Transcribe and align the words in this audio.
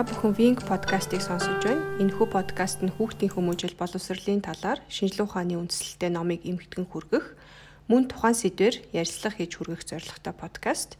Та 0.00 0.08
бүхэн 0.08 0.32
Wing 0.32 0.56
podcast-ыг 0.56 1.20
сонсож 1.20 1.60
байна. 1.60 1.84
Энэхүү 2.00 2.32
подкаст 2.32 2.80
нь 2.80 2.88
хүүхдийн 2.88 3.36
хүмүүжил 3.36 3.76
боловсролын 3.76 4.40
талаар 4.40 4.80
шинжилгээ 4.88 5.28
ухааны 5.28 5.60
үндслэлтэй 5.60 6.08
номыг 6.08 6.40
эмгэгдэн 6.40 6.88
хүргэх, 6.88 7.36
мөн 7.84 8.08
тухайн 8.08 8.32
сэдвээр 8.32 8.96
ярилцлага 8.96 9.36
хийж 9.36 9.52
хүргэх 9.60 9.84
зорилготой 9.84 10.32
подкаст. 10.32 10.96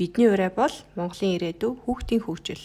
Бидний 0.00 0.32
ураа 0.32 0.48
бол 0.48 0.72
Монголын 0.96 1.36
ирээдүй 1.36 1.76
хүүхдийн 1.76 2.24
хөгжил. 2.24 2.64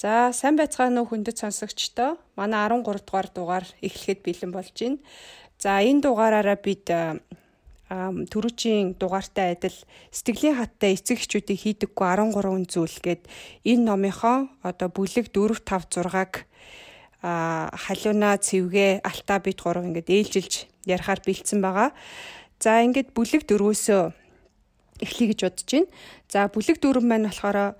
За, 0.00 0.32
сайн 0.32 0.56
байцгаана 0.56 1.04
уу 1.04 1.12
хүндэт 1.12 1.36
сонсогчдоо. 1.36 2.16
Манай 2.40 2.72
13 2.72 2.88
дугаар 3.04 3.28
дугаар 3.36 3.66
эхлэхэд 3.84 4.24
бэлэн 4.24 4.48
болж 4.56 4.72
байна. 4.72 4.96
За, 5.60 5.84
энэ 5.84 6.00
дугаараараа 6.00 6.56
бид 6.56 6.88
төрүүчийн 7.90 8.98
дугаартай 8.98 9.54
адил 9.54 9.78
сэтгэлийн 10.10 10.58
хаттай 10.58 10.98
эцэг 10.98 11.22
эхчүүдийг 11.22 11.86
хийдэггүй 11.86 12.06
13 12.34 12.66
зүйл 12.66 12.98
гээд 12.98 13.22
энэ 13.62 13.86
номынхоо 13.86 14.50
одоо 14.66 14.88
бүлэг 14.90 15.30
4 15.30 15.62
5 15.62 16.02
6-аг 16.02 16.50
а 17.22 17.70
халууна 17.74 18.38
цэвгэ 18.42 19.06
алтаа 19.06 19.38
бит 19.38 19.62
гурав 19.62 19.86
ингээд 19.86 20.10
ээлжилж 20.10 20.66
ярихаар 20.86 21.20
бэлдсэн 21.22 21.62
байгаа. 21.62 21.90
За 22.58 22.82
ингээд 22.82 23.14
бүлэг 23.14 23.46
дөрвөөсөө 23.46 24.02
эхлэе 25.02 25.28
гэж 25.30 25.40
бодож 25.46 25.70
байна. 25.70 25.90
За 26.30 26.46
бүлэг 26.50 26.82
дөрөв 26.82 27.04
маань 27.06 27.30
болохоор 27.30 27.78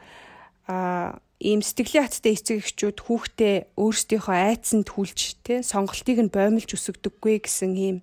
а 0.66 1.18
ийм 1.38 1.60
сэтгэлийн 1.60 2.06
хаттай 2.09 2.32
эцэг 2.34 2.64
эхчүүд 2.64 2.98
хүүхдээ 3.06 3.54
өөрсдийнхөө 3.76 4.36
айцсанд 4.38 4.88
хүлж 4.88 5.36
тэ 5.45 5.60
сонголтыг 5.60 6.18
нь 6.26 6.32
боомлж 6.32 6.70
өсгдөггүй 6.73 7.45
гэсэн 7.45 7.73
ийм 7.76 7.96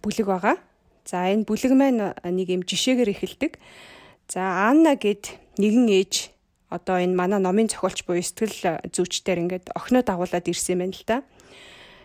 бүлэг 0.00 0.26
байгаа. 0.30 0.56
За 1.06 1.30
энэ 1.30 1.46
бүлэг 1.46 1.72
маань 1.78 2.18
нэг 2.18 2.48
юм 2.50 2.66
жишээгээр 2.66 3.14
эхэлдэг. 3.14 3.62
За 4.26 4.42
Анна 4.66 4.98
гэд 4.98 5.38
нэгэн 5.54 5.86
ээж 5.86 6.34
одоо 6.66 6.98
энэ 6.98 7.14
манай 7.14 7.38
номын 7.38 7.70
зохиолч 7.70 8.02
буюу 8.02 8.26
сэтгэл 8.26 8.82
зүйчдэр 8.90 9.38
ингээд 9.46 9.66
охиноо 9.78 10.02
дагуулад 10.02 10.50
ирсэн 10.50 10.74
юм 10.74 10.80
байна 10.82 10.98
л 10.98 11.06
да. 11.06 11.18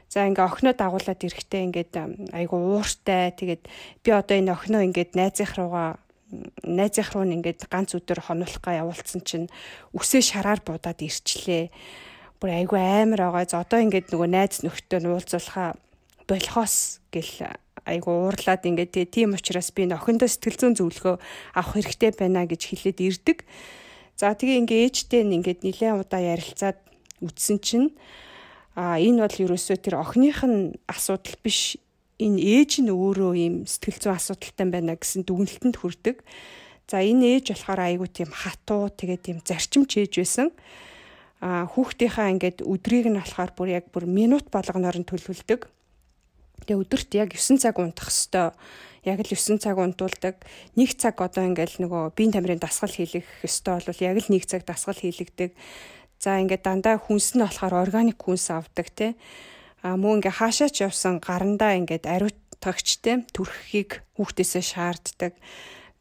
За 0.05 0.29
ингээ 0.29 0.45
охиноо 0.45 0.77
дагуулад 0.77 1.17
ирэхдээ 1.17 1.61
ингээд 1.65 1.93
айгу 2.29 2.61
ууртай 2.61 3.33
тэгээд 3.33 3.65
би 4.05 4.09
одоо 4.13 4.37
энэ 4.37 4.53
охиноо 4.53 4.85
ингээд 4.85 5.17
найзынх 5.17 5.57
руугаа 5.57 5.97
найзынх 6.61 7.09
руу 7.17 7.25
ингээд 7.25 7.65
ганц 7.73 7.97
өдөр 7.97 8.21
хонуулахгаа 8.21 8.85
явуулсан 8.85 9.25
чинь 9.25 9.49
үсээ 9.97 10.21
шараар 10.21 10.61
будаад 10.61 11.01
ирчлээ. 11.01 11.73
Бүр 12.37 12.49
айгу 12.53 12.77
амар 12.77 13.33
байгаа. 13.33 13.49
За 13.49 13.65
одоо 13.65 13.81
ингээд 13.81 14.13
нөгөө 14.13 14.29
найз 14.29 14.61
нөхдөд 14.61 15.09
уулзуулахаа 15.09 15.73
болохоос 16.27 17.01
гэл 17.13 17.57
айгу 17.85 18.11
уурлаад 18.11 18.65
ингээд 18.65 19.09
тийм 19.09 19.33
учраас 19.33 19.73
би 19.73 19.89
охиндоо 19.89 20.29
сэтгэл 20.29 20.59
зүйн 20.59 20.75
зөвлөгөө 20.77 21.15
авах 21.57 21.73
хэрэгтэй 21.73 22.11
байна 22.13 22.45
гэж 22.45 22.61
хэлээд 22.69 22.99
ирдэг. 23.01 23.37
За 24.15 24.37
тэгээ 24.37 24.61
ингээ 24.61 24.85
ээжтэй 24.85 25.25
нь 25.25 25.41
ингээд 25.41 25.65
нэлээд 25.65 26.05
удаа 26.05 26.21
ярилцаад 26.21 26.77
үтсэн 27.25 27.57
чинь 27.57 27.89
а 28.77 29.01
энэ 29.01 29.25
бол 29.25 29.37
ерөөсөө 29.49 29.77
тэр 29.81 29.97
охиных 29.97 30.45
нь 30.45 30.77
асуудал 30.85 31.37
биш 31.41 31.81
энэ 32.21 32.37
ээж 32.37 32.85
нь 32.85 32.93
өөрөө 32.93 33.33
ийм 33.33 33.55
сэтгэл 33.65 33.97
зүйн 33.97 34.17
асуудалтай 34.21 34.67
байна 34.69 34.93
гэсэн 34.93 35.25
дүгнэлтэнд 35.25 35.75
хүрдэг. 35.81 36.21
За 36.85 37.01
энэ 37.01 37.41
ээж 37.41 37.57
болохоор 37.57 37.81
айгу 37.81 38.05
тийм 38.05 38.29
хатуу 38.29 38.93
тэгээ 38.93 39.19
тийм 39.25 39.37
зарчим 39.41 39.89
чээж 39.89 40.21
байсан. 40.21 40.47
А 41.41 41.65
хүүхдийнхаа 41.65 42.29
ингээд 42.37 42.61
өдрийг 42.61 43.09
нь 43.09 43.17
болохоор 43.17 43.51
бүр 43.57 43.69
яг 43.73 43.89
бүр 43.89 44.05
минут 44.05 44.53
болгоноор 44.53 45.01
нь 45.01 45.09
төлөвлөдөг 45.09 45.65
Тэгээ 46.67 46.81
өдөрт 46.81 47.09
яг 47.17 47.29
9 47.33 47.57
цаг 47.57 47.75
унтах 47.81 48.13
хэвээр 48.13 48.53
яг 49.03 49.19
л 49.21 49.33
9 49.33 49.57
цаг 49.57 49.77
унтуулдаг. 49.77 50.35
Нэг 50.77 50.93
цаг 50.93 51.17
одоо 51.17 51.45
ингээл 51.49 51.81
нөгөө 51.81 52.13
биеийн 52.13 52.33
тамирын 52.37 52.61
дасгал 52.61 52.93
хийлгэх 52.93 53.25
хэвээр 53.41 53.85
бол 53.89 54.05
яг 54.05 54.17
л 54.21 54.29
нэг 54.29 54.43
цаг 54.45 54.61
дасгал 54.65 54.99
хийлгдэг. 54.99 55.57
За 56.21 56.37
ингээд 56.37 56.61
дандаа 56.61 57.01
хүнс 57.01 57.33
нь 57.33 57.41
болохоор 57.41 57.81
органик 57.81 58.21
хүнс 58.21 58.53
авдаг 58.53 58.93
те. 58.93 59.17
А 59.81 59.97
мөн 59.97 60.21
ингээ 60.21 60.37
хаашаа 60.37 60.69
ч 60.69 60.85
явсан 60.85 61.17
гарандаа 61.17 61.73
ингээд 61.81 62.05
ариутгагч 62.05 63.01
те 63.01 63.25
төрхийг 63.33 64.05
хүүхдээсээ 64.21 64.61
шаарддаг. 64.61 65.33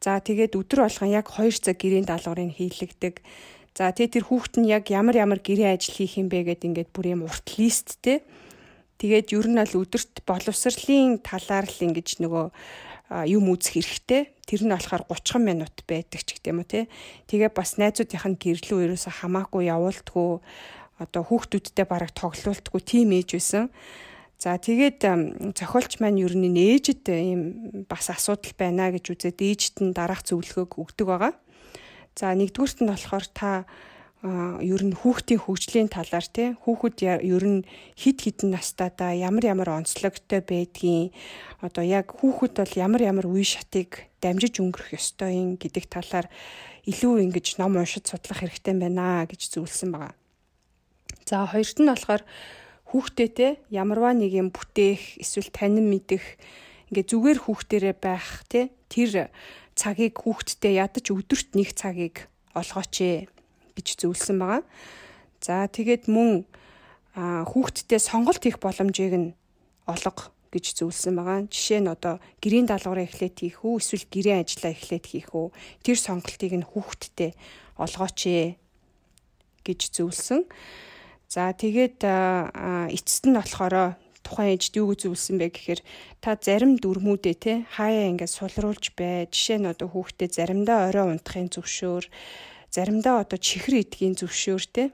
За 0.04 0.20
тэгээд 0.20 0.60
өдөр 0.60 0.84
болгон 0.84 1.08
яг 1.08 1.32
2 1.32 1.56
цаг 1.56 1.80
гэрийн 1.80 2.04
даалгаврыг 2.04 2.52
хийлгдэг. 2.52 3.24
За 3.72 3.88
тэгээд 3.96 4.12
тэр 4.20 4.24
хүүхэд 4.28 4.54
нь 4.60 4.68
яг 4.68 4.92
ямар 4.92 5.16
ямар 5.16 5.40
гэрээ 5.40 5.72
ажил 5.72 5.96
хийх 5.96 6.20
юм 6.20 6.28
бэ 6.28 6.52
гэд 6.52 6.68
ингээд 6.68 6.92
бүр 6.92 7.16
юм 7.16 7.24
урт 7.24 7.56
листтэй 7.56 8.20
Тэгээд 9.00 9.32
ер 9.32 9.46
нь 9.48 9.56
аль 9.56 9.72
өдөрт 9.80 10.28
боловсролын 10.28 11.24
талаар 11.24 11.64
л 11.64 11.84
ингэж 11.88 12.20
нөгөө 12.20 12.46
юм 13.32 13.48
үзэх 13.50 13.80
хэрэгтэй. 13.80 14.28
Тэр 14.44 14.68
нь 14.68 14.74
болохоор 14.76 15.08
30 15.08 15.40
минут 15.40 15.72
байдаг 15.88 16.20
ч 16.20 16.36
гэдэм 16.36 16.60
үү 16.60 16.68
те. 16.68 16.80
Тэгээ 17.32 17.50
бас 17.50 17.80
найзуудынх 17.80 18.28
нь 18.28 18.36
гэрлүү 18.36 18.92
ерөөсө 18.92 19.24
хамаагүй 19.24 19.72
явуулдггүй 19.72 20.30
одоо 21.00 21.22
хүүхдүүдтэй 21.24 21.86
бараг 21.88 22.12
тоглуулдггүй 22.12 22.82
тийм 22.84 23.16
ээж 23.16 23.28
байсан. 23.40 23.72
За 24.40 24.56
тэгээд 24.60 25.00
зохиолч 25.56 26.00
маань 26.00 26.20
ер 26.20 26.36
нь 26.36 26.52
ээжэд 26.52 27.08
ийм 27.08 27.84
бас 27.88 28.12
асуудал 28.12 28.52
байна 28.56 28.92
гэж 28.92 29.16
үзээд 29.16 29.40
ээжд 29.40 29.76
нь 29.80 29.96
дараах 29.96 30.24
зөвлөгөөг 30.28 30.76
өгдөг 30.76 31.06
байгаа. 31.08 31.32
За 32.16 32.36
нэгдүгüрт 32.36 32.84
нь 32.84 32.92
болохоор 32.92 33.26
та 33.32 33.64
ер 34.20 34.82
нь 34.84 34.92
хүүхдийн 34.92 35.40
хөгжлийн 35.40 35.88
талаар 35.88 36.26
тий 36.28 36.52
хүүхэд 36.52 37.24
ер 37.24 37.44
нь 37.48 37.64
хид 37.96 38.20
хідэн 38.20 38.52
настайдаа 38.52 39.16
ямар 39.16 39.48
ямар 39.48 39.80
онцлогтой 39.80 40.44
байдгийг 40.44 41.16
одоо 41.64 41.80
яг 41.80 42.12
хүүхэд 42.20 42.60
бол 42.60 42.74
ямар 42.76 43.00
ямар 43.00 43.24
үе 43.24 43.48
шатыг 43.48 44.12
дамжиж 44.20 44.60
өнгөрөх 44.60 44.92
ёстой 44.92 45.40
юм 45.40 45.56
гэдэг 45.56 45.88
талаар 45.88 46.28
илүү 46.84 47.32
ингэж 47.32 47.56
ном 47.64 47.80
уншиж 47.80 48.12
судлах 48.12 48.44
хэрэгтэй 48.44 48.76
байна 48.76 49.24
гэж 49.24 49.56
зөвлөсөн 49.56 49.88
байгаа. 49.88 50.12
За 51.24 51.48
хоёрт 51.48 51.80
нь 51.80 51.88
болохоор 51.88 52.22
хүүхдээтэй 52.92 53.56
ямарваа 53.72 54.12
нэг 54.12 54.36
юм 54.36 54.52
бүтээх 54.52 55.16
эсвэл 55.24 55.48
танин 55.48 55.88
мэдэх 55.88 56.36
ингээ 56.92 57.08
зүгээр 57.08 57.38
хүүхдэрээ 57.40 57.94
байх 57.96 58.44
тий 58.52 58.68
тэр 58.92 59.32
цагийг 59.72 60.20
хүүхдтэй 60.20 60.76
ядаж 60.76 61.08
өдөрт 61.08 61.56
нэг 61.56 61.72
цагийг 61.72 62.28
олгооч 62.52 62.94
ээ 63.00 63.39
гэж 63.76 63.88
зөвлөсөн 64.04 64.36
байгаа. 64.40 64.62
За 65.40 65.66
тэгээд 65.66 66.06
мөн 66.10 66.44
хүүхдтэй 67.16 68.00
сонголт 68.00 68.42
хийх 68.44 68.60
боломжийг 68.60 69.14
нь 69.16 69.28
олго 69.86 70.30
гэж 70.50 70.82
зөвлөсөн 70.82 71.14
байгаа. 71.14 71.38
Жишээ 71.46 71.80
нь 71.82 71.90
одоо 71.90 72.18
гэрийн 72.42 72.66
даалгавраа 72.66 73.06
эхлээд 73.06 73.36
хийх 73.38 73.62
үү 73.62 73.78
эсвэл 73.78 74.06
гэрийн 74.10 74.42
ажлаа 74.42 74.74
эхлээд 74.74 75.06
хийх 75.06 75.30
үү 75.34 75.48
тэр 75.86 75.98
сонголтыг 75.98 76.52
нь 76.58 76.66
хүүхдтэй 76.66 77.30
олгооч 77.78 78.20
ээ 78.26 78.48
гэж 79.66 79.80
зөвлөсөн. 79.94 80.42
За 81.30 81.54
тэгээд 81.54 82.02
эцэст 82.90 83.24
нь 83.30 83.38
болохоор 83.38 83.94
тухайн 84.26 84.54
ээжд 84.58 84.74
юу 84.78 84.90
гэж 84.90 85.06
зөвлөсөн 85.06 85.36
бэ 85.38 85.46
гэхээр 85.54 85.80
та 86.18 86.34
зарим 86.34 86.74
дүрмүүдээ 86.82 87.36
те 87.38 87.52
хаяа 87.70 88.10
ингээд 88.10 88.34
сулруулж 88.34 88.92
бай. 88.98 89.30
Жишээ 89.30 89.58
нь 89.62 89.70
одоо 89.70 89.88
хүүхдээ 89.90 90.28
заримдаа 90.34 90.90
орой 90.90 91.14
унтахын 91.14 91.48
зөвшөөр 91.54 92.04
заримдаа 92.70 93.26
одоо 93.26 93.38
чихэр 93.38 93.82
идгийн 93.82 94.14
зөвшөөртэй 94.14 94.88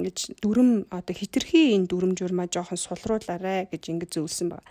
ингэж 0.00 0.40
дүрм 0.40 0.88
одоо 0.88 1.14
хитрхи 1.14 1.76
энэ 1.76 1.88
дүрм 1.88 2.16
журмаа 2.16 2.48
жоохон 2.48 2.80
сулруулаарэ 2.80 3.68
гэж 3.68 3.82
ингэж 3.92 4.10
зөвлөсөн 4.16 4.48
баг. 4.48 4.64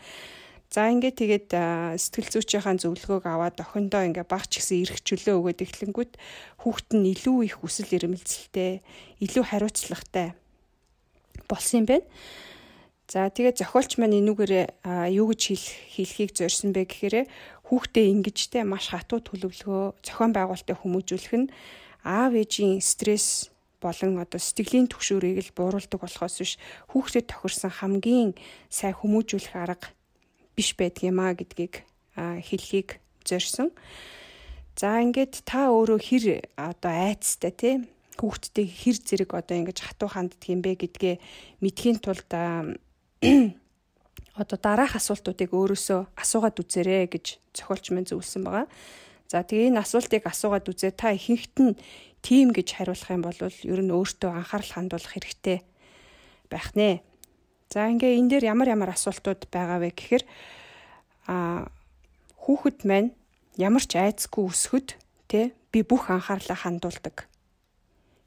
За 0.69 0.85
ингээд 0.85 1.17
тэгээд 1.17 1.49
сэтгэл 1.97 2.29
зүйчийн 2.29 2.77
зөвлөгөөг 2.77 3.25
аваад 3.25 3.57
охиндоо 3.57 4.05
ингээ 4.05 4.25
багч 4.29 4.61
гисэн 4.61 4.85
эрх 4.85 5.01
чөлөө 5.01 5.35
өгөөд 5.41 5.65
эхлэнгүүт 5.65 6.13
хүүхэд 6.61 6.89
нь 6.93 7.09
илүү 7.09 7.37
их 7.49 7.55
хүсэл 7.65 7.89
эрмэлзэлтэй, 7.97 8.85
илүү 9.17 9.43
хариуцлагатай 9.49 10.37
болсон 11.49 11.81
юм 11.81 11.85
байна. 11.89 12.05
За 13.09 13.25
тэгээд 13.33 13.65
зохиолч 13.65 13.97
маань 13.97 14.21
энүүгээр 14.21 14.53
юу 15.17 15.33
гэж 15.33 15.41
хэлхийг 15.97 16.37
зорьсон 16.37 16.69
бэ 16.77 16.85
гэхээр 16.85 17.25
хүүхдээ 17.65 18.05
ингэжтэй 18.13 18.61
маш 18.61 18.93
хатуу 18.93 19.25
төлөвлөгөө 19.25 20.05
зохион 20.05 20.37
байгуулалтыг 20.37 20.77
хүмүүжүүлэх 20.77 21.33
нь 21.33 21.49
аав 22.03 22.33
ээжийн 22.35 22.81
стресс 22.81 23.49
болон 23.79 24.19
одоо 24.19 24.39
сэтгэлийн 24.39 24.91
түгшүүрийг 24.91 25.39
л 25.49 25.55
бууруулдаг 25.55 25.99
болохоос 26.03 26.35
биш 26.39 26.53
хүүхдэд 26.91 27.31
тохирсон 27.31 27.71
хамгийн 27.71 28.35
сайн 28.67 28.95
хүмүүжүүлэх 28.95 29.55
арга 29.55 29.87
биш 30.55 30.75
байдаг 30.75 31.03
юм 31.07 31.19
а 31.23 31.31
гэдгийг 31.31 31.87
хэлхийг 32.19 32.99
зорьсон. 33.23 33.71
За 34.75 34.99
ингээд 34.99 35.43
та 35.47 35.71
өөрөө 35.71 35.99
хэр 35.99 36.25
одоо 36.59 36.91
айцтай 36.91 37.51
тий 37.55 37.75
хүүхдтэй 38.19 38.67
хэр 38.67 38.97
зэрэг 38.99 39.31
одоо 39.31 39.55
ингэж 39.63 39.79
хатуу 39.79 40.11
ханддаг 40.11 40.43
юм 40.51 40.59
бэ 40.59 40.75
гэдгээ 40.75 41.15
мэдхийн 41.63 42.03
тулд 42.03 42.27
одоо 44.39 44.57
дараах 44.59 44.95
асуултуудыг 44.99 45.51
өөрөөсөө 45.55 46.19
асуугаад 46.19 46.59
үзээрэй 46.59 47.07
гэж 47.11 47.25
зохиолч 47.55 47.91
минь 47.91 48.07
зөвлөсөн 48.07 48.43
байгаа. 48.43 48.67
За 49.29 49.45
тэгээ 49.45 49.69
энэ 49.69 49.81
асуултыг 49.85 50.25
асуугаад 50.25 50.65
үзээ 50.65 50.93
та 50.97 51.13
ихэнхт 51.13 51.55
нь 51.61 51.77
тийм 52.25 52.49
гэж 52.49 52.81
хариулах 52.81 53.09
юм 53.13 53.23
бол 53.23 53.37
ер 53.39 53.79
нь 53.85 53.93
өөртөө 53.93 54.31
анхаарал 54.33 54.73
хандуулах 54.73 55.13
хэрэгтэй 55.13 55.61
байх 56.49 56.73
нэ. 56.73 57.05
За 57.69 57.85
ингээ 57.85 58.17
энэ 58.17 58.29
дээр 58.41 58.57
ямар 58.57 58.73
ямар 58.73 58.91
асуултууд 58.97 59.45
байгаа 59.53 59.85
вэ 59.85 59.93
гэхээр 59.93 60.23
а 61.29 61.69
хүүхэд 62.41 62.89
маань 62.89 63.13
ямар 63.55 63.85
ч 63.85 64.01
айцгүй 64.01 64.49
өсөхөд 64.49 64.97
те 65.29 65.53
би 65.69 65.85
бүх 65.85 66.09
анхаарлаа 66.09 66.57
хандуулдаг 66.57 67.29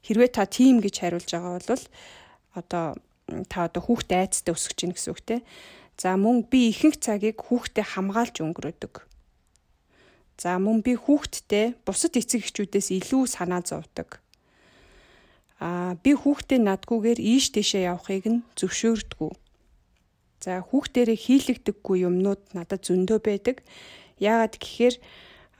Хэрвээ 0.03 0.29
та 0.35 0.43
тийм 0.43 0.83
гэж 0.83 0.99
хариулж 0.99 1.31
байгаа 1.31 1.63
бол 1.63 1.83
одоо 2.59 2.85
та 3.47 3.57
одоо 3.71 3.81
хүүхдээ 3.87 4.19
айцтай 4.19 4.51
өсгөж 4.51 4.77
гин 4.83 4.91
гэсэн 4.91 5.11
үг 5.15 5.21
те. 5.23 5.35
За 5.95 6.19
мөн 6.19 6.43
би 6.43 6.67
ихэнх 6.75 6.99
цагийг 6.99 7.39
хүүхдээ 7.39 7.87
хамгаалж 7.87 8.43
өнгөрөөдөг. 8.43 8.93
За 10.43 10.59
мөн 10.59 10.83
би 10.83 10.99
хүүхдтэй 10.99 11.71
бусад 11.87 12.19
эцэг 12.19 12.43
эхчүүдээс 12.43 12.91
илүү 12.99 13.31
санаа 13.31 13.63
зовдөг. 13.63 14.19
Аа 15.63 15.95
би 16.03 16.11
хүүхдээ 16.19 16.59
надгүйгээр 16.59 17.19
ийш 17.23 17.55
тийшээ 17.55 17.87
явахыг 17.87 18.27
нь 18.27 18.43
зөвшөөрдгүү. 18.59 19.31
За 20.43 20.59
хүүхдэрээ 20.59 21.15
хийлэгдэггүй 21.15 21.97
юмнууд 22.03 22.43
надад 22.51 22.83
зөндөө 22.83 23.19
байдаг. 23.23 23.63
Яагаад 24.19 24.59
гэхээр 24.59 24.95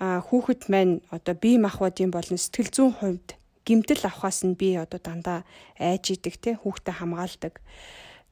хүүхэд 0.03 0.67
маань 0.67 0.99
одоо 1.15 1.35
бие 1.39 1.55
махбодын 1.63 2.11
болон 2.11 2.35
сэтгэл 2.35 2.75
зүйн 2.75 2.91
хувьд 2.99 3.39
гимтэл 3.63 4.03
авахаас 4.03 4.43
нь 4.43 4.59
би 4.59 4.75
одоо 4.75 4.99
дандаа 4.99 5.47
айж 5.79 6.11
идэг 6.11 6.35
те 6.43 6.59
хүүхдэд 6.59 6.99
хамгаалдаг. 6.99 7.63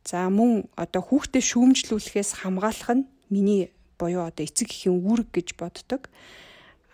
За 0.03 0.27
мөн 0.27 0.67
одоо 0.75 0.99
хүүхдэд 0.99 1.47
шүүмжлүүлэхээс 1.47 2.43
хамгаалах 2.43 2.91
нь 2.91 3.07
миний 3.31 3.71
буюу 4.01 4.25
одоо 4.25 4.41
эцэг 4.41 4.73
эхийн 4.73 4.97
үүрэг 4.97 5.29
гэж 5.29 5.47
боддог. 5.61 6.09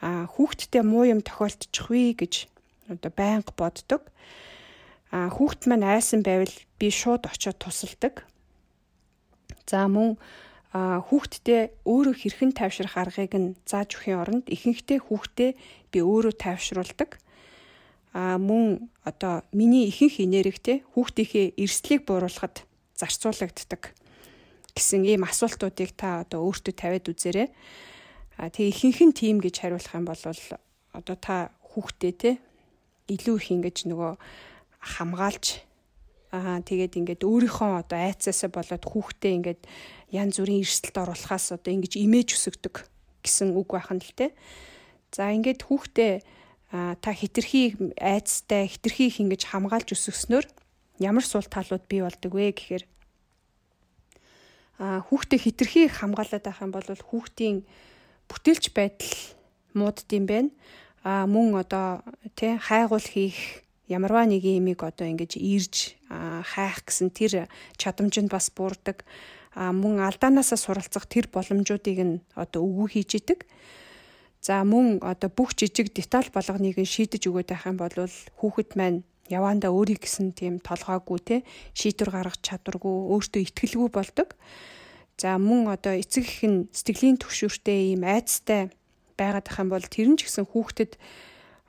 А 0.04 0.28
хүүхдтэй 0.28 0.84
муу 0.84 1.08
юм 1.08 1.24
тохиолдчихвээ 1.24 2.20
гэж 2.20 2.34
одоо 2.92 3.12
байнга 3.16 3.56
боддог. 3.56 4.04
А 5.16 5.32
хүүхд 5.32 5.72
маань 5.72 5.88
айсан 5.88 6.20
байвал 6.28 6.52
би 6.76 6.92
шууд 6.92 7.24
очиод 7.32 7.56
тусалдаг. 7.64 8.28
За 9.64 9.88
мөн 9.88 10.20
хүүхдтэй 10.76 11.72
өөрөө 11.88 12.16
хэрхэн 12.20 12.52
тайвшрах 12.52 13.00
аргыг 13.00 13.34
нь 13.40 13.56
зааж 13.64 13.96
өгхийн 13.96 14.20
оронд 14.20 14.46
ихэнхдээ 14.52 15.00
хүүхдээ 15.08 15.52
би 15.92 16.00
өөрөө 16.04 16.36
тайвшруулдаг. 16.36 17.18
А 18.12 18.36
мөн 18.36 18.92
одоо 19.08 19.48
миний 19.56 19.88
ихэнх 19.88 20.20
энергитэй 20.20 20.84
хүүхдийнхээ 20.92 21.56
эрсдлийг 21.56 22.04
бууруулахад 22.04 22.68
зарцуулагддаг 23.00 23.96
гэсэн 24.78 25.02
ийм 25.10 25.26
асуултуудыг 25.26 25.98
та 25.98 26.22
одоо 26.22 26.46
өөртөө 26.46 26.74
тавиад 26.78 27.10
үзээрэй. 27.10 27.50
А 28.38 28.54
тэгээ 28.54 28.70
ихэнх 28.70 29.00
нь 29.10 29.18
тийм 29.18 29.38
гэж 29.42 29.66
хариулах 29.66 29.98
юм 29.98 30.06
бол 30.06 30.22
одоо 30.94 31.16
та 31.18 31.50
хүүхдээ 31.74 32.14
те 32.14 32.32
илүү 33.10 33.36
их 33.42 33.48
ингэж 33.58 33.78
нөгөө 33.90 34.14
хамгаалж 34.78 35.46
аа 36.30 36.62
тэгээд 36.62 36.94
ингээд 37.02 37.22
өөрийнхөө 37.26 37.72
одоо 37.82 37.98
айцаасаа 37.98 38.54
болоод 38.54 38.84
хүүхдээ 38.86 39.34
ингээд 39.42 39.62
янз 40.14 40.36
бүрийн 40.38 40.62
эрсдэлд 40.62 40.98
оруулахаас 41.02 41.56
одоо 41.56 41.72
ингэж 41.74 41.98
имэж 41.98 42.30
өсгдөг 42.38 42.86
гэсэн 43.26 43.56
үг 43.58 43.74
байхan 43.74 43.98
л 44.04 44.12
те. 44.14 44.36
За 45.10 45.32
ингээд 45.32 45.66
хүүхдээ 45.66 46.14
та 47.00 47.10
хитрхи 47.16 47.80
айцтай 47.96 48.68
хитрхи 48.68 49.08
их 49.08 49.18
ингэж 49.24 49.48
хамгаалж 49.48 49.96
өсгснөөр 49.96 50.46
ямар 51.00 51.24
сул 51.24 51.48
талууд 51.48 51.88
бий 51.88 52.04
болдог 52.04 52.32
вэ 52.36 52.52
гэхээр 52.52 52.84
хүүхдээ 54.78 55.40
хитрхи 55.42 55.90
хамгаалаад 55.90 56.44
байх 56.46 56.62
юм 56.62 56.72
бол 56.72 56.86
хүүхдийн 56.86 57.66
бүтээлч 58.30 58.66
байдал 58.78 59.14
муудд 59.74 60.10
юм 60.14 60.26
байна. 60.30 60.52
А 61.02 61.26
мөн 61.26 61.58
одоо 61.58 62.06
тий 62.38 62.58
хайгуул 62.62 63.02
хийх 63.02 63.66
ямарваа 63.88 64.28
нэг 64.28 64.44
юмыг 64.44 64.84
одоо 64.84 65.08
ингэж 65.08 65.40
ирж 65.40 65.98
хайх 66.12 66.86
гэсэн 66.86 67.10
тэр 67.10 67.50
чадамжинд 67.80 68.30
бас 68.30 68.52
буурдаг. 68.54 69.02
А 69.58 69.74
мөн 69.74 70.04
алдаанаасаа 70.06 70.60
суралцах 70.60 71.10
тэр 71.10 71.32
боломжуудыг 71.32 71.98
нь 71.98 72.22
одоо 72.36 72.62
өвгөө 72.62 72.88
хийж 72.94 73.12
идэг. 73.18 73.50
За 74.42 74.62
мөн 74.62 75.02
одоо 75.02 75.34
бүх 75.34 75.58
жижиг 75.58 75.90
деталь 75.96 76.30
болгоныг 76.30 76.78
нь 76.78 76.86
шийдэж 76.86 77.26
өгöd 77.26 77.50
байх 77.50 77.66
юм 77.66 77.82
бол 77.82 77.96
хүүхэд 78.38 78.78
маань 78.78 79.02
яваандаа 79.30 79.72
өөрийг 79.72 80.04
гэсэн 80.04 80.34
тийм 80.36 80.60
толгойгүй 80.64 81.20
те 81.24 81.36
шийдвэр 81.76 82.12
гаргах 82.12 82.40
чадваргүй 82.42 82.96
өөртөө 83.14 83.42
ихтгэлгүй 83.44 83.90
болдог. 83.92 84.36
За 85.18 85.38
мөн 85.42 85.74
одоо 85.74 85.98
эцэг 85.98 86.24
их 86.24 86.44
нь 86.46 86.70
сэтгэлийн 86.72 87.18
төвшөртэй 87.18 87.98
ийм 87.98 88.06
айцтай 88.06 88.70
байгаад 89.18 89.48
ах 89.50 89.60
юм 89.60 89.70
бол 89.74 89.82
тэр 89.82 90.14
нь 90.14 90.18
ч 90.18 90.30
гэсэн 90.30 90.46
хүүхдэд 90.46 90.96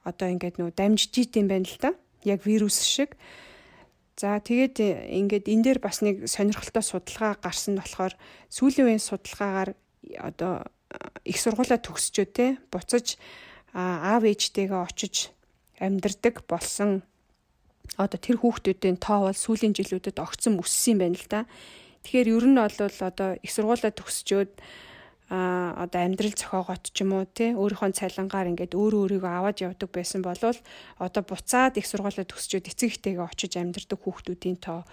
одоо 0.05 0.29
ингээд 0.29 0.61
нөө 0.61 0.71
дамжиж 0.77 1.13
идэм 1.17 1.49
байна 1.49 1.65
л 1.65 1.81
та. 1.81 1.91
Яг 2.29 2.45
вирус 2.45 2.85
шиг. 2.85 3.17
За 4.21 4.37
тэгээд 4.37 4.83
ингээд 4.83 5.47
энэ 5.49 5.65
дээр 5.65 5.79
бас 5.81 6.05
нэг 6.05 6.29
сонирхолтой 6.29 6.85
судалгаа 6.85 7.41
гарсан 7.41 7.81
болохоор 7.81 8.13
сүүлийн 8.53 8.87
үеийн 8.91 9.03
судалгаагаар 9.03 9.71
одоо 10.19 10.69
их 11.25 11.39
сургуулаа 11.39 11.79
төгсчөө 11.81 12.27
те 12.29 12.47
буцаж 12.73 13.17
аав 13.73 14.23
ээжтэйгээ 14.25 14.81
очиж 14.81 15.31
амьдардаг 15.79 16.43
болсон 16.49 17.07
одоо 17.97 18.19
тэр 18.21 18.37
хүүхдүүдийн 18.43 18.99
тоо 19.01 19.31
бол 19.31 19.39
сүүлийн 19.39 19.73
жилүүдэд 19.73 20.21
огцон 20.21 20.61
өссөн 20.61 20.99
байна 21.01 21.17
л 21.17 21.29
да. 21.31 21.41
Тэгэхээр 22.05 22.29
ер 22.29 22.47
нь 22.47 22.59
бол 22.61 22.77
одоо 23.09 23.29
их 23.41 23.51
сургуулаа 23.55 23.93
төгсчөөд 23.95 24.53
а 25.29 25.85
одоо 25.85 26.01
амьдрал 26.09 26.33
зохиогоот 26.33 26.89
ч 26.89 27.05
юм 27.05 27.13
уу 27.13 27.29
тий 27.29 27.53
өөрийнхөө 27.53 27.93
цалингаар 27.93 28.49
ингээд 28.49 28.73
өөрөө 28.73 29.21
өөрийгөө 29.21 29.29
аваад 29.29 29.61
явдаг 29.61 29.91
байсан 29.93 30.25
болвол 30.25 30.57
одоо 30.97 31.23
буцаад 31.23 31.77
их 31.77 31.85
сургуулаа 31.85 32.25
төгсчөөд 32.25 32.65
эцэг 32.65 32.97
ихтэйгээ 32.97 33.29
очиж 33.29 33.53
амьдрдаг 33.61 34.01
хүүхдүүдийн 34.01 34.57
тоо 34.57 34.89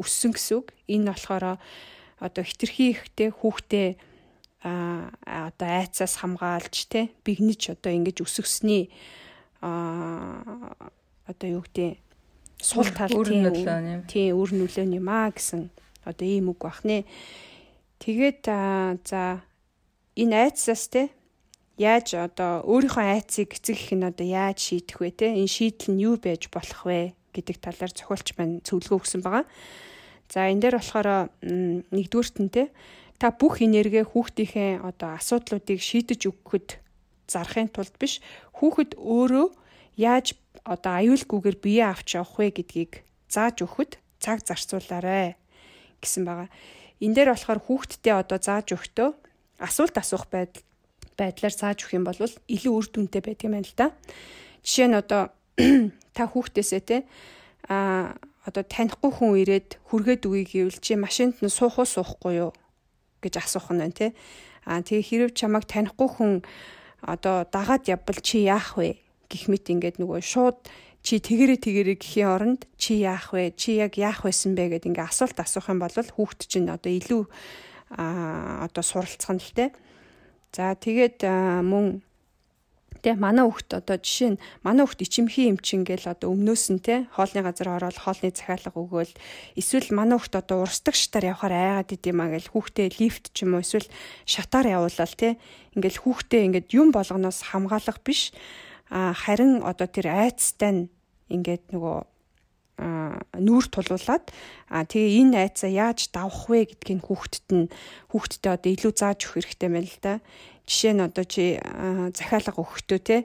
өссөн 0.00 0.32
гэсэн 0.32 0.64
үг. 0.64 0.72
Энэ 0.88 1.12
болохоор 1.12 1.60
одоо 2.24 2.44
хитрхи 2.44 2.96
ихтэй 2.96 3.28
хүүхдээ 3.36 3.88
а 4.64 5.12
одоо 5.52 5.68
айцаас 5.68 6.20
хамгаалж 6.20 6.88
тий 6.88 7.12
бигнэж 7.24 7.76
одоо 7.76 7.92
ингэж 7.92 8.24
өсгсөний 8.24 8.88
а 9.60 10.72
одоо 11.28 11.48
юу 11.48 11.64
гэдэг 11.64 12.00
сул 12.60 12.88
тал 12.92 13.08
тийм 13.08 14.04
тийм 14.06 14.36
өр 14.36 14.50
нөлөө 14.54 14.86
юм 14.86 15.08
а 15.08 15.32
гэсэн 15.32 15.72
одоо 16.04 16.26
ийм 16.26 16.52
үг 16.52 16.60
бах 16.62 16.84
нэ. 16.84 17.04
Тэгээд 18.00 18.44
за 19.04 19.40
энэ 20.16 20.36
айцсаас 20.48 20.88
те 20.92 21.08
яаж 21.80 22.16
одоо 22.16 22.60
өөрийнхөө 22.68 23.04
айцыг 23.16 23.56
эцэг 23.56 23.76
их 23.76 23.92
нь 23.96 24.04
одоо 24.04 24.26
яаж 24.26 24.60
шийдэх 24.60 25.00
вэ 25.00 25.10
те 25.16 25.26
энэ 25.32 25.48
шийдэл 25.48 25.96
нь 25.96 26.04
юу 26.04 26.20
байж 26.20 26.52
болох 26.52 26.84
вэ 26.84 27.16
гэдэг 27.32 27.56
талаар 27.60 27.92
зохиолч 27.92 28.36
маань 28.36 28.60
зөвлөгөө 28.60 29.00
өгсөн 29.00 29.20
байгаа. 29.24 29.44
За 30.28 30.48
энэ 30.48 30.60
дээр 30.60 30.76
болохоор 30.76 31.08
нэгдүгüрт 31.40 32.36
нь 32.40 32.52
те 32.52 32.68
та 33.20 33.32
бүх 33.32 33.64
энерги 33.64 34.04
хүүхдийнхээ 34.04 34.84
одоо 34.84 35.16
асуудлуудыг 35.16 35.80
шийдэж 35.80 36.20
өгөхөд 36.28 36.68
зарахын 37.28 37.68
тулд 37.72 37.94
биш 38.00 38.20
хүүхэд 38.56 38.96
өөрөө 38.96 39.48
яаж 39.96 40.36
одоо 40.70 40.92
аюулгүйгээр 41.02 41.58
бие 41.58 41.82
авч 41.82 42.14
явах 42.14 42.38
вэ 42.38 42.54
гэдгийг 42.54 43.02
зааж 43.26 43.66
өгөхөд 43.66 43.98
цаг 44.22 44.46
зарцуулаарай 44.46 45.34
гэсэн 45.98 46.22
байгаа. 46.22 46.48
Энэ 47.02 47.14
дээр 47.18 47.34
болохоор 47.34 47.60
хүүхдтэй 47.66 48.14
одоо 48.14 48.38
зааж 48.38 48.70
өгтөө 48.78 49.10
асуулт 49.58 49.96
асуух 49.98 50.30
байдал 50.30 50.62
байдлаар 51.18 51.54
зааж 51.54 51.78
өгөх 51.82 51.98
юм 51.98 52.06
бол 52.06 52.16
илүү 52.16 52.72
үр 52.72 52.86
дүнтэй 52.86 53.22
байдаг 53.24 53.44
юм 53.50 53.54
байна 53.58 53.66
л 53.66 53.74
да. 53.74 53.86
Жишээ 54.62 54.88
нь 54.88 55.00
одоо 55.00 55.22
та 56.16 56.22
хүүхдээсээ 56.30 56.82
те 56.86 56.96
а 57.66 58.14
одоо 58.46 58.64
танихгүй 58.64 59.10
хүн 59.10 59.32
ирээд 59.42 59.68
хүргээд 59.90 60.22
үгүй 60.24 60.44
гэвэл 60.48 60.78
чи 60.80 60.96
машинд 60.96 61.42
нь 61.42 61.52
суух 61.52 61.82
уу 61.82 61.88
суухгүй 61.88 62.40
юу 62.40 62.52
гэж 63.20 63.42
асуух 63.42 63.74
нь 63.74 63.82
байна 63.82 63.96
те. 63.96 64.08
А 64.64 64.80
тэгээ 64.80 65.04
хэрэг 65.04 65.32
чамайг 65.36 65.64
танихгүй 65.68 66.08
хүн 66.08 66.32
одоо 67.04 67.44
дагаад 67.48 67.88
явбал 67.88 68.20
чи 68.20 68.44
яах 68.44 68.76
вэ? 68.80 68.96
Гэх 69.30 69.46
мэт 69.46 69.70
ингээд 69.70 69.96
нөгөө 70.02 70.20
шууд 70.20 70.58
чи 71.00 71.22
тэгэрэ 71.22 71.56
тэгэрэ 71.62 71.94
гэхийн 71.96 72.28
оронд 72.28 72.60
чи 72.76 73.00
яах 73.00 73.32
вэ? 73.32 73.56
Чи 73.56 73.80
яг 73.80 73.96
яах 73.96 74.26
байсан 74.26 74.58
бэ 74.58 74.76
гэдээ 74.76 74.90
ингээ 74.92 75.08
асуулт 75.08 75.38
асуух 75.38 75.70
юм 75.72 75.80
бол 75.80 75.94
хүүхд 75.94 76.50
чинь 76.50 76.68
одоо 76.68 76.92
илүү 76.92 77.22
а 77.96 78.66
одоо 78.68 78.84
суралцах 78.84 79.32
нь 79.32 79.40
л 79.40 79.54
те. 79.56 79.72
За 80.52 80.76
тэгээд 80.76 81.24
мөн 81.64 82.02
Тэ 83.00 83.16
манай 83.16 83.48
хүүхд 83.48 83.80
одоо 83.80 83.96
жишээ 83.96 84.36
нь 84.36 84.42
манай 84.60 84.84
хүүхд 84.84 85.00
ичимхий 85.08 85.48
эмчин 85.48 85.88
гэл 85.88 86.04
одоо 86.04 86.36
өмнөөс 86.36 86.64
нь 86.68 86.84
те 86.84 87.08
хоолны 87.16 87.40
газар 87.40 87.80
ороод 87.80 87.96
хоолны 87.96 88.28
захиалга 88.28 88.76
өгөөл 88.76 89.12
эсвэл 89.56 89.88
манай 89.96 90.20
хүүхд 90.20 90.36
одоо 90.36 90.68
урсдаг 90.68 90.92
шатаар 90.92 91.32
явахаар 91.32 91.80
айгаад 91.80 91.96
идэм 91.96 92.20
а 92.20 92.28
гэл 92.28 92.52
хүүхдээ 92.52 92.88
лифт 93.00 93.32
ч 93.32 93.48
юм 93.48 93.56
уу 93.56 93.64
эсвэл 93.64 93.88
шатаар 94.28 94.68
явуулаад 94.76 95.12
те 95.16 95.40
ингээл 95.80 96.02
хүүхдээ 96.04 96.44
ингээд 96.44 96.68
юм 96.76 96.92
болгоноос 96.92 97.40
хамгаалах 97.48 98.04
биш 98.04 98.36
харин 98.90 99.62
одоо 99.62 99.86
тэр 99.86 100.10
айцтай 100.10 100.70
нь 100.74 100.82
ингээд 101.30 101.70
нөгөө 101.70 101.98
нүүр 102.80 103.64
тулуулад 103.68 104.32
а 104.72 104.84
тэгээ 104.88 105.20
энэ 105.20 105.36
айцаа 105.46 105.70
яаж 105.70 106.08
давах 106.10 106.48
вэ 106.48 106.72
гэдгийг 106.72 107.04
хүүхдэд 107.04 107.48
нь 107.52 107.66
хүүхдэдээ 108.10 108.52
одоо 108.56 108.70
илүү 108.72 108.92
зааж 108.96 109.20
өгөх 109.28 109.34
хэрэгтэй 109.36 109.68
байна 109.68 109.86
л 109.86 109.98
да. 110.00 110.14
Жишээ 110.64 110.92
нь 110.96 111.04
одоо 111.04 111.24
чи 111.28 111.60
захиалга 112.16 112.56
өгөхдөө 112.56 113.00
те 113.04 113.16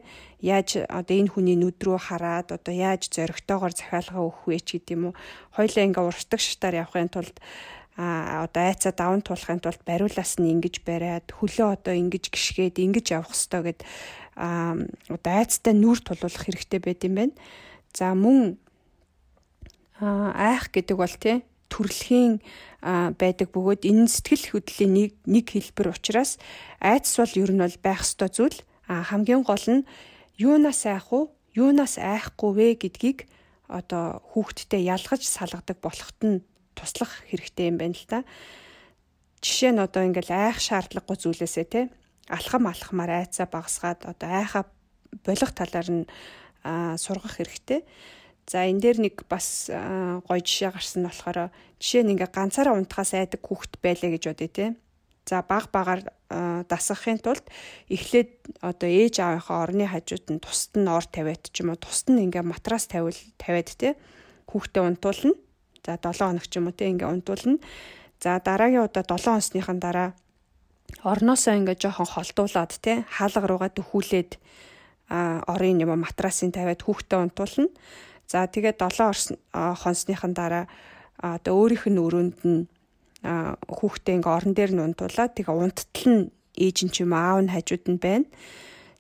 яаж 0.44 0.84
одоо 0.92 1.16
энэ 1.16 1.32
хүний 1.32 1.56
нүд 1.56 1.80
рүү 1.80 2.00
хараад 2.04 2.52
одоо 2.52 2.74
яаж 2.76 3.08
зоригтойгоор 3.16 3.74
захиалга 3.74 4.20
өгөх 4.20 4.44
вэ 4.50 4.60
ч 4.60 4.68
гэдэм 4.76 5.02
үү. 5.10 5.14
Хоёлаа 5.56 5.84
ингээ 5.88 6.04
урсдаг 6.04 6.42
шатаар 6.42 6.84
явахын 6.84 7.12
тулд 7.14 7.38
а 7.96 8.44
одоо 8.44 8.64
айцаа 8.68 8.92
даван 8.92 9.24
туулахын 9.24 9.64
тулд 9.64 9.80
бариулаас 9.88 10.36
нь 10.36 10.52
ингэж 10.52 10.84
бариад 10.84 11.32
хөлөө 11.32 11.80
одоо 11.80 11.96
ингэж 11.96 12.28
гიშгээд 12.28 12.76
ингэж 12.84 13.16
явах 13.16 13.32
хэрэгтэй 13.32 13.62
гэд 13.64 13.80
одоо 14.36 15.32
айцтай 15.32 15.74
нүүр 15.74 16.00
тулуулах 16.04 16.44
хэрэгтэй 16.44 16.80
байт 16.84 17.08
юм 17.08 17.16
байна. 17.16 17.36
За 17.96 18.12
мөн 18.14 18.60
айх 20.00 20.72
гэдэг 20.76 20.98
бол 21.00 21.16
тий 21.16 21.44
төрөлхийн 21.72 22.44
байдаг 23.16 23.50
бөгөөд 23.56 23.88
энэ 23.88 24.12
сэтгэл 24.12 24.60
хөдлөлийн 24.60 24.92
нэг 24.94 25.12
нэг 25.26 25.46
хэлбэр 25.56 25.96
учраас 25.96 26.38
айдас 26.84 27.16
бол 27.16 27.34
ер 27.40 27.52
нь 27.56 27.64
бол 27.64 27.78
байх 27.80 28.04
ёстой 28.04 28.30
зүйл 28.30 28.60
а 28.92 29.02
хамгийн 29.08 29.44
гол 29.48 29.66
нь 29.72 29.88
юунаас 30.38 30.86
айх 30.86 31.10
уу 31.16 31.32
юунаас 31.56 31.96
айхгүй 31.98 32.52
вэ 32.54 32.68
гэдгийг 32.76 33.20
одоо 33.72 34.22
хүүхдтэй 34.36 34.86
ялгаж 34.86 35.24
салгадаг 35.26 35.80
болоход 35.82 36.20
нь 36.22 36.44
туслах 36.76 37.24
хэрэгтэй 37.32 37.72
юм 37.72 37.80
байна 37.80 37.96
л 37.96 38.06
та. 38.06 38.20
Жишээ 39.42 39.72
нь 39.74 39.82
одоо 39.82 40.04
ингээл 40.06 40.32
айх 40.32 40.60
шаардлагагүй 40.62 41.18
зүйлээсээ 41.18 41.66
те 41.72 41.82
алхам 42.30 42.68
алхмаар 42.68 43.26
айцаа 43.26 43.46
багасгаад 43.46 44.06
одоо 44.10 44.30
айхаа 44.30 44.64
болох 45.26 45.52
талаар 45.54 45.90
нь 45.92 46.04
сургах 46.98 47.38
хэрэгтэй. 47.38 47.86
За 48.46 48.66
энэ 48.66 48.82
дээр 48.82 48.98
нэг 49.10 49.26
бас 49.30 49.70
гоё 49.70 50.42
жишээ 50.42 50.74
гарсан 50.74 51.06
нь 51.06 51.10
болохоор 51.10 51.50
жишээ 51.82 52.04
нь 52.06 52.14
ингээ 52.14 52.30
ганцаараа 52.30 52.78
унтахаас 52.78 53.14
айдаг 53.18 53.42
хүүхэд 53.42 53.82
байлаа 53.82 54.10
гэж 54.14 54.24
бодъё 54.30 54.50
те. 54.50 54.66
За 55.26 55.42
баг 55.42 55.74
багаар 55.74 56.06
дасгахын 56.70 57.18
тулд 57.22 57.46
эхлээд 57.90 58.62
одоо 58.62 58.90
ээж 58.90 59.22
аавынхаа 59.22 59.66
орны 59.66 59.90
хажууд 59.90 60.26
нь 60.30 60.42
тусад 60.42 60.78
нь 60.78 60.90
ор 60.90 61.06
тавиад 61.06 61.50
ч 61.50 61.66
юм 61.66 61.74
уу 61.74 61.82
тусад 61.82 62.14
нь 62.14 62.30
ингээ 62.30 62.46
матрас 62.46 62.86
тавиул 62.86 63.18
тавиад 63.42 63.70
те 63.74 63.98
хүүхдээ 64.50 64.84
унтуулна. 64.86 65.34
За 65.86 65.98
7 65.98 66.30
хоног 66.30 66.46
ч 66.46 66.54
юм 66.62 66.70
уу 66.70 66.78
те 66.78 66.90
ингээ 66.90 67.10
унтуулна. 67.10 67.58
За 68.22 68.38
дараагийн 68.38 68.86
удаа 68.86 69.02
7 69.02 69.26
хоносныхан 69.26 69.82
дараа 69.82 70.14
орноосоо 71.04 71.54
ингээ 71.60 71.78
жоохон 71.82 72.10
холдуулаад 72.10 72.72
те 72.82 73.06
хаалга 73.10 73.48
руугаа 73.48 73.72
дөхүүлээд 73.74 74.32
орын 75.46 75.82
юм 75.84 75.94
матрасын 76.02 76.52
тавиад 76.52 76.82
хүүхдээ 76.82 77.20
унтуулна. 77.22 77.70
За 78.26 78.50
тэгээд 78.50 78.82
7 78.82 79.38
хоносныхан 79.54 80.34
дараа 80.34 80.66
одоо 81.22 81.54
өөрийнх 81.62 81.86
нь 81.90 82.02
өрөөнд 82.02 82.40
нь 82.46 82.62
хүүхдээ 83.70 84.16
ингээ 84.18 84.34
орон 84.34 84.54
дээр 84.58 84.72
нь 84.74 84.86
унтуулаад 84.86 85.32
тэгээ 85.38 85.54
унттал 85.54 86.06
нь 86.10 86.22
ээж 86.58 86.78
нь 86.86 86.92
ч 86.94 87.06
юм 87.06 87.14
аав 87.14 87.42
нь 87.46 87.54
хажууд 87.54 87.86
нь 87.86 88.02
байна. 88.02 88.26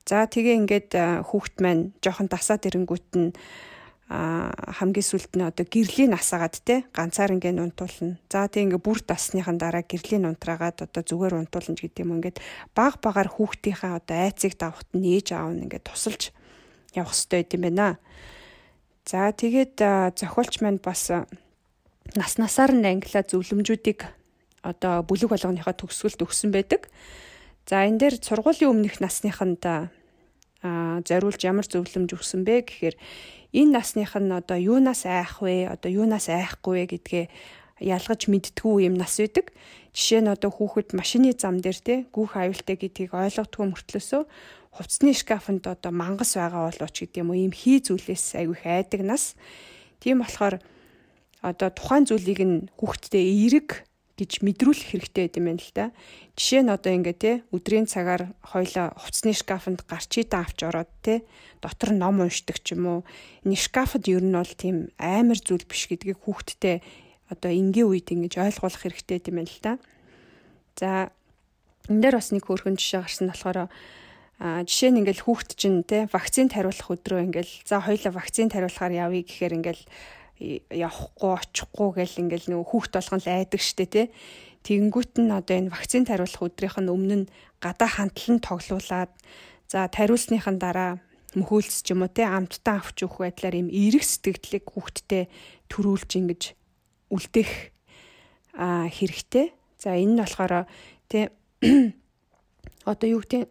За 0.06 0.30
тэгээ 0.30 0.60
ингээд 0.62 0.90
хүүхд 1.26 1.56
маань 1.66 1.98
жоохон 2.06 2.30
дасаад 2.30 2.70
ирэнгүүт 2.70 3.10
нь 3.18 3.34
хамгийн 4.06 5.02
сүлд 5.02 5.34
нь 5.34 5.42
одоо 5.42 5.66
гэрлийн 5.66 6.14
насаагаад 6.14 6.62
те 6.62 6.86
ганцаар 6.94 7.34
ингээд 7.34 7.58
унтуулна. 7.58 8.22
За 8.30 8.46
тэг 8.46 8.70
ингээд 8.70 8.86
бүр 8.86 9.02
дасныхан 9.02 9.58
дараа 9.58 9.82
гэрлийн 9.82 10.30
унтраагаад 10.30 10.86
одоо 10.86 11.02
зүгээр 11.02 11.34
унтуулна 11.42 11.74
гэдэг 11.74 12.06
юм 12.06 12.22
ингээд 12.22 12.38
баг 12.78 13.02
багаар 13.02 13.34
хүүхдийнхээ 13.34 13.98
одоо 13.98 14.18
айцыг 14.30 14.54
давхад 14.62 14.86
нь 14.94 15.10
ээж 15.10 15.34
аав 15.34 15.58
нь 15.58 15.66
ингээд 15.66 15.90
тусалж 15.90 16.30
явах 16.94 17.18
хэрэгтэй 17.18 17.58
юм 17.58 17.64
байна. 17.66 17.98
За 19.10 19.34
тэгээд 19.34 19.82
зохиолч 20.14 20.62
маань 20.62 20.78
бас 20.78 21.10
нас 22.14 22.38
насаар 22.38 22.78
нь 22.78 22.86
англа 22.86 23.26
зөвлөмжүүдийг 23.26 24.06
одоо 24.62 25.02
бүлэг 25.02 25.34
болгоныхоо 25.34 25.74
төгсгөлд 25.74 26.22
өгсөн 26.22 26.54
байдаг. 26.54 26.94
За 27.66 27.82
энэ 27.90 27.98
дээр 27.98 28.16
сургуулийн 28.22 28.70
өмнөх 28.70 29.02
насныханд 29.02 29.66
а 29.66 29.90
зориулж 31.06 31.42
ямар 31.46 31.66
зөвлөмж 31.66 32.18
өгсөн 32.18 32.42
бэ 32.46 32.66
гэхээр 32.66 32.96
энэ 33.56 33.80
насных 33.80 34.20
нь 34.20 34.36
одоо 34.36 34.60
юунаас 34.60 35.08
айх 35.08 35.40
вэ? 35.40 35.72
Одоо 35.72 35.88
юунаас 35.88 36.28
айхгүй 36.28 36.84
вэ 36.84 36.86
гэдгээ 36.92 37.26
ялгаж 37.80 38.28
мэдтгүү 38.28 38.76
юм 38.92 39.00
нас 39.00 39.16
байдаг. 39.16 39.56
Жишээ 39.96 40.28
нь 40.28 40.32
одоо 40.32 40.52
хүүхэд 40.52 40.92
машины 40.92 41.32
зам 41.32 41.64
дээр 41.64 41.80
те 41.80 41.96
гүүх 42.12 42.36
аюултай 42.36 42.76
гэдгийг 42.76 43.16
ойлгодгүй 43.16 43.66
мөртлөөсөө 43.72 44.24
хувцсны 44.76 45.16
шкафанд 45.16 45.64
одоо 45.72 45.92
мангас 45.96 46.36
байгаа 46.36 46.68
болооч 46.68 46.96
гэдэг 47.00 47.24
юм 47.24 47.32
уу 47.32 47.40
ийм 47.40 47.56
хий 47.56 47.80
зүйлээс 47.80 48.36
айгүй 48.44 48.60
хайдаг 48.60 49.02
нас. 49.08 49.40
Тийм 50.04 50.20
болохоор 50.20 50.60
одоо 51.40 51.70
тухайн 51.72 52.04
зүйлийг 52.04 52.42
нь 52.44 52.68
хүүхдтэй 52.76 53.24
эерэг 53.24 53.88
гэж 54.16 54.32
мэдрүүлэх 54.48 54.96
хэрэгтэй 54.96 55.28
гэдэг 55.28 55.40
юм 55.44 55.48
байна 55.52 55.64
л 55.64 55.74
да. 55.76 55.86
Жишээ 56.40 56.62
нь 56.64 56.72
одоо 56.72 56.92
ингээ 56.96 57.16
те 57.20 57.32
өдрийн 57.52 57.88
цагаар 57.88 58.32
хоёлаа 58.40 58.96
хувцсны 58.96 59.36
шкафанд 59.36 59.84
гарчиитан 59.84 60.48
авч 60.48 60.60
ороод 60.64 60.92
те 61.04 61.28
дотор 61.60 61.92
ном 61.92 62.24
уншдаг 62.24 62.64
ч 62.64 62.80
юм 62.80 62.88
уу. 62.88 63.00
Энэ 63.44 63.60
шкафд 63.60 64.08
ер 64.08 64.24
нь 64.24 64.32
бол 64.32 64.54
тийм 64.56 64.92
амар 64.96 65.36
зүйл 65.36 65.68
биш 65.68 65.92
гэдгийг 65.92 66.24
хүүхдтэй 66.24 66.80
одоо 67.28 67.52
энгийн 67.52 67.92
үед 67.92 68.08
ингэж 68.08 68.40
ойлгуулах 68.40 68.82
хэрэгтэй 68.82 69.20
юм 69.28 69.44
байна 69.44 69.52
л 69.52 69.60
да. 69.60 69.74
За 70.80 70.90
энэ 71.92 72.02
дээр 72.02 72.16
бас 72.16 72.32
нэг 72.32 72.48
хөөрхөн 72.48 72.80
жишээ 72.80 73.04
гарсан 73.04 73.28
болохоор 73.30 73.68
а 74.40 74.64
жишээ 74.68 74.92
нь 74.92 75.00
ингээл 75.00 75.24
хүүхд 75.24 75.56
чинь 75.56 75.88
те 75.88 76.12
вакцинд 76.12 76.52
хариулах 76.52 76.92
өдрөө 76.92 77.32
ингээл 77.32 77.54
за 77.64 77.80
хоёлаа 77.80 78.12
вакцинд 78.12 78.52
хариулахаар 78.52 78.92
явъя 78.92 79.24
гэхээр 79.24 79.54
ингээл 79.64 79.84
явахгүй 80.40 81.32
очихгүй 81.32 81.90
гэл 81.96 82.22
ингээл 82.28 82.48
нөгөө 82.52 82.68
хүүхд 82.68 82.92
болгон 83.00 83.22
л 83.24 83.30
айдаг 83.32 83.62
штэ 83.64 83.86
тий. 83.88 84.06
Тэгэнгүүт 84.68 85.22
нь 85.22 85.32
одоо 85.32 85.56
энэ 85.56 85.72
вакцин 85.72 86.04
тариулах 86.04 86.42
өдрийнх 86.44 86.78
нь 86.82 86.92
өмнө 86.92 87.16
нь 87.24 87.30
гадаа 87.64 87.88
хандлан 87.88 88.44
тоглуулад 88.44 89.12
за 89.72 89.88
тариулсныхан 89.88 90.60
дараа 90.60 91.00
мөхөөлс 91.40 91.84
ч 91.86 91.96
юм 91.96 92.04
уу 92.04 92.12
тий 92.12 92.28
амттан 92.28 92.82
авч 92.82 93.06
өгөх 93.06 93.24
байдлаар 93.24 93.56
юм 93.62 93.70
эерэг 93.72 94.04
сэтгэлдлийг 94.04 94.66
хүүхдтэй 94.68 95.24
төрүүлж 95.72 96.12
ингэж 96.20 96.42
үлдэх 97.12 97.52
а 98.56 98.88
хэрэгтэй. 98.92 99.56
За 99.80 99.96
энэ 99.96 100.16
нь 100.16 100.20
болохоор 100.20 100.68
тий 101.08 101.32
одоо 102.92 103.08
юу 103.08 103.22
гэдэг 103.24 103.48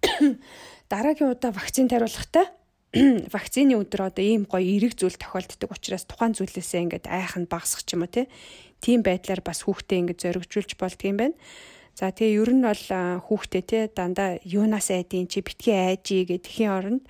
дараагийн 0.92 1.32
удаа 1.34 1.50
вакцин 1.54 1.88
тариулахдаа 1.88 2.46
вакцины 3.34 3.78
өдөр 3.78 4.10
одоо 4.10 4.24
ийм 4.24 4.50
гоё 4.50 4.66
эерэг 4.66 4.98
зүйл 4.98 5.14
тохиолддог 5.14 5.70
учраас 5.70 6.10
тухайн 6.10 6.34
зүйлээсээ 6.34 6.82
ингээд 6.90 7.06
айх 7.06 7.38
нь 7.38 7.46
багасах 7.46 7.86
ч 7.86 7.94
юм 7.94 8.02
уу 8.02 8.26
тийм 8.82 9.06
байдлаар 9.06 9.46
бас 9.46 9.62
хүүхдээ 9.62 9.98
ингээд 10.02 10.22
зоригжуулж 10.26 10.74
болдго 10.74 11.06
юм 11.06 11.18
байна. 11.22 11.38
За 11.94 12.10
тэгээ 12.10 12.42
ер 12.42 12.50
нь 12.50 12.64
бол 12.66 12.84
хүүхдээ 13.28 13.62
те 13.62 13.78
дандаа 13.94 14.42
юунаас 14.42 14.90
айдیں۔ 14.90 15.30
чи 15.30 15.38
битгий 15.38 15.76
айжий 15.76 16.26
гэдэхийн 16.26 16.70
оронд 16.72 17.02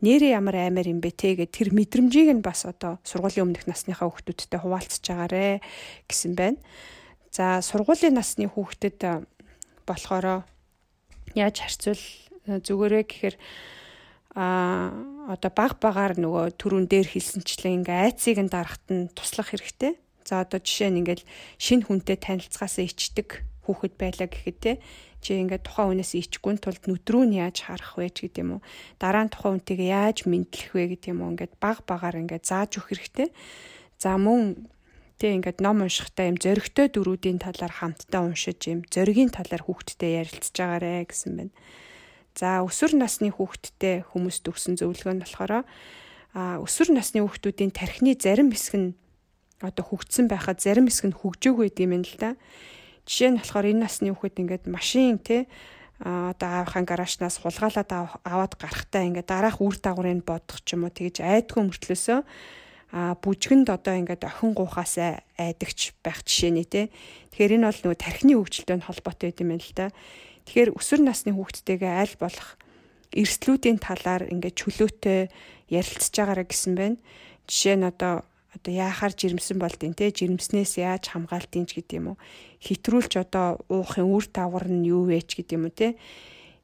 нэрээ 0.00 0.38
ямар 0.38 0.56
аймаар 0.56 0.88
юм 0.88 1.04
бэ 1.04 1.12
те 1.12 1.34
гэд 1.36 1.52
тэр 1.52 1.68
мэдрэмжийг 1.74 2.30
нь 2.32 2.46
бас 2.46 2.64
одоо 2.64 2.96
сургуулийн 3.04 3.50
өмнөх 3.52 3.66
насныхаа 3.68 4.08
хүүхдүүдтэй 4.08 4.60
хуваалцж 4.62 5.04
байгаарэ 5.04 5.60
гэсэн 6.08 6.32
байна. 6.32 6.62
За 7.28 7.60
сургуулийн 7.60 8.14
насны 8.14 8.48
хүүхдэд 8.48 9.02
болохоор 9.84 10.46
яаж 11.34 11.56
харьцуул 11.60 12.02
зүгээрээ 12.46 13.04
гэхээр 13.04 13.36
а 14.36 14.92
одоо 15.32 15.50
баг 15.50 15.80
багаар 15.80 16.20
нөгөө 16.20 16.60
төрүн 16.60 16.84
дээр 16.86 17.08
хэлсэнчлэн 17.08 17.80
ингээ 17.80 18.12
айцыг 18.12 18.36
нь 18.36 18.52
дарахт 18.52 18.84
нь 18.92 19.08
туслах 19.16 19.50
хэрэгтэй. 19.50 19.96
За 20.28 20.44
одоо 20.44 20.60
жишээ 20.60 20.92
нь 20.92 21.00
ингээл 21.00 21.24
шинэ 21.56 21.88
хүнтэй 21.88 22.20
танилцгаасаа 22.20 22.84
ичдэг 22.84 23.42
хүүхэд 23.64 23.94
байлаа 23.96 24.28
гэхэд 24.28 24.58
те 24.60 24.72
чи 25.24 25.40
ингээд 25.40 25.66
тухайн 25.66 25.96
хүнээс 25.96 26.12
ичгүн 26.14 26.60
тулд 26.60 26.84
нүдрүү 26.86 27.24
нь 27.26 27.40
яаж 27.42 27.66
харах 27.66 27.98
вэ 27.98 28.12
ч 28.14 28.30
гэдэг 28.30 28.42
юм 28.44 28.50
уу 28.60 28.62
дараа 29.02 29.26
нь 29.26 29.32
тухайн 29.32 29.58
хүнтэйгээ 29.58 29.90
яаж 29.90 30.18
мэдлэх 30.30 30.70
вэ 30.76 30.84
гэдэг 30.94 31.10
юм 31.10 31.20
уу 31.24 31.32
ингээд 31.34 31.54
баг 31.58 31.82
багаар 31.88 32.20
ингээд 32.22 32.44
зааж 32.46 32.78
өгөх 32.78 32.94
хэрэгтэй. 32.94 33.28
За 33.98 34.14
мөн 34.20 34.68
тэг 35.18 35.32
ингээд 35.40 35.58
ном 35.64 35.82
уншихтаа 35.82 36.30
юм 36.30 36.36
зөрөгтэй 36.36 36.92
дөрүүдийн 36.92 37.40
талаар 37.40 37.74
хамтдаа 37.74 38.22
уншиж 38.28 38.60
юм 38.68 38.84
зөргийн 38.86 39.32
талаар 39.32 39.64
хүүхдтэй 39.64 40.22
ярилцж 40.22 40.54
байгаарэ 40.54 41.08
гэсэн 41.08 41.32
байна. 41.34 41.54
За 42.36 42.60
өсвөр 42.60 43.00
насны 43.00 43.32
хүүхэдтэй 43.32 44.04
хүмүүст 44.12 44.44
өгсөн 44.44 44.76
зөвлөгөө 44.76 45.14
нь 45.16 45.22
болохоор 45.24 45.64
а 46.36 46.60
өсвөр 46.60 46.92
насны 46.92 47.24
хүүхдүүдийн 47.24 47.72
тархины 47.72 48.12
зарим 48.12 48.52
хэсэг 48.52 48.76
нь 48.76 48.88
одоо 49.64 49.84
хөгжсөн 49.88 50.28
байхад 50.28 50.60
зарим 50.60 50.84
хэсэг 50.84 51.08
нь 51.08 51.16
хөгжөөгүй 51.16 51.72
гэдэг 51.72 51.84
юм 51.88 52.04
л 52.04 52.16
да. 52.20 52.36
Жишээ 53.08 53.30
нь 53.32 53.40
болохоор 53.40 53.72
энэ 53.72 53.82
насны 53.88 54.12
хүүхэд 54.12 54.36
ингээд 54.36 54.64
машин 54.68 55.16
те 55.16 55.48
одоо 55.96 56.60
аавынхаа 56.60 56.84
гаражнаас 56.84 57.40
хулгайлаад 57.40 58.20
аваад 58.20 58.52
гарахтаа 58.60 59.08
ингээд 59.08 59.32
дараах 59.32 59.64
үр 59.64 59.80
дагаврыг 59.80 60.20
бодох 60.28 60.60
ч 60.60 60.76
юм 60.76 60.84
уу 60.84 60.92
тэгж 60.92 61.24
айдгүй 61.24 61.64
мөртлөөсөө 61.64 62.20
а 62.92 63.16
бүжгэнд 63.16 63.72
одоо 63.72 63.96
ингээд 63.96 64.28
охин 64.28 64.52
гуухаас 64.52 65.00
айдагч 65.40 65.96
байх 66.04 66.20
жишээ 66.20 66.52
нэ 66.52 66.64
те. 66.68 66.82
Тэгэхээр 67.32 67.56
энэ 67.56 67.68
бол 67.72 67.80
нөгөө 67.80 67.98
тархины 67.98 68.36
хөгжилтэй 68.36 68.84
холбоотой 68.84 69.32
юм 69.32 69.56
байна 69.56 69.64
л 69.64 69.72
да. 69.72 69.86
Тэгэхээр 70.46 70.78
өсвөр 70.78 71.00
насны 71.02 71.34
хүүхдтэйгээ 71.34 71.92
аль 72.06 72.16
болох 72.22 72.54
эрсдлүүдийн 73.12 73.78
талаар 73.82 74.30
ингээд 74.30 74.56
чөлөөтэй 74.62 75.20
ярилцж 75.70 76.14
байгаарэ 76.14 76.44
гэсэн 76.46 76.74
байна. 76.78 76.98
Жишээ 77.50 77.76
нь 77.76 77.86
одоо 77.86 78.22
одоо 78.56 78.72
яахаар 78.72 79.12
жирэмсэн 79.12 79.58
болдیں۔ 79.60 79.92
те 79.92 80.14
жирэмснээс 80.14 80.80
яаж 80.80 81.12
хамгаалтын 81.12 81.66
ч 81.68 81.82
гэдэг 81.82 81.98
юм 81.98 82.06
уу. 82.14 82.20
Хитрүүлж 82.62 83.12
одоо 83.20 83.60
уухын 83.68 84.08
үр 84.08 84.24
дагавар 84.32 84.66
нь 84.72 84.88
юу 84.88 85.10
вэ 85.10 85.20
ч 85.26 85.42
гэдэг 85.42 85.56
юм 85.58 85.68
уу 85.68 85.74
те 85.74 85.98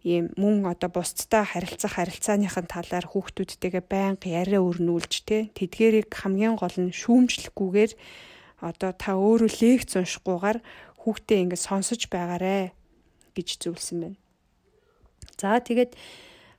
ийм 0.03 0.35
мөн 0.35 0.67
одоо 0.67 0.91
бусдтай 0.91 1.47
харилцах 1.47 1.95
харилцааныхын 1.95 2.67
талаар 2.67 3.07
хүүхдүүдтэйгээ 3.07 3.85
байнга 3.87 4.27
яриа 4.27 4.59
өрнүүлж 4.59 5.13
те 5.29 5.47
тэдгэрийг 5.55 6.11
хамгийн 6.11 6.59
гол 6.59 6.75
нь 6.75 6.91
шүүмжлэхгүйгээр 6.91 7.93
одоо 8.67 8.91
та 8.99 9.15
өөрөө 9.15 9.51
лекц 9.63 9.95
уншихгүйгээр 9.95 10.59
хүүхдээ 11.07 11.39
ингээд 11.47 11.67
сонсож 11.67 12.03
байгаарэ 12.11 12.75
гэж 13.37 13.49
зөвлөсөн 13.63 13.99
байна. 14.01 14.19
За 15.41 15.59
тэгээд 15.59 15.97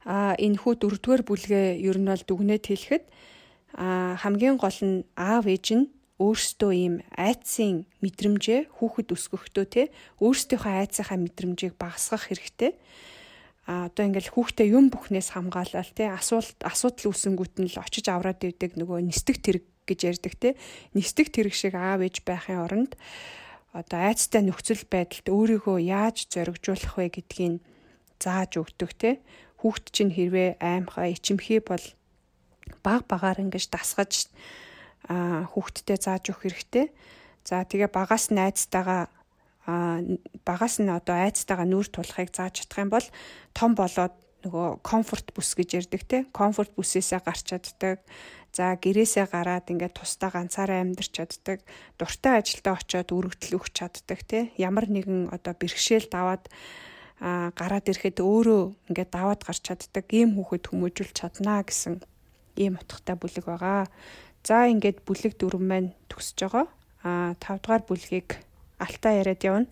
а 0.03 0.36
энэ 0.36 0.60
хүү 0.60 0.74
дөрөвдүгээр 0.84 1.24
бүлгээ 1.24 1.68
ер 1.80 1.98
нь 2.00 2.10
бол 2.12 2.24
дүгнээд 2.27 2.63
хэлэхэд 2.68 3.06
а 3.80 4.20
хамгийн 4.20 4.60
гол 4.60 4.80
нь 4.84 5.08
аав 5.15 5.48
ээж 5.48 5.68
нь 5.80 5.86
өөрсдөө 6.20 6.72
ийм 6.75 6.96
айцын 7.15 7.88
мэдрэмжээ 8.03 8.70
хүүхэд 8.77 9.10
өсгөхдөө 9.15 9.65
те 9.65 9.84
өөрсдийнхөө 10.22 10.74
айцынхаа 10.84 11.18
мэдрэмжийг 11.18 11.74
багасгах 11.80 12.30
хэрэгтэй. 12.30 12.77
А 13.65 13.88
одоо 13.88 14.03
ингээл 14.06 14.36
хүүхдээ 14.36 14.68
юм 14.75 14.92
бүхнээс 14.92 15.34
хамгаалал 15.34 15.92
те 15.96 16.12
асуулт 16.12 16.60
асуудал 16.62 17.15
үүсэнгүүт 17.15 17.56
нь 17.63 17.72
л 17.72 17.80
очиж 17.80 18.06
авраад 18.12 18.44
ивдэг 18.44 18.75
нөгөө 18.75 19.00
нисдэг 19.08 19.39
тэрэг 19.39 19.63
гэж 19.88 20.00
ярьдаг 20.03 20.34
те 20.36 20.50
нисдэг 20.92 21.32
тэрэг 21.32 21.56
шиг 21.56 21.74
аав 21.80 22.03
ээж 22.03 22.27
байхын 22.27 22.60
оронд 22.60 23.00
одоо 23.74 24.00
айцтай 24.06 24.46
нөхцөл 24.46 24.86
байдалд 24.86 25.27
өөрийгөө 25.34 25.77
яаж 25.82 26.30
зоригжуулах 26.30 26.94
вэ 26.96 27.10
гэдгийг 27.10 27.60
зааж 28.22 28.62
өгдөг 28.62 28.92
те 28.94 29.10
хүүхд 29.60 29.86
чинь 29.89 30.13
хэрвээ 30.13 30.62
аймхаа 30.62 31.10
ичимхий 31.10 31.58
бол 31.58 31.82
баг 32.86 33.10
багаар 33.10 33.42
ингэж 33.42 33.74
дасгаж 33.74 34.30
хүүхдтэй 35.10 35.98
зааж 36.00 36.32
өгөх 36.32 36.48
хэрэгтэй. 36.48 36.86
За 37.44 37.65
тэгээ 37.68 37.92
багаас 37.92 38.32
найзтайгаа 38.32 39.12
багаас 40.48 40.80
нь 40.80 40.92
одоо 40.92 41.15
айцтайгаа 41.15 41.68
нүүр 41.68 41.88
тулахыг 41.92 42.32
зааж 42.32 42.63
чадах 42.63 42.80
юм 42.84 42.92
бол 42.92 43.08
том 43.56 43.72
болоод 43.75 44.15
нөгөө 44.44 44.84
комфорт 44.84 45.32
бүс 45.32 45.56
гэж 45.56 45.70
ярддаг 45.80 46.03
те 46.08 46.18
комфорт 46.36 46.75
бүсээсээ 46.75 47.20
гарч 47.24 47.48
чаддаг. 47.51 48.03
За 48.53 48.77
гэрээсээ 48.77 49.33
гараад 49.33 49.65
ингээд 49.74 49.98
тусдаа 49.98 50.29
ганцаараа 50.29 50.86
амьдарч 50.86 51.10
чаддаг. 51.17 51.65
Дуртай 51.98 52.38
ажилдаа 52.38 52.77
очиод 52.77 53.10
өргөдөл 53.10 53.57
өгч 53.57 53.74
чаддаг 53.81 54.19
те 54.29 54.53
ямар 54.62 54.86
нэгэн 54.93 55.33
одоо 55.33 55.57
бэрхшээл 55.57 56.05
даваад 56.13 56.45
а 57.17 57.50
гараад 57.57 57.89
ирэхэд 57.89 58.22
өөрөө 58.22 58.93
ингээд 58.93 59.10
даваад 59.10 59.41
гарч 59.41 59.62
чаддаг 59.65 60.05
ийм 60.13 60.38
хүүхэд 60.38 60.69
хүмүүжүүлж 60.69 61.17
чаднаа 61.17 61.65
гэсэн 61.65 62.05
ийм 62.62 62.77
утгатай 62.77 63.17
бүлэг 63.17 63.45
байгаа. 63.50 63.89
За 64.45 64.69
ингээд 64.69 65.01
бүлэг 65.01 65.33
дөрөв 65.41 65.63
маань 65.65 65.98
төгсөж 66.13 66.38
байгаа. 66.45 66.65
А 67.01 67.33
5 67.41 67.57
дугаар 67.57 67.83
бүлгийг 67.89 68.38
алтаа 68.77 69.13
яриад 69.17 69.41
явна. 69.41 69.67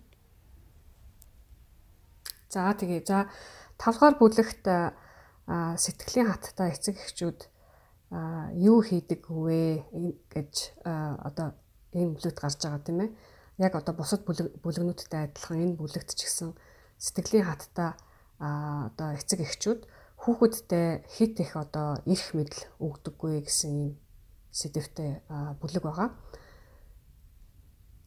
За 2.50 2.74
тэгээ 2.74 3.06
за 3.06 3.30
5 3.78 3.94
дугаар 3.94 4.16
бүлэгт 4.18 4.66
сэтгэлийн 5.46 6.34
хаттай 6.34 6.74
эцэг 6.74 6.98
эхчүүд 6.98 7.51
юу 8.12 8.84
хийдэг 8.84 9.24
вэ 9.32 9.88
гэж 10.28 10.54
одоо 10.84 11.56
ийм 11.96 12.16
бүлэгт 12.16 12.40
гарч 12.40 12.60
байгаа 12.60 12.84
тийм 12.84 13.00
ээ. 13.08 13.12
Яг 13.64 13.76
одоо 13.80 13.96
бусад 13.96 14.28
бүлэгнүүдтэй 14.28 15.32
адилхан 15.32 15.64
энэ 15.64 15.80
бүлэгт 15.80 16.12
ч 16.16 16.28
гэсэн 16.28 16.52
сэтгэлийн 17.00 17.48
хаттай 17.48 17.96
одоо 18.40 19.16
эцэг 19.16 19.40
эхчүүд 19.48 19.88
хүүхэдтэй 20.22 21.08
хит 21.08 21.40
их 21.40 21.56
одоо 21.56 22.04
эрх 22.06 22.28
мэдэл 22.36 22.62
өгдөггүй 22.84 23.48
гэсэн 23.48 23.72
юм 23.72 23.92
сэдвтэй 24.52 25.24
бүлэг 25.64 25.84
байгаа. 25.84 26.10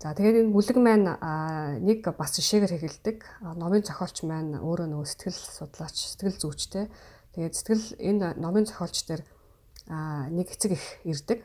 За 0.04 0.12
тэгээд 0.12 0.46
энэ 0.46 0.52
бүлэг 0.52 0.78
маань 0.84 1.16
нэг 1.80 2.04
бас 2.12 2.37
жишээгээр 2.37 2.76
хэлдэг. 2.76 3.18
Номын 3.56 3.82
зохиолч 3.88 4.20
маань 4.28 4.61
өөрөө 4.61 4.92
нөгөө 4.92 5.08
сэтгэл 5.08 5.32
судлаач, 5.32 5.96
сэтгэл 5.96 6.37
зүйчтэй. 6.37 6.92
Тэгээд 7.32 7.54
сэтгэл 7.56 7.87
энэ 7.99 8.37
номын 8.37 8.68
зохиолч 8.68 9.00
дээр 9.08 9.25
нэг 9.88 10.48
эцэг 10.50 10.72
их 10.72 10.84
ирдэг. 11.04 11.44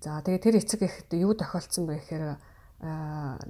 За 0.00 0.20
тэгээд 0.24 0.44
тэр 0.44 0.56
эцэг 0.56 0.80
ихд 0.82 1.12
юу 1.12 1.36
тохиолдсон 1.36 1.84
бэ 1.84 2.00
гэхээр 2.00 2.24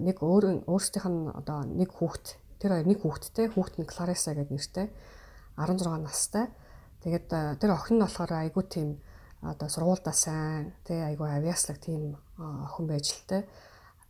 нэг 0.02 0.16
өөр 0.18 0.66
өөрсдийнх 0.66 1.06
нь 1.06 1.30
одоо 1.30 1.62
нэг 1.62 1.94
хүүхэд 1.94 2.26
тэр 2.58 2.70
хоёр 2.74 2.86
нэг 2.90 2.98
хүүхэдтэй 3.06 3.46
хүүхэд 3.54 3.76
нь 3.78 3.86
Клариса 3.86 4.34
гэдэг 4.34 4.50
нэртэй 4.50 4.86
16 5.54 6.02
настай. 6.02 6.50
Тэгээд 7.06 7.26
тэр 7.62 7.70
охин 7.70 7.96
нь 7.96 8.04
болохоор 8.04 8.32
айгүй 8.34 8.64
тийм 8.66 8.88
одоо 9.40 9.68
сургуульдаа 9.70 10.12
сайн 10.12 10.74
тий 10.82 10.98
айгүй 10.98 11.30
авиаслаг 11.30 11.78
тийм 11.78 12.18
охин 12.36 12.86
байж 12.90 13.14
л 13.14 13.24
те. 13.30 13.38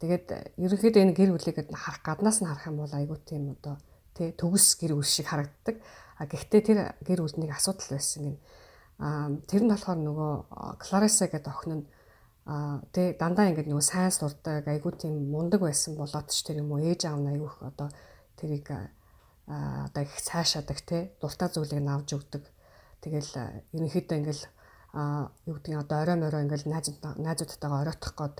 Тэгээд 0.01 0.57
ерөнхийдөө 0.57 1.03
энэ 1.05 1.14
гэр 1.14 1.31
бүлийгэд 1.37 1.68
харах 1.70 2.03
гаднаас 2.03 2.40
нь 2.40 2.48
харах 2.48 2.66
юм 2.66 2.81
бол 2.81 2.90
айгүй 2.90 3.18
тийм 3.22 3.53
одоо 3.55 3.77
тий 4.16 4.33
төгс 4.33 4.81
гэр 4.81 4.96
бүл 4.96 5.07
шиг 5.07 5.29
харагддаг. 5.29 5.77
А 6.18 6.27
гэхдээ 6.27 6.62
тэр 6.64 6.79
гэр 7.05 7.20
бүлд 7.22 7.37
нэг 7.37 7.53
асуудал 7.55 7.94
байсан 7.94 8.25
гин. 8.25 8.38
Тэр 9.01 9.63
нь 9.65 9.73
болохоор 9.73 9.99
нөгөө 9.99 10.33
Клариса 10.77 11.27
гэдэг 11.33 11.49
охин 11.49 11.73
нь 11.81 11.85
тий 12.93 13.17
дандаа 13.17 13.49
ингэ 13.49 13.65
нөгөө 13.65 13.85
сайн 13.85 14.13
сурдаг 14.13 14.69
айгүй 14.69 14.93
тийм 15.01 15.33
мундаг 15.33 15.65
байсан 15.65 15.97
болоод 15.97 16.29
ч 16.29 16.45
тэр 16.45 16.61
юм 16.61 16.73
уу 16.73 16.85
ээж 16.85 17.09
аав 17.09 17.21
нь 17.25 17.33
айгүй 17.33 17.49
одоо 17.65 17.89
тэрийг 18.37 18.69
одоо 19.49 20.03
их 20.05 20.15
цаашаадаг 20.21 20.79
тий 20.85 21.03
дуртай 21.21 21.49
зүйлийг 21.49 21.81
нь 21.81 21.89
авч 21.89 22.13
өгдөг. 22.13 22.45
Тэгэл 23.01 23.33
ерөнхийдөө 23.73 24.17
ингээл 24.21 24.45
юу 25.49 25.55
гэдгийг 25.57 25.81
одоо 25.81 25.97
орой 26.05 26.17
морой 26.21 26.43
ингээл 26.45 26.69
найз 26.69 26.93
найзуудтайгаа 27.01 27.81
оройтох 27.81 28.15
гээд 28.21 28.37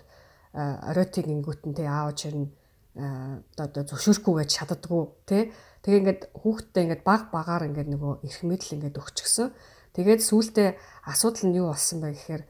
оройтыг 0.53 1.25
ингүүтэнтэй 1.25 1.89
аав 1.89 2.13
чирнэ 2.21 2.53
одоо 3.57 3.83
зөвшөөрөхгүй 3.89 4.35
гэж 4.45 4.51
шатдаггүй 4.53 5.03
тий 5.25 5.43
Тэгээ 5.81 6.01
ингээд 6.05 6.23
хүүхдтэй 6.37 6.83
ингээд 6.85 7.03
баг 7.09 7.33
багаар 7.33 7.65
ингээд 7.73 7.89
нөгөө 7.89 8.13
эрх 8.21 8.41
мэдэл 8.45 8.77
ингээд 8.77 9.01
өгчихсөн. 9.01 9.49
Тэгээд 9.97 10.23
сүүлдээ 10.23 10.69
асуудал 11.11 11.45
нь 11.51 11.59
юу 11.59 11.75
болсон 11.75 11.99
бэ 12.01 12.15
гэхээр 12.15 12.43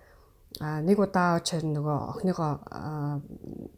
нэг 0.60 0.98
удаа 0.98 1.40
чир 1.40 1.62
нөгөө 1.64 1.98
охиныгоо 2.12 2.52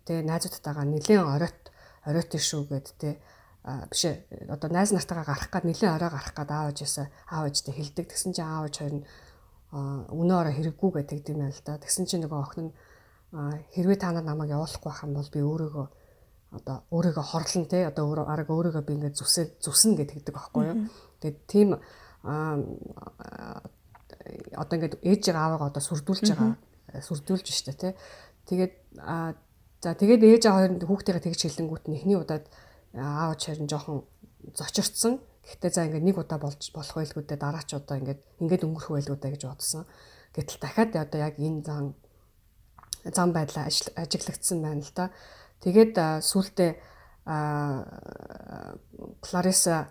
тэгээ 0.09 0.25
найзуудтайгаа 0.27 0.87
нэлээд 0.89 1.23
оройт 1.23 1.61
оройт 2.09 2.33
шүү 2.35 2.63
гэд 2.67 2.87
тэ 2.99 3.21
биш 3.63 4.03
одоо 4.51 4.69
найз 4.73 4.91
нартайгаа 4.91 5.27
гарах 5.29 5.51
гад 5.53 5.65
нэлээд 5.69 5.95
орой 5.95 6.11
гарах 6.11 6.35
гад 6.35 6.51
аав 6.51 6.75
ээжээс 6.75 7.07
аав 7.31 7.47
ээжтэй 7.47 7.75
хэлдэг. 7.77 8.11
Тэгсэн 8.11 8.33
чинь 8.35 8.49
аав 8.49 8.67
ээж 8.67 8.77
хоёр 8.83 8.95
нь 8.99 9.07
өнөө 9.71 10.39
орой 10.43 10.55
хэрэггүй 10.59 10.91
гэдэг 10.99 11.31
юм 11.31 11.47
байна 11.47 11.55
л 11.55 11.63
да. 11.63 11.79
Тэгсэн 11.79 12.05
чинь 12.11 12.23
нөгөө 12.27 12.41
охин 12.43 12.67
нь 12.67 12.75
хэрвээ 13.79 13.99
та 14.03 14.11
нар 14.11 14.27
намайг 14.27 14.51
явуулахгүй 14.51 14.91
байх 14.91 15.05
юм 15.07 15.15
бол 15.15 15.31
би 15.31 15.41
өөрийгөө 15.47 15.87
одоо 16.59 16.77
өөрийгөө 16.91 17.25
хорлон 17.31 17.65
те 17.71 17.87
одоо 17.87 18.05
арга 18.27 18.53
өөрийгөө 18.53 18.83
би 18.83 18.93
ингээд 18.99 19.17
зүсээ 19.17 19.47
зүснэ 19.63 20.05
гэдэг 20.11 20.35
байхгүй 20.35 20.63
юу. 20.67 20.77
Тэгээд 21.23 21.39
тийм 21.47 21.69
одоо 24.55 24.75
ингээд 24.77 25.03
ээжийг 25.03 25.37
аавгаа 25.37 25.69
одоо 25.71 25.83
сүрдүүлж 25.83 26.31
байгаа 26.31 26.57
сүрдүүлж 27.03 27.47
штэ 27.51 27.73
те. 27.75 27.89
Тэгээд 28.47 28.75
за 29.83 29.91
тэгээд 29.99 30.23
ээж 30.23 30.43
аав 30.47 30.57
хоёр 30.59 30.73
хүүхдтэйгээ 30.87 31.25
тэгж 31.27 31.41
хэлэнгүүт 31.43 31.85
нь 31.91 31.97
эхний 31.99 32.19
удаад 32.19 32.47
аав 32.95 33.35
чарын 33.43 33.67
жоохон 33.67 34.07
зочирцсан 34.55 35.19
Гэхдээ 35.43 35.71
за 35.75 35.85
ингээд 35.91 36.07
нэг 36.07 36.17
удаа 36.23 36.39
болж 36.39 36.71
болох 36.71 36.97
байлгүй 37.03 37.27
дээ 37.27 37.43
дараа 37.43 37.67
ч 37.67 37.75
удаа 37.75 37.99
ингээд 37.99 38.21
ингээд 38.39 38.63
өнгөрөх 38.63 38.95
байлгүй 38.95 39.19
дээ 39.19 39.35
гэж 39.35 39.43
бодсон. 39.51 39.91
Гэтэл 40.31 40.63
дахиад 40.63 40.95
одоо 40.95 41.19
яг 41.19 41.35
энэ 41.35 41.67
зам 41.67 41.99
зам 43.11 43.35
байдлаа 43.35 43.67
ажиглагдсан 43.67 44.63
байна 44.63 44.87
л 44.87 44.95
да. 44.95 45.11
Тэгээд 45.67 45.99
сүултээ 46.23 46.71
Клариса 49.19 49.91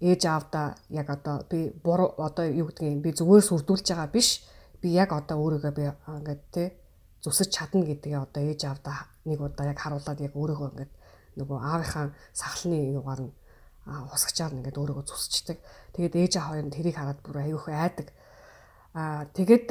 ээж 0.00 0.22
аавда 0.26 0.76
яг 0.90 1.08
одоо 1.10 1.44
би 1.50 1.72
буруу 1.84 2.14
одоо 2.18 2.44
юу 2.44 2.68
гэдгийг 2.68 3.00
би 3.00 3.10
зүгээр 3.16 3.44
сүрдүүлж 3.48 3.86
байгаа 3.88 4.12
биш. 4.12 4.44
Би 4.80 4.92
яг 4.92 5.12
одоо 5.12 5.40
өөрийгөө 5.40 5.72
би 5.72 5.84
ингээд 5.88 6.42
тэ 6.52 6.64
зүсэж 7.24 7.48
чадна 7.48 7.84
гэдгийг 7.88 8.20
одоо 8.20 8.42
ээж 8.44 8.60
аавда 8.68 9.08
нэг 9.24 9.40
удаа 9.40 9.66
яг 9.72 9.78
харуулад 9.80 10.20
яг 10.20 10.36
өөрийгөө 10.36 10.68
ингээд 10.72 10.92
нөгөө 11.40 11.58
аавынхаа 11.60 12.12
сахалны 12.32 12.92
югаар 12.92 13.20
нь 13.24 13.32
хусгачаар 13.86 14.52
нь 14.52 14.60
ингээд 14.60 14.80
өөрийгөө 14.80 15.04
зүсчдэг. 15.08 15.58
Тэгээд 15.96 16.14
ээж 16.16 16.32
аав 16.36 16.48
хоёр 16.52 16.64
нь 16.68 16.74
тэрийг 16.76 16.96
хараад 17.00 17.20
бүр 17.24 17.36
аюух 17.40 17.68
айдаг. 17.72 18.12
Аа 18.92 19.24
тэгээд 19.32 19.68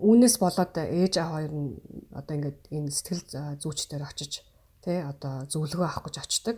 үүнээс 0.00 0.36
болоод 0.40 0.72
ээж 0.72 1.14
аав 1.20 1.30
хоёр 1.36 1.52
нь 1.52 1.76
одоо 2.16 2.32
ингээд 2.32 2.60
энэ 2.72 2.88
сэтгэл 2.88 3.60
зүйчдэр 3.60 4.02
очиж 4.08 4.32
тий 4.80 4.98
одоо 5.04 5.44
зөвлөгөө 5.52 5.84
авах 5.84 6.08
гэж 6.08 6.16
очдог. 6.24 6.56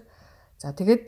За 0.60 0.70
тэгээд 0.76 1.06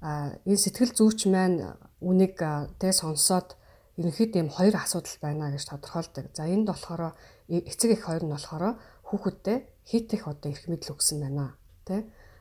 энэ 0.00 0.60
сэтгэл 0.64 0.92
зүйч 0.96 1.28
маань 1.28 1.76
үнийг 2.00 2.40
тий 2.80 2.92
сонсоод 2.92 3.56
ерөнхийдөө 4.00 4.40
юм 4.40 4.50
хоёр 4.50 4.74
асуудал 4.80 5.16
байна 5.20 5.52
гэж 5.52 5.64
тодорхойлдог. 5.68 6.24
За 6.32 6.48
энд 6.48 6.66
болохоор 6.72 7.12
эцэг 7.48 7.90
их 7.92 8.04
хоёр 8.08 8.24
нь 8.24 8.32
болохоор 8.32 8.80
хүүхэдтэй 9.08 9.58
хит 9.84 10.08
их 10.16 10.24
одоо 10.24 10.48
эрх 10.48 10.64
мэдэл 10.68 10.96
өгсөн 10.96 11.20
байна 11.20 11.56
тий 11.84 12.00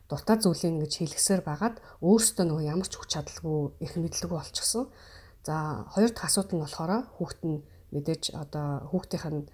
дуртай 0.10 0.42
зүйлийг 0.42 0.74
ингэж 0.74 0.94
хийлгсээр 0.98 1.42
байгаад 1.46 1.78
өөртөө 2.02 2.46
нөгөө 2.50 2.66
ямар 2.66 2.90
ч 2.90 2.98
хүч 2.98 3.10
чадалгүй 3.14 3.78
их 3.86 3.94
мэдлэг 3.94 4.32
болчихсон. 4.34 4.90
За 5.46 5.86
хоёр 5.94 6.10
дахь 6.10 6.26
асуудал 6.26 6.58
нь 6.58 6.64
болохоор 6.66 6.92
хүүхэд 7.14 7.42
нь 7.46 7.62
мэдээж 7.94 8.24
одоо 8.34 8.90
хүүхдийнх 8.90 9.26
нь 9.30 9.46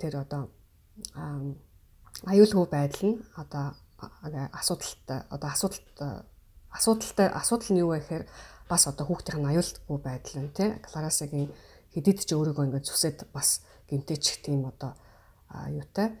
тэр 0.00 0.14
одоо 0.24 0.42
аюулгүй 2.24 2.66
байдал 2.72 3.04
нь 3.12 3.16
одоо 3.36 3.76
асуудалтай 4.56 5.20
одоо 5.28 5.48
асуудалт 5.52 5.86
асуудалтай 6.72 7.28
асуудал 7.32 7.70
нь 7.72 7.80
юу 7.82 7.90
вэ 7.92 8.00
гэхээр 8.00 8.24
бас 8.68 8.82
одоо 8.90 9.04
хүүхдийнх 9.06 9.40
нь 9.40 9.50
аюулгүй 9.50 9.98
байдал 9.98 10.36
нь 10.44 10.52
тий 10.52 10.68
Кларасагийн 10.84 11.50
хэдийд 11.94 12.18
ч 12.24 12.30
өөрийгөө 12.36 12.64
ингээд 12.68 12.88
зүсэд 12.88 13.18
бас 13.32 13.64
гимтээчих 13.88 14.44
тийм 14.44 14.68
одоо 14.68 14.92
юутай 15.72 16.16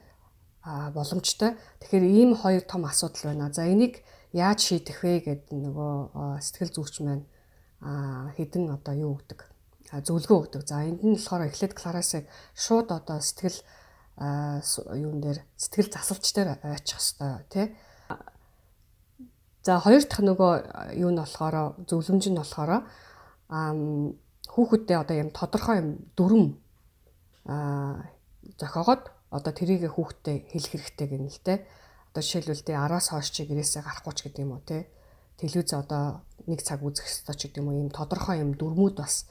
боломжтой. 0.96 1.56
Тэгэхээр 1.80 2.04
ийм 2.04 2.30
хоёр 2.36 2.62
том 2.64 2.84
асуудал 2.84 3.32
байна. 3.32 3.52
За 3.52 3.68
энийг 3.68 4.00
яаж 4.32 4.60
шийдэх 4.64 5.04
вэ 5.04 5.20
гэд 5.24 5.42
нөгөө 5.52 6.40
сэтгэл 6.40 6.72
зүйч 6.72 6.94
маань 7.04 7.24
хідэн 8.36 8.72
одоо 8.72 8.94
юу 8.96 9.12
өгдөг 9.16 9.44
зөвлөгөө 9.92 10.38
өгдөг. 10.44 10.62
За 10.68 10.84
энд 10.84 11.00
нь 11.00 11.16
болохоор 11.16 11.48
эхлээд 11.48 11.72
Кларасыг 11.72 12.24
шууд 12.52 12.92
одоо 12.92 13.20
сэтгэл 13.20 13.58
юун 14.20 15.20
дээр 15.24 15.40
сэтгэл 15.56 15.92
засалч 15.92 16.26
дээр 16.36 16.60
очих 16.60 17.00
хэвээр 17.00 17.44
тий. 17.48 17.66
За 19.68 19.76
хоёр 19.84 20.00
дахь 20.00 20.24
нөгөө 20.24 20.96
юу 20.96 21.12
нь 21.12 21.20
болохоор 21.20 21.76
зөвлөмж 21.84 22.24
нь 22.32 22.40
болохоор 22.40 22.88
хүүхэдтэй 23.52 24.96
одоо 24.96 25.16
юм 25.20 25.28
тодорхой 25.28 25.76
юм 25.84 25.88
дүрм 26.16 26.56
зохиогоод 28.56 29.12
одоо 29.28 29.52
тэрийг 29.52 29.92
хүүхдэд 29.92 30.48
хэлэх 30.56 30.72
хэрэгтэй 30.72 31.06
гэнэ 31.12 31.28
л 31.28 31.40
те. 31.44 31.68
Одоо 32.08 32.24
жишээлбэл 32.24 32.64
тэ 32.64 32.80
араас 32.80 33.12
хойш 33.12 33.28
чи 33.28 33.44
гэрээсээ 33.44 33.84
гарахгүй 33.84 34.14
ч 34.16 34.18
гэдэг 34.24 34.40
юм 34.40 34.56
уу 34.56 34.64
те. 34.64 34.88
Телевиз 35.36 35.76
одоо 35.76 36.24
нэг 36.48 36.64
цаг 36.64 36.80
үзэх 36.80 37.04
хэрэгтэй 37.04 37.36
ч 37.36 37.40
гэдэг 37.52 37.60
юм 37.60 37.68
уу 37.68 37.76
ийм 37.76 37.92
тодорхой 37.92 38.40
юм 38.40 38.56
дүрмүүд 38.56 38.96
бас 38.96 39.28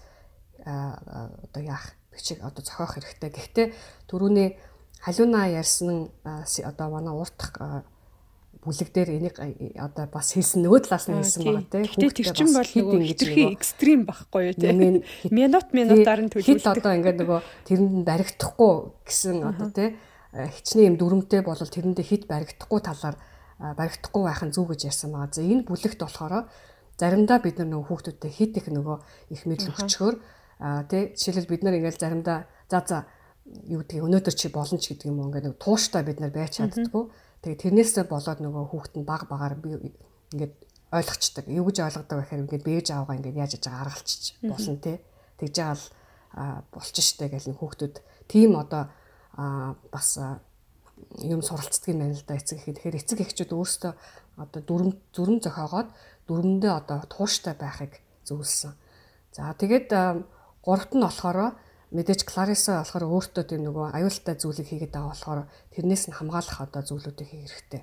одоо 0.62 1.62
яах 1.66 1.98
бичиг 2.14 2.46
одоо 2.46 2.62
зохиох 2.62 2.94
хэрэгтэй. 2.94 3.34
Гэхдээ 3.34 3.68
түрүүний 4.06 4.54
халиунаа 5.02 5.50
ярьсан 5.50 6.14
одоо 6.22 6.88
манай 6.94 7.18
уртх 7.18 7.58
бүлэг 8.68 8.90
дээр 8.92 9.10
энийг 9.16 9.36
одоо 9.80 10.06
бас 10.12 10.36
хэлсэн 10.36 10.62
нөгөө 10.68 10.80
талаас 10.84 11.08
нь 11.08 11.16
хэлсэн 11.16 11.42
байгаа 11.48 11.66
тийм. 11.72 11.84
Гэхдээ 11.88 12.12
тэр 12.12 12.30
чинь 12.36 12.52
бол 12.52 12.72
нөгөө 12.76 13.00
хитрхи 13.08 13.44
экстрим 13.56 14.02
байхгүй 14.04 14.42
юу 14.52 14.56
тийм. 14.60 15.02
Минут 15.32 15.68
минутаар 15.72 16.22
нь 16.22 16.30
төлөвлөлт. 16.30 16.62
Хит 16.62 16.68
одоо 16.68 16.92
ингээд 17.00 17.18
нөгөө 17.24 17.40
тэрэнд 17.72 18.04
баригдахгүй 18.04 18.74
гэсэн 19.08 19.36
одоо 19.48 19.70
тийм 19.72 19.96
хичнээн 20.36 20.88
юм 20.92 20.96
дүрмтэй 21.00 21.42
бол 21.42 21.58
тэрэндээ 21.58 22.06
хит 22.06 22.24
баригдахгүй 22.28 22.80
талаар 22.84 23.16
баригдахгүй 23.58 24.24
байх 24.28 24.42
нь 24.44 24.54
зүг 24.54 24.76
гэж 24.76 24.92
ярьсан 24.92 25.16
байгаа. 25.16 25.32
За 25.34 25.42
энэ 25.42 25.66
бүлэгт 25.66 26.00
болохоор 26.04 26.46
заримдаа 27.00 27.40
бид 27.42 27.58
нар 27.58 27.70
нөгөө 27.72 27.88
хүүхдүүдтэй 27.90 28.32
хит 28.32 28.54
их 28.58 28.68
нөгөө 28.70 28.98
их 29.34 29.42
мэдл 29.46 29.72
өгчгөр 29.72 30.16
тий 30.90 31.14
жишээлбэл 31.14 31.52
бид 31.54 31.64
нар 31.64 31.78
ингээд 31.78 32.02
заримдаа 32.02 32.50
за 32.70 32.82
за 32.86 32.98
юу 33.70 33.82
гэдгийг 33.86 34.04
өнөөдөр 34.04 34.36
чи 34.36 34.50
болно 34.50 34.78
ч 34.82 34.94
гэдэг 34.94 35.08
юм 35.14 35.22
уу 35.22 35.30
ингээд 35.30 35.62
тууштай 35.62 36.02
бид 36.04 36.20
нар 36.20 36.34
байж 36.34 36.58
чаддгүй 36.58 37.06
Тэгээ 37.42 37.62
тэрнээсээ 37.64 38.06
болоод 38.10 38.40
нөгөө 38.42 38.64
хүүхэд 38.72 38.94
нь 38.98 39.08
баг 39.08 39.30
багаар 39.30 39.56
би 39.58 39.78
ингээд 40.34 40.54
ойлгочдаг. 40.92 41.46
Юу 41.52 41.68
гэж 41.68 41.78
ойлгодог 41.84 42.18
байхээр 42.24 42.44
ингээд 42.48 42.64
бээж 42.64 42.88
аавгаа 42.96 43.18
ингээд 43.20 43.40
яаж 43.40 43.52
яж 43.60 43.64
байгаа 43.68 43.84
аргалчих 43.86 44.38
болно 44.42 44.78
те. 44.80 44.94
Тэгж 45.38 45.56
байгаа 45.56 45.76
л 45.76 45.86
болчих 46.72 47.06
штэ 47.06 47.28
гэл 47.30 47.54
хүүхдүүд 47.60 47.96
тийм 48.32 48.56
одоо 48.56 48.90
бас 49.92 50.10
юм 51.22 51.42
суралцдаг 51.44 51.94
юм 51.94 52.00
байна 52.02 52.16
л 52.16 52.26
да 52.26 52.40
эцэг 52.40 52.58
ихэд. 52.58 52.78
Тэгэхээр 52.82 53.00
эцэг 53.04 53.20
эхчүүд 53.22 53.52
өөрсдөө 53.54 53.94
одоо 54.42 54.62
дүрм 54.66 54.90
зүрм 55.14 55.38
зохиогоод 55.44 55.90
дүрмэндээ 56.26 56.74
одоо 56.74 57.00
тууштай 57.06 57.54
байхыг 57.54 58.02
зөвлөсөн. 58.26 58.74
За 59.36 59.54
тэгээд 59.54 59.94
гуравт 60.66 60.92
нь 60.96 61.04
болохоор 61.04 61.54
мэдээж 61.92 62.28
Клариса 62.28 62.84
болохоор 62.84 63.08
өөртөө 63.08 63.44
тийм 63.48 63.64
нөгөө 63.64 63.96
аюултай 63.96 64.36
зүйлийг 64.36 64.68
хийгээд 64.68 64.92
байгаа 64.92 65.12
болохоор 65.12 65.42
тэрнээс 65.72 66.12
нь 66.12 66.18
хамгаалах 66.20 66.60
одоо 66.60 66.84
зүйлүүдийг 66.84 67.30
хийх 67.32 67.48
хэрэгтэй. 67.48 67.82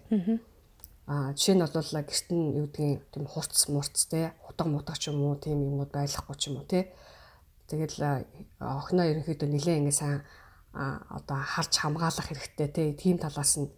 Аа 1.08 1.32
жишээ 1.32 1.56
нь 1.56 1.64
бол 1.64 1.72
гэрт 1.72 2.28
нь 2.32 2.44
юу 2.60 2.68
гэдгийг 2.68 3.00
тийм 3.12 3.24
хурц 3.24 3.68
мурц 3.72 4.04
те 4.08 4.36
утга 4.44 4.68
мутга 4.68 4.96
ч 4.96 5.08
юм 5.08 5.24
уу 5.24 5.36
тийм 5.40 5.64
юмнууд 5.64 5.92
байлахгүй 5.92 6.36
ч 6.36 6.52
юм 6.52 6.60
уу 6.60 6.68
те. 6.68 6.92
Тэгэл 7.68 8.28
охиноо 8.60 9.08
ерөнхийдөө 9.08 9.48
нилээ 9.48 9.80
ингэ 9.80 9.94
сайн 9.96 10.20
одоо 10.76 11.40
харж 11.40 11.72
хамгаалах 11.80 12.28
хэрэгтэй 12.28 12.68
те. 12.68 12.92
Тийм 12.92 13.16
талаас 13.16 13.56
нь 13.56 13.72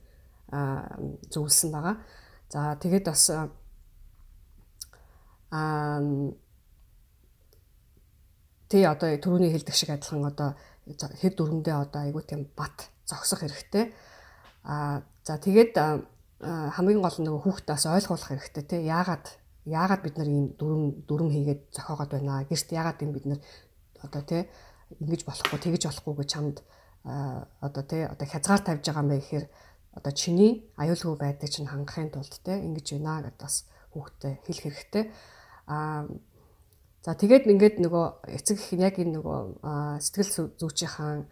зөвлөсөн 1.30 1.70
байгаа. 1.70 2.02
За 2.50 2.74
тэгээд 2.78 3.10
бас 3.10 3.30
аа 3.30 3.50
Тэ 8.66 8.86
одоо 8.86 9.14
түрүүний 9.14 9.54
хэлдэг 9.54 9.74
шиг 9.74 9.90
адилхан 9.94 10.26
одоо 10.26 10.58
хэр 11.22 11.34
дүрмдээ 11.38 11.76
одоо 11.76 12.00
айгүй 12.02 12.22
тийм 12.26 12.50
бат 12.58 12.90
зогсох 13.06 13.46
хэрэгтэй. 13.46 13.94
Аа 14.66 15.06
за 15.22 15.38
тэгээд 15.38 15.74
хамгийн 15.76 17.00
гол 17.00 17.16
нь 17.18 17.26
нөгөө 17.26 17.42
хүүхдээс 17.46 17.86
ойлгуулах 17.86 18.30
хэрэгтэй 18.30 18.64
тий 18.66 18.80
яагаад 18.90 19.26
яагаад 19.64 20.02
бид 20.02 20.14
нар 20.18 20.28
ийм 20.28 20.46
дүрм 20.58 20.82
дүрм 21.08 21.28
хийгээд 21.30 21.62
зохиогоод 21.74 22.10
байна? 22.12 22.44
Гэрт 22.44 22.68
яагаад 22.74 23.02
юм 23.02 23.12
бид 23.14 23.26
нар 23.26 23.40
одоо 24.02 24.22
тий 24.22 24.42
ингэж 25.00 25.22
болохгүй 25.26 25.58
тэгэж 25.62 25.82
болохгүй 25.86 26.14
гэж 26.18 26.28
чамд 26.30 26.56
одоо 27.06 27.82
тий 27.86 28.02
одоо 28.02 28.26
хязгаар 28.26 28.62
тавьж 28.62 28.84
байгаа 28.86 29.02
юм 29.02 29.10
бэ 29.10 29.18
гэхээр 29.22 29.46
одоо 29.96 30.12
чиний 30.12 30.52
аюулгүй 30.76 31.16
байдаг 31.16 31.48
чинь 31.50 31.70
хангахын 31.70 32.10
тулд 32.12 32.34
тий 32.44 32.56
ингэж 32.66 32.86
байна 33.00 33.26
гэдээ 33.30 33.42
бас 33.42 33.56
хүүхдэд 33.94 34.44
хэлэх 34.44 34.62
хэрэгтэй. 34.62 35.04
А 35.66 36.04
За 37.06 37.14
тэгээд 37.14 37.46
ингээд 37.46 37.78
нөгөө 37.86 38.34
эцэг 38.34 38.58
их 38.58 38.74
яг 38.82 38.98
энэ 38.98 39.22
нөгөө 39.22 39.62
сэтгэл 40.02 40.58
зүйчийн 40.58 41.30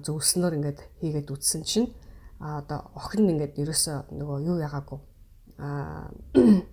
зөвснөр 0.00 0.56
ингээд 0.56 0.80
хийгээд 1.04 1.28
үтсэн 1.28 1.68
чинь 1.68 1.92
одоо 2.40 2.88
охин 2.96 3.28
нь 3.28 3.36
ингээд 3.36 3.60
ерөөсөө 3.60 4.16
нөгөө 4.16 4.38
юу 4.48 4.56
ягаагүй 4.64 5.00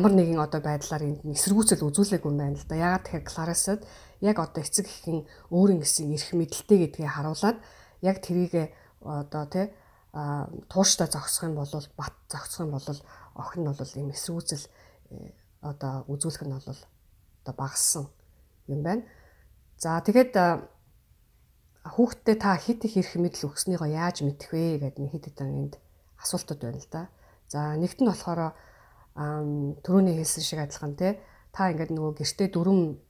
ямар 0.00 0.12
нэгэн 0.16 0.40
одоо 0.40 0.64
байдлаар 0.64 1.04
энд 1.04 1.28
эсэргүүцэл 1.28 1.84
үзүүлээгүй 1.92 2.30
юм 2.32 2.40
байна 2.40 2.56
л 2.56 2.64
да. 2.64 2.80
Ягаад 2.80 3.04
тэгэхээр 3.04 3.28
Кларасад 3.28 3.80
яг 4.24 4.40
одоо 4.40 4.64
эцэг 4.64 4.88
ихийн 4.88 5.28
өөрийн 5.52 5.84
гэсэн 5.84 6.08
эрх 6.16 6.32
мэдэлтэй 6.32 6.78
гэдгийг 6.88 7.12
харуулад 7.12 7.60
яг 8.00 8.16
тэрийг 8.24 8.72
одоо 9.04 9.44
тий 9.44 9.68
тууштай 10.72 11.04
зогсох 11.12 11.52
юм 11.52 11.60
бол 11.60 11.68
бат 12.00 12.16
зогсох 12.32 12.64
юм 12.64 12.72
бол 12.72 12.88
охин 13.36 13.60
нь 13.68 13.76
бол 13.76 13.92
ийм 13.92 14.08
эсэргүүцэл 14.16 14.64
одоо 15.60 16.04
үзүүлэх 16.08 16.44
нь 16.44 16.52
бол 16.52 16.80
одоо 17.44 17.54
багассан 17.54 18.06
юм 18.68 18.82
байна. 18.82 19.02
За 19.78 20.00
тэгэхэд 20.00 20.34
хүүхдтэй 21.86 22.36
та 22.36 22.56
хит 22.56 22.84
их 22.84 22.96
эрх 22.96 23.14
мэдэл 23.14 23.48
өгснийгоо 23.52 23.86
яаж 23.86 24.26
мэдэх 24.26 24.50
вэ 24.50 24.78
гэдэг 24.82 25.00
нэг 25.00 25.12
хэд 25.12 25.24
хэдэн 25.30 25.50
энд 25.54 25.74
асуултууд 26.18 26.60
байна 26.62 26.80
л 26.82 26.90
да. 26.90 27.02
За 27.48 27.76
нэгт 27.78 28.00
нь 28.02 28.10
болохоор 28.10 28.56
түрүүний 29.16 30.14
хэлсэн 30.18 30.42
шиг 30.42 30.60
адилхан 30.60 30.96
те 30.98 31.20
та 31.54 31.70
ингээд 31.70 31.94
нөгөө 31.94 32.12
гэртээ 32.20 32.48
дүрм 32.52 33.00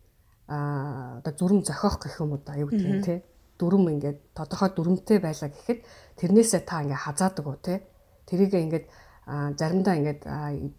одоо 0.47 1.33
зүрм 1.35 1.67
зохиох 1.67 1.99
гэх 1.99 2.21
юм 2.23 2.37
уу 2.37 2.43
да 2.45 2.55
юу 2.55 2.71
гэдэг 2.71 2.87
юм 2.87 3.03
те 3.03 3.25
дүрм 3.59 3.91
ингээд 3.91 4.37
тодорхой 4.37 4.71
дүрмтэй 4.71 5.19
байлаа 5.19 5.51
гэхэд 5.51 5.81
тэрнээсээ 6.21 6.63
та 6.63 6.85
ингээд 6.85 7.03
хазаадаг 7.03 7.47
уу 7.47 7.59
те 7.59 7.83
тэрийг 8.29 8.55
ингээд 8.55 8.87
заримдаа 9.59 9.95
ингээд 9.99 10.21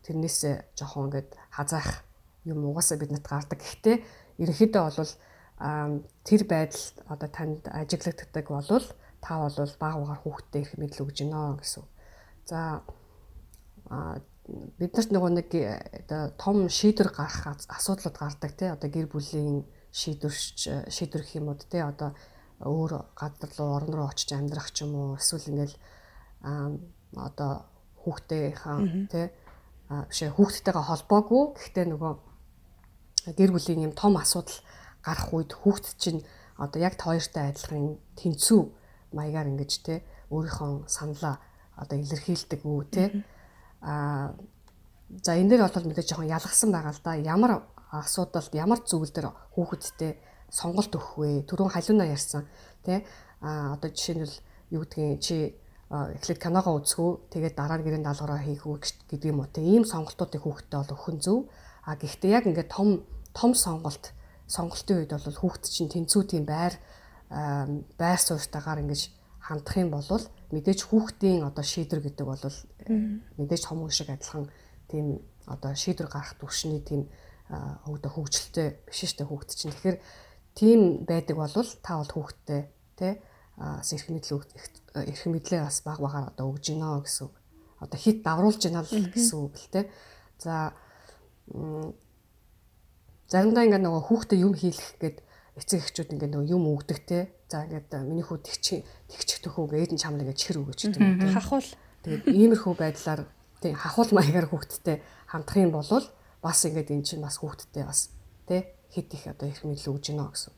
тэрнээсээ 0.07 0.55
жоохон 0.79 1.11
ингээд 1.11 1.29
хазаах 1.57 2.05
юм 2.45 2.69
угаасаа 2.69 3.01
биднэрт 3.01 3.25
гардаг. 3.25 3.57
Гэхдээ 3.57 3.97
ерөнхийдөө 4.37 4.83
бол 4.93 5.13
тэр 5.57 6.41
байдал 6.45 6.85
одоо 7.09 7.29
танд 7.33 7.65
ажиглагддаг 7.65 8.45
болвол 8.45 8.85
та 9.21 9.33
бол 9.41 9.57
баг 9.81 9.93
багаар 9.97 10.21
хүүхдтэй 10.21 10.61
их 10.61 10.77
мэдл 10.77 11.03
өгж 11.09 11.25
гинэ 11.25 11.57
гэсэн. 11.57 11.83
За 12.45 12.79
биднэрт 14.77 15.11
нөгөө 15.11 15.31
нэг 15.33 15.49
оо 16.13 16.31
том 16.39 16.69
шийдвэр 16.69 17.09
гарах 17.11 17.59
асуудлууд 17.67 18.15
гардаг 18.15 18.51
тий 18.55 18.69
одоо 18.71 18.87
гэр 18.87 19.09
бүлийн 19.11 19.65
шийдвэрч 19.91 20.87
шийдвэр 20.87 21.23
гэх 21.25 21.35
юм 21.41 21.51
уу 21.51 21.57
тий 21.57 21.83
одоо 21.83 22.15
өөр 22.63 23.11
газар 23.17 23.51
руу 23.57 23.71
орон 23.75 23.93
руу 23.97 24.07
очиж 24.07 24.31
амьдрах 24.31 24.71
ч 24.71 24.85
юм 24.85 24.95
уу 24.95 25.19
эсвэл 25.19 25.51
ингээл 25.51 25.75
одоо 27.17 27.67
хүүхдтэйхэн 28.05 29.09
тий 29.11 29.27
бишээ 29.89 30.35
хүүхдтэйгээ 30.35 30.85
холбоогүй. 30.87 31.43
Гэхдээ 31.55 31.85
нөгөө 31.87 32.13
гэр 33.37 33.51
бүлийн 33.55 33.85
юм 33.87 33.93
том 33.95 34.19
асуудал 34.19 34.59
гарах 35.03 35.31
үед 35.31 35.51
хүүхд 35.55 35.85
чинь 35.95 36.21
одоо 36.59 36.79
яг 36.81 36.99
хоёртой 36.99 37.51
адилхан 37.51 37.99
тэнцүү 38.19 38.61
маягаар 39.15 39.47
ингэж 39.51 39.71
те 39.83 40.03
өөрийнхөө 40.31 40.91
саналаа 40.91 41.39
одоо 41.75 41.97
илэрхийлдэг 41.99 42.61
үү 42.65 42.83
те. 42.91 43.23
А 43.81 44.35
за 45.23 45.39
энэ 45.39 45.55
дээр 45.55 45.63
бол 45.63 45.87
мэдээ 45.87 46.03
жоохон 46.03 46.27
ялгсан 46.27 46.71
байгаа 46.71 46.91
л 46.91 47.03
да. 47.03 47.15
Ямар 47.15 47.63
асуудалд 47.91 48.51
ямар 48.55 48.83
зүйл 48.83 49.11
дээр 49.13 49.31
хүүхэдтэй 49.55 50.19
сонголт 50.51 50.91
өгөх 50.91 51.15
вэ? 51.15 51.47
Түрүүн 51.47 51.71
халиуна 51.71 52.11
ярьсан 52.11 52.43
те. 52.83 53.05
А 53.39 53.77
одоо 53.79 53.89
жишээ 53.93 54.15
нь 54.19 54.27
юу 54.73 54.83
гэдгийг 54.83 55.21
чи 55.23 55.55
эхлээд 55.87 56.39
киногоо 56.43 56.83
үзэхүү. 56.83 57.11
Тэгээд 57.31 57.55
дараа 57.55 57.79
нь 57.79 57.85
гэрийн 57.87 58.03
даалгавраа 58.03 58.43
хийх 58.43 58.67
үү 58.67 58.77
гэдэг 59.07 59.31
юм 59.31 59.39
уу. 59.39 59.47
Те 59.47 59.63
ийм 59.63 59.87
сонголтуудыг 59.87 60.43
хүүхдэд 60.43 60.75
бол 60.75 60.95
өхөн 60.95 61.17
зөв 61.23 61.47
а 61.87 61.95
гэхдээ 61.95 62.35
яг 62.35 62.43
ингээд 62.43 62.67
том 62.67 63.07
том 63.31 63.55
сонголт 63.55 64.11
сонголтын 64.51 65.07
үед 65.07 65.11
бол 65.15 65.39
хүүхд 65.39 65.63
чинь 65.71 65.87
тэнцүү 65.87 66.23
тийм 66.27 66.43
байр 66.43 66.75
байр 67.95 68.19
суурьтайгаар 68.19 68.83
ингэж 68.83 69.01
хандах 69.39 69.75
юм 69.79 69.91
бол 69.95 70.23
мэдээж 70.51 70.79
хүүхдийн 70.91 71.47
одоо 71.47 71.63
шийдвэр 71.63 72.03
гэдэг 72.03 72.25
бол 72.27 72.43
мэдээж 73.39 73.61
том 73.63 73.79
хүн 73.79 73.95
шиг 73.95 74.11
адилхан 74.11 74.51
тийм 74.91 75.23
одоо 75.47 75.71
шийдвэр 75.71 76.11
гарах 76.11 76.35
түвшний 76.35 76.83
тийм 76.83 77.07
одоо 77.47 78.11
хөгжилтэй 78.11 78.83
биш 78.83 79.15
дээ 79.15 79.27
хүүхд 79.27 79.49
чинь. 79.55 79.71
Тэгэхээр 79.71 79.97
тийм 80.51 80.79
байдаг 81.07 81.35
бол 81.39 81.51
та 81.55 81.99
бол 81.99 82.11
хүүхдтэй 82.11 82.61
тий 82.99 83.13
эрх 83.57 84.07
мэдэл 84.11 84.43
эрх 85.05 85.23
мэдлээ 85.27 85.61
бас 85.65 85.81
баг 85.85 85.99
багаар 85.99 86.31
одоо 86.33 86.53
өгж 86.53 86.73
гинэ 86.73 86.87
гэсэн. 87.03 87.29
Одоо 87.83 87.99
хит 87.99 88.23
давруулж 88.23 88.61
гинэ 88.61 88.81
л 88.81 89.11
гэсэн 89.13 89.37
үг 89.37 89.55
л 89.57 89.69
те. 89.69 89.81
За 90.41 90.73
заримдаа 93.27 93.63
ингээд 93.67 93.83
нөгөө 93.83 94.03
хүүхдэд 94.07 94.39
юм 94.41 94.53
хийлгэх 94.57 94.97
гээд 94.97 95.17
эцэг 95.57 95.79
эхчүүд 95.83 96.13
ингээд 96.15 96.33
нөгөө 96.33 96.51
юм 96.53 96.63
өгдөг 96.71 96.99
те. 97.05 97.29
За 97.51 97.65
ингээд 97.67 97.91
миний 98.07 98.23
хүү 98.23 98.39
тэгчих 98.41 98.87
тэгчих 99.11 99.43
төхөө 99.43 99.67
ингээд 99.67 99.85
эдэн 99.91 99.99
чамд 100.01 100.21
ингээд 100.23 100.39
чихэр 100.39 100.61
өгөөч 100.63 100.79
гэдэг 100.87 101.01
юм. 101.01 101.33
Хахуул. 101.35 101.69
Тэгээд 102.05 102.23
иймэрхүү 102.31 102.73
байдлаар 102.77 103.21
тийм 103.61 103.75
хахуул 103.75 104.11
маягаар 104.13 104.47
хүүхдтэй 104.47 105.01
хандах 105.27 105.57
юм 105.57 105.71
бол 105.73 105.85
бас 106.41 106.59
ингээд 106.65 106.93
эн 106.93 107.03
чинь 107.03 107.23
бас 107.25 107.41
хүүхдтэй 107.41 107.83
бас 107.83 108.13
те 108.47 108.73
хит 108.93 109.13
их 109.13 109.27
одоо 109.27 109.49
их 109.49 109.63
мэдлэг 109.65 109.91
өгж 109.91 110.13
гинэ 110.13 110.23
гэсэн. 110.29 110.53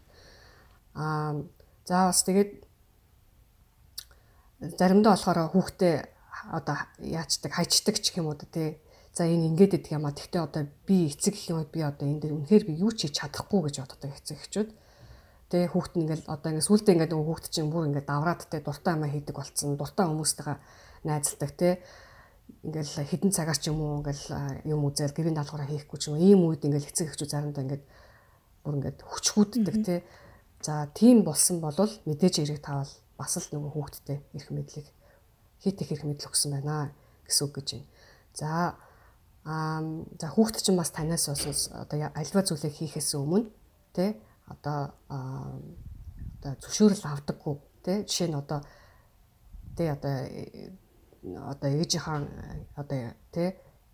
Аа 0.94 1.42
за 1.88 2.12
бас 2.12 2.22
тэгээд 2.28 2.69
заримдаа 4.60 5.16
болохоор 5.16 5.52
хүүхдээ 5.56 5.96
одоо 6.52 6.78
яачдаг 7.00 7.52
хайчдаг 7.56 7.96
ч 8.04 8.12
юм 8.20 8.28
уу 8.28 8.36
те 8.36 8.80
за 9.16 9.26
энэ 9.26 9.52
ингээд 9.52 9.76
идэх 9.80 9.96
юм 9.96 10.06
а 10.06 10.12
тэгтээ 10.12 10.42
одоо 10.44 10.64
би 10.88 11.08
эцэг 11.12 11.36
гэх 11.36 11.50
юм 11.52 11.64
би 11.68 11.80
одоо 11.80 12.08
энэ 12.08 12.22
дээр 12.24 12.36
үнэхээр 12.40 12.64
би 12.68 12.74
юу 12.80 12.92
ч 12.92 13.08
хийж 13.08 13.20
чадахгүй 13.20 13.68
гэж 13.68 13.76
боддог 13.84 14.12
эцэг 14.16 14.38
эхчүүд. 14.40 14.70
Тэ 15.50 15.68
хүүхд 15.74 15.94
нь 15.98 16.04
ингээл 16.06 16.30
одоо 16.30 16.50
ингээд 16.54 16.68
сүултээ 16.68 16.94
ингээд 16.96 17.12
нөгөө 17.16 17.28
хүүхд 17.28 17.46
чинь 17.50 17.72
бүр 17.74 17.90
ингээд 17.90 18.08
давраад 18.08 18.42
тэ 18.48 18.62
дуртай 18.62 18.94
амаа 18.94 19.10
хийдэг 19.10 19.36
болцсон 19.36 19.76
дуртай 19.76 20.06
хүмүүстэйгээ 20.06 20.58
найзалдаг 21.10 21.52
тэ. 21.58 21.82
Ингээл 22.64 22.94
хідэн 23.10 23.32
цагаар 23.34 23.58
ч 23.58 23.74
юм 23.74 23.82
уу 23.82 24.00
ингээл 24.04 24.26
юм 24.70 24.82
үзэл 24.86 25.16
гэрийн 25.16 25.36
даалгавраа 25.36 25.68
хийхгүй 25.68 25.98
ч 26.00 26.04
юм 26.14 26.22
ийм 26.22 26.46
үед 26.46 26.64
ингээл 26.64 26.88
эцэг 26.94 27.10
эхчүүд 27.10 27.34
заримдаа 27.34 27.64
ингээд 27.66 27.84
бүр 28.62 28.74
ингээд 28.78 29.00
хүчгүүддэг 29.04 29.76
те 29.84 29.96
за 30.62 30.86
тийм 30.94 31.26
болсон 31.26 31.64
бол 31.64 31.76
мэдээж 31.76 32.46
эрэг 32.46 32.62
таавал 32.62 32.94
бас 33.20 33.36
л 33.36 33.52
нөгөө 33.52 33.72
хүүхдтэй 33.76 34.18
эрх 34.34 34.50
мэдлийг 34.56 34.88
хит 35.60 35.82
их 35.84 35.92
эрх 35.92 36.08
мэдэл 36.08 36.32
өгсөн 36.32 36.56
байна 36.56 36.96
гэсэн 37.28 37.44
үг 37.46 37.54
гэж 37.60 37.68
байна. 37.76 37.88
За 38.32 38.50
аа 39.44 39.84
за 40.16 40.28
хүүхд 40.32 40.64
чинь 40.64 40.80
бас 40.80 40.92
танаас 40.96 41.28
бас 41.28 41.68
одоо 41.76 42.08
альва 42.16 42.42
зүйлийг 42.48 42.76
хийхээс 42.80 43.20
өмнө 43.20 43.52
те 43.92 44.16
одоо 44.48 44.96
одоо 45.12 46.54
зөвшөөрөл 46.64 47.04
авдаггүй 47.12 47.56
те 47.84 47.94
жишээ 48.08 48.32
нь 48.32 48.40
одоо 48.40 48.64
те 49.76 49.92
одоо 49.92 50.16
одоо 51.52 51.70
ээжийнхаа 51.76 52.24
одоо 52.80 53.00
тий 53.36 53.50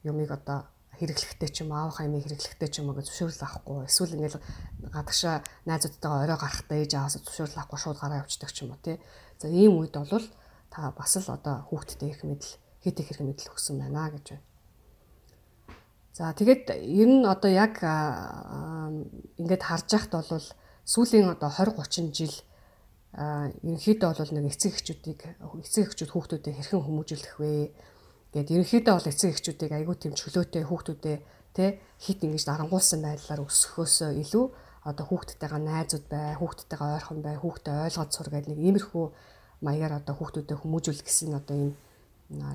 юмыг 0.05 0.29
одоо 0.31 0.69
хэрэглэхтэй 0.99 1.49
ч 1.51 1.63
юм 1.63 1.71
аав 1.75 1.95
хаймыг 1.95 2.23
хэрэглэхтэй 2.25 2.69
ч 2.71 2.79
юм 2.79 2.89
уу 2.89 2.97
гэж 2.97 3.07
зөвшөөрөл 3.11 3.45
авахгүй 3.45 3.77
эсвэл 3.85 4.15
ингээл 4.15 4.39
гадагшаа 4.93 5.35
найзуудтайгаа 5.67 6.23
орой 6.23 6.39
гарахтаа 6.39 6.77
ээж 6.79 6.91
аваас 6.95 7.15
зөвшөөрөл 7.19 7.59
авахгүй 7.59 7.79
шууд 7.79 7.99
гараа 7.99 8.21
явчихдаг 8.23 8.51
ч 8.51 8.57
юм 8.63 8.71
уу 8.73 8.81
тий. 8.83 8.97
За 9.39 9.47
ийм 9.47 9.79
үед 9.79 9.95
бол 9.95 10.27
та 10.71 10.91
бас 10.91 11.13
л 11.15 11.29
одоо 11.31 11.67
хүүхдтэй 11.69 12.09
их 12.11 12.23
мэдл 12.23 12.51
хит 12.83 12.99
их 12.99 13.07
хэрэг 13.09 13.25
мэдл 13.27 13.51
өгсөн 13.51 13.79
байна 13.79 14.11
гэж 14.13 14.25
байна. 14.35 14.45
За 16.15 16.31
тэгээд 16.31 16.71
ер 16.71 17.09
нь 17.11 17.27
одоо 17.27 17.51
яг 17.51 17.83
ингээд 17.83 19.63
харж 19.67 19.87
яхад 19.91 20.13
бол 20.23 20.47
сүүлийн 20.87 21.33
одоо 21.35 21.49
20 21.51 21.75
30 21.75 22.15
жил 22.15 22.35
ерөнхийдөө 23.15 24.11
бол 24.15 24.31
нэг 24.35 24.51
эцэг 24.51 24.75
эхчүүдийг 24.75 25.19
эцэг 25.63 25.91
эхчүүд 25.91 26.11
хүүхдүүдээ 26.11 26.53
хэрхэн 26.55 26.83
хүмүүжүүлэх 26.83 27.35
вэ 27.39 27.51
гэд 28.35 28.51
ерөнхийдөө 28.51 28.93
бол 28.99 29.07
эцэг 29.07 29.31
эхчүүдийг 29.31 29.71
айгүй 29.71 29.95
тийм 29.95 30.13
чөлөөтэй 30.19 30.63
хүүхдүүдээ 30.67 31.17
тэ 31.55 31.79
хит 32.03 32.19
ингэж 32.27 32.43
дарангуулсан 32.43 32.99
байдлаар 32.99 33.47
өсөхөөсөө 33.47 34.11
илүү 34.27 34.45
одоо 34.83 35.05
хүүхдтэйгээ 35.07 35.61
найзууд 35.63 36.05
бай, 36.11 36.35
хүүхдтэйгээ 36.35 36.93
ойрхон 36.99 37.19
бай, 37.23 37.35
хүүхдээ 37.39 37.75
ойлгоод 37.87 38.11
сур 38.11 38.27
гэдэг 38.27 38.51
нэг 38.51 38.59
иймэрхүү 38.59 39.05
маягаар 39.63 40.03
одоо 40.03 40.13
хүүхдүүдэд 40.19 40.59
хүмүүжүүл 40.59 41.01
гэсэн 41.01 41.31
одоо 41.39 41.55
ийм 41.55 41.71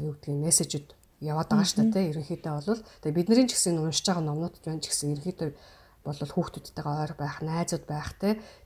юу 0.05 0.13
гэдгийг 0.15 0.45
мессежүүд 0.45 0.89
яваад 1.25 1.49
байгаа 1.49 1.65
шүү 1.65 1.91
дээ 1.91 2.11
ерөнхийдөө 2.13 2.53
бол 2.61 2.85
тэгээ 3.01 3.17
бидний 3.17 3.49
ч 3.49 3.57
гэсэн 3.57 3.81
уншиж 3.81 4.05
байгаа 4.05 4.25
номнууд 4.29 4.55
ч 4.61 4.65
байна 4.69 4.85
ч 4.85 4.87
гэсэн 4.93 5.17
ерөнхийдөө 5.17 5.51
бол 6.05 6.21
хүүхдүүдтэйгээ 6.21 6.97
ойр 7.03 7.13
байх, 7.17 7.37
найзууд 7.41 7.85
байх 7.89 8.09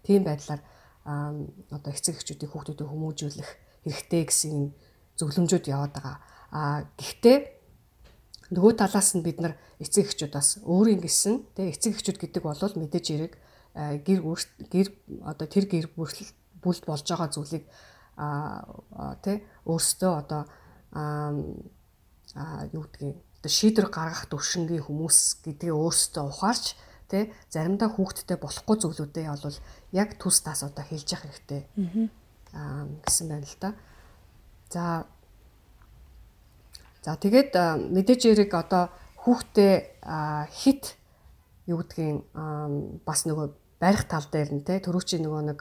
тийм 0.03 0.23
байдлаар 0.27 0.63
одоо 1.05 1.91
эцэг 1.95 2.19
эхчүүдийн 2.19 2.51
хүүхдүүдэд 2.51 2.91
хүмүүжүүлэх 2.91 3.51
хэрэгтэй 3.85 4.23
гэсэн 4.29 4.73
зөвлөмжүүд 5.19 5.67
яваад 5.71 5.93
байгаа. 5.95 6.17
А 6.55 6.87
гэхдээ 6.95 7.37
нөгөө 8.55 8.73
талаас 8.79 9.11
нь 9.19 9.27
бид 9.27 9.43
нар 9.43 9.59
эцэг 9.83 10.07
эхчүүд 10.07 10.33
бас 10.39 10.63
өөрийн 10.63 11.03
гисэн 11.03 11.43
тэг 11.59 11.75
эцэг 11.75 11.99
эхчүүд 11.99 12.19
гэдэг 12.23 12.43
бол 12.47 12.55
мэдээж 12.55 13.07
хэрэг 13.11 13.35
гэр 14.07 14.21
гэр 14.71 14.89
одоо 15.27 15.47
тэр 15.51 15.67
гэр 15.67 15.87
бүлд 15.99 16.85
болж 16.87 17.05
байгаа 17.11 17.29
зүйлийг 17.35 17.67
а 18.15 18.63
тэ 19.19 19.43
өөрсдөө 19.67 20.13
одоо 20.15 20.43
а 20.95 21.35
юу 22.71 22.87
гэдгийг 22.87 23.19
одоо 23.19 23.51
шийдвэр 23.51 23.91
гаргах 23.91 24.31
төвшингийн 24.31 24.87
хүмүүс 24.87 25.43
гэдгээ 25.43 25.75
өөрсдөө 25.75 26.25
ухаарч 26.31 26.79
Тэ 27.05 27.29
заримдаа 27.53 27.93
хүүхдтэй 27.93 28.41
болохгүй 28.41 28.77
зүйлүүдээ 28.81 29.29
бол 29.29 29.59
яг 29.93 30.17
төс 30.17 30.41
тас 30.41 30.65
одоо 30.65 30.81
хэлж 30.83 31.09
явах 31.13 31.29
хэрэгтэй. 31.29 31.63
Аа 32.57 32.89
гэсэн 33.05 33.29
байна 33.29 33.45
л 33.45 33.57
да. 33.61 33.71
За 34.73 35.07
За 37.05 37.21
тэгээд 37.21 37.53
мэдээж 37.93 38.23
эрэг 38.33 38.51
одоо 38.57 38.89
хүүхдээ 39.21 40.01
хит 40.57 40.97
юу 41.69 41.85
гэдгийг 41.85 42.25
бас 43.05 43.29
нөгөө 43.29 43.47
барих 43.77 44.09
тал 44.09 44.25
дээр 44.33 44.57
нь 44.57 44.65
те 44.65 44.81
төрүүчийн 44.81 45.21
нөгөө 45.21 45.43
нэг 45.53 45.61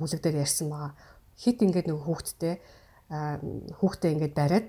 бүлэг 0.00 0.20
дээр 0.24 0.40
ярьсан 0.40 0.72
байгаа. 0.72 0.96
Хит 1.36 1.60
ингээд 1.60 1.92
нөгөө 1.92 2.04
хүүхдтэй 2.08 2.54
хүүхдээ 3.76 4.10
ингээд 4.16 4.34
бариад 4.40 4.68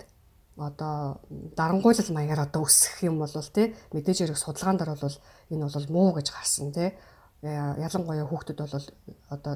одоо 0.59 1.23
дарангуйлал 1.55 2.11
маягаар 2.11 2.51
одоо 2.51 2.67
өсөх 2.67 2.99
юм 3.07 3.23
бол 3.23 3.31
тий 3.31 3.71
мэдээж 3.95 4.27
хэрэг 4.27 4.35
судалгаан 4.35 4.83
дээр 4.83 4.99
бол 4.99 5.17
энэ 5.47 5.63
бол 5.63 5.87
муу 5.95 6.09
гэж 6.19 6.27
гарсан 6.27 6.75
тий 6.75 6.91
ялангуяа 7.39 8.27
хүүхдүүд 8.27 8.59
бол 8.59 8.87
одоо 9.31 9.55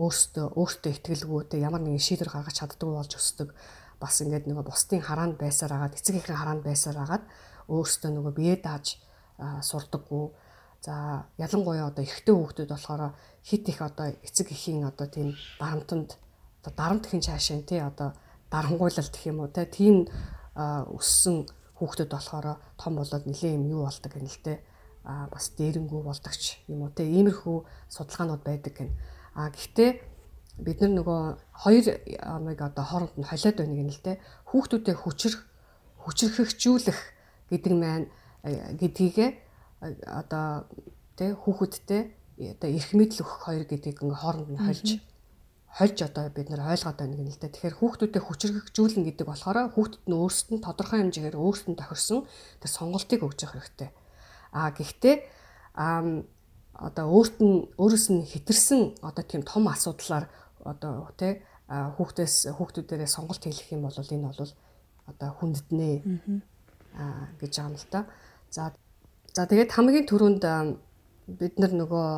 өөртөө 0.00 0.46
өөртөө 0.56 0.90
ихтгэлгүй 0.96 1.42
тий 1.52 1.60
ямар 1.60 1.84
нэгэн 1.84 2.00
шийдвэр 2.00 2.32
гаргаж 2.32 2.56
чаддгүй 2.56 2.88
болж 2.88 3.12
өсдөг 3.12 3.52
бас 4.00 4.20
ингээд 4.22 4.46
нөгөө 4.46 4.64
бусдын 4.70 5.02
хараанд 5.02 5.36
байсаар 5.38 5.74
агаад 5.74 5.98
эцэг 5.98 6.22
эхийн 6.22 6.38
хараанд 6.38 6.62
байсаар 6.62 6.98
агаад 7.02 7.24
өөртөө 7.68 8.10
нөгөө 8.14 8.32
бие 8.34 8.56
дааж 8.56 8.96
сурдаггүй. 9.38 10.30
За 10.82 11.26
ялангуяа 11.38 11.90
одоо 11.90 12.02
эрэгтэй 12.06 12.34
хүүхдүүд 12.34 12.70
болохоор 12.70 13.14
хит 13.42 13.68
их 13.68 13.82
одоо 13.82 14.14
эцэг 14.22 14.54
эхийн 14.54 14.86
одоо 14.86 15.06
тийм 15.10 15.34
дарамтанд 15.58 16.14
одоо 16.62 16.72
дарамт 16.76 17.06
ихэн 17.06 17.22
цаашаа 17.22 17.62
тий 17.62 17.80
одоо 17.82 18.14
дарангуйлалт 18.50 19.10
гэх 19.10 19.26
юм 19.26 19.42
уу 19.42 19.50
те 19.50 19.66
тийм 19.66 20.06
өссөн 20.54 21.50
хүүхдүүд 21.78 22.10
болохоор 22.14 22.62
том 22.78 22.92
болоод 22.94 23.24
нэлээ 23.26 23.58
юм 23.58 23.66
юу 23.66 23.82
болдог 23.86 24.12
гэнэ 24.14 24.30
л 24.30 24.42
те. 24.46 24.62
А 25.02 25.26
бас 25.26 25.50
дээрэнгүү 25.58 26.02
болдогч 26.06 26.62
юм 26.70 26.86
уу 26.86 26.90
те. 26.94 27.02
Иймэрхүү 27.02 27.58
судалгаанууд 27.90 28.42
байдаг 28.46 28.74
гэн 28.78 28.90
а 29.38 29.50
гэхдээ 29.54 29.90
бид 30.58 30.78
нар 30.82 30.92
нөгөө 30.98 31.20
хоёр 31.62 31.86
амыг 32.22 32.58
одоо 32.62 32.84
хооронд 32.84 33.14
нь 33.18 33.28
холиод 33.30 33.56
байна 33.58 33.74
гэнэ 33.78 33.92
л 33.94 34.04
те 34.04 34.12
хүүхдүүдэд 34.50 34.98
хүчрэх 34.98 35.40
хүчрхэгжүүлэх 36.02 37.00
гэдэг 37.50 37.72
маань 37.78 38.06
гэдгийгэ 38.80 39.26
одоо 40.06 40.66
те 41.14 41.34
хүүхэдтэй 41.34 42.02
одоо 42.58 42.68
эрх 42.70 42.90
мэдэл 42.94 43.22
өгөх 43.22 43.38
хоёр 43.46 43.64
гэдгийг 43.66 44.02
ингээ 44.02 44.22
хооронд 44.22 44.48
нь 44.50 44.62
хольж 44.62 44.88
хольж 45.78 45.98
одоо 46.02 46.26
бид 46.34 46.48
нар 46.50 46.64
ойлгоод 46.74 46.98
байна 46.98 47.14
гэнэ 47.14 47.30
л 47.30 47.38
дээ. 47.38 47.54
Тэгэхээр 47.54 47.78
хүүхдүүдэд 47.78 48.24
хүчрэгжүүлнэ 48.24 49.04
гэдэг 49.04 49.26
болохоор 49.28 49.58
хүүхдэд 49.76 50.04
нь 50.08 50.16
өөрсдөд 50.16 50.52
нь 50.56 50.64
тодорхой 50.64 50.98
хэмжээгээр 51.04 51.36
өөрсдөд 51.36 51.70
нь 51.76 51.80
тохирсон 51.80 52.20
тэр 52.58 52.70
сонголтыг 52.72 53.20
өгж 53.22 53.38
явах 53.44 53.54
хэрэгтэй. 53.62 53.90
Аа 54.56 54.72
гэхдээ 54.72 55.16
аа 55.76 56.24
одоо 56.78 57.06
өөрт 57.10 57.36
нь 57.42 57.68
өөрөөс 57.74 58.06
нь 58.14 58.22
хэтэрсэн 58.22 59.02
одоо 59.02 59.24
тийм 59.26 59.42
том 59.42 59.66
асуудлаар 59.68 60.30
одоо 60.72 61.08
тий 61.16 61.40
хүүхдээс 61.68 62.52
хүүхдүүдээрээ 62.56 63.10
сонголт 63.10 63.42
хийх 63.44 63.72
юм 63.72 63.88
бол 63.88 63.96
энэ 63.96 64.28
бол 64.28 64.52
одоо 65.08 65.30
хүндэтнэ 65.40 65.90
аа 66.96 67.28
гэж 67.40 67.52
байгаа 67.56 67.68
юм 67.68 67.76
л 67.76 67.88
та. 67.92 68.00
За 68.50 68.72
за 69.36 69.42
тэгээд 69.44 69.72
хамгийн 69.72 70.06
түрүүнд 70.08 70.44
бид 71.28 71.54
нар 71.60 71.72
нөгөө 71.76 72.08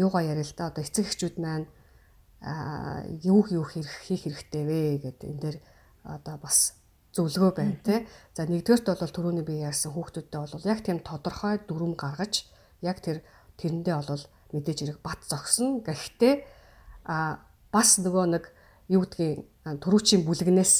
юугаа 0.00 0.22
яриа 0.24 0.44
л 0.44 0.56
да 0.56 0.72
одоо 0.72 0.82
эцэг 0.84 1.04
эхчүүд 1.08 1.36
маань 1.36 1.66
а 2.40 3.04
юу 3.24 3.44
юу 3.50 3.64
хийх 3.68 3.90
хэрэгтэй 4.06 4.64
вэ 4.64 4.80
гэдэг 5.04 5.28
энэ 5.28 5.42
дээр 5.42 5.56
одоо 6.08 6.36
бас 6.40 6.78
зөвлөгөө 7.12 7.52
байна 7.52 7.76
те. 7.84 8.06
За 8.32 8.46
нэгдүгээрт 8.46 8.86
бол 8.88 9.16
түрүүний 9.16 9.44
би 9.44 9.60
ярьсан 9.60 9.92
хүүхдүүдтэй 9.92 10.40
бол 10.40 10.70
яг 10.70 10.80
тийм 10.86 10.98
тодорхой 11.02 11.58
дүрм 11.68 11.92
гаргаж 11.98 12.48
яг 12.80 13.02
тэр 13.02 13.20
тэрэндээ 13.58 13.94
бол 13.98 14.24
мэдээж 14.54 14.78
хэрэг 14.80 14.98
бат 15.02 15.20
зогсно. 15.26 15.82
Гэхдээ 15.82 16.34
а 17.08 17.40
бас 17.72 17.96
нөгөө 17.98 18.24
нэг 18.36 18.44
юу 18.92 19.02
гэдгийг 19.02 19.48
төрүүчийн 19.80 20.22
бүлэгнээс 20.28 20.74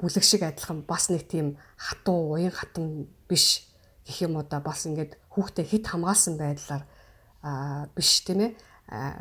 бүлэг 0.00 0.24
шиг 0.24 0.42
адилхан 0.42 0.82
бас 0.88 1.12
нэг 1.12 1.28
тийм 1.28 1.60
хатуу 1.76 2.34
уян 2.34 2.52
хатан 2.52 3.06
биш 3.28 3.68
гэх 4.08 4.24
юм 4.24 4.40
да 4.48 4.60
бас 4.64 4.88
ингээд 4.88 5.20
хүүхдээ 5.28 5.64
хит 5.68 5.84
хамгаалсан 5.86 6.40
байдлаар 6.40 6.84
биш 7.92 8.24
тийм 8.24 8.40
ээ. 8.40 8.50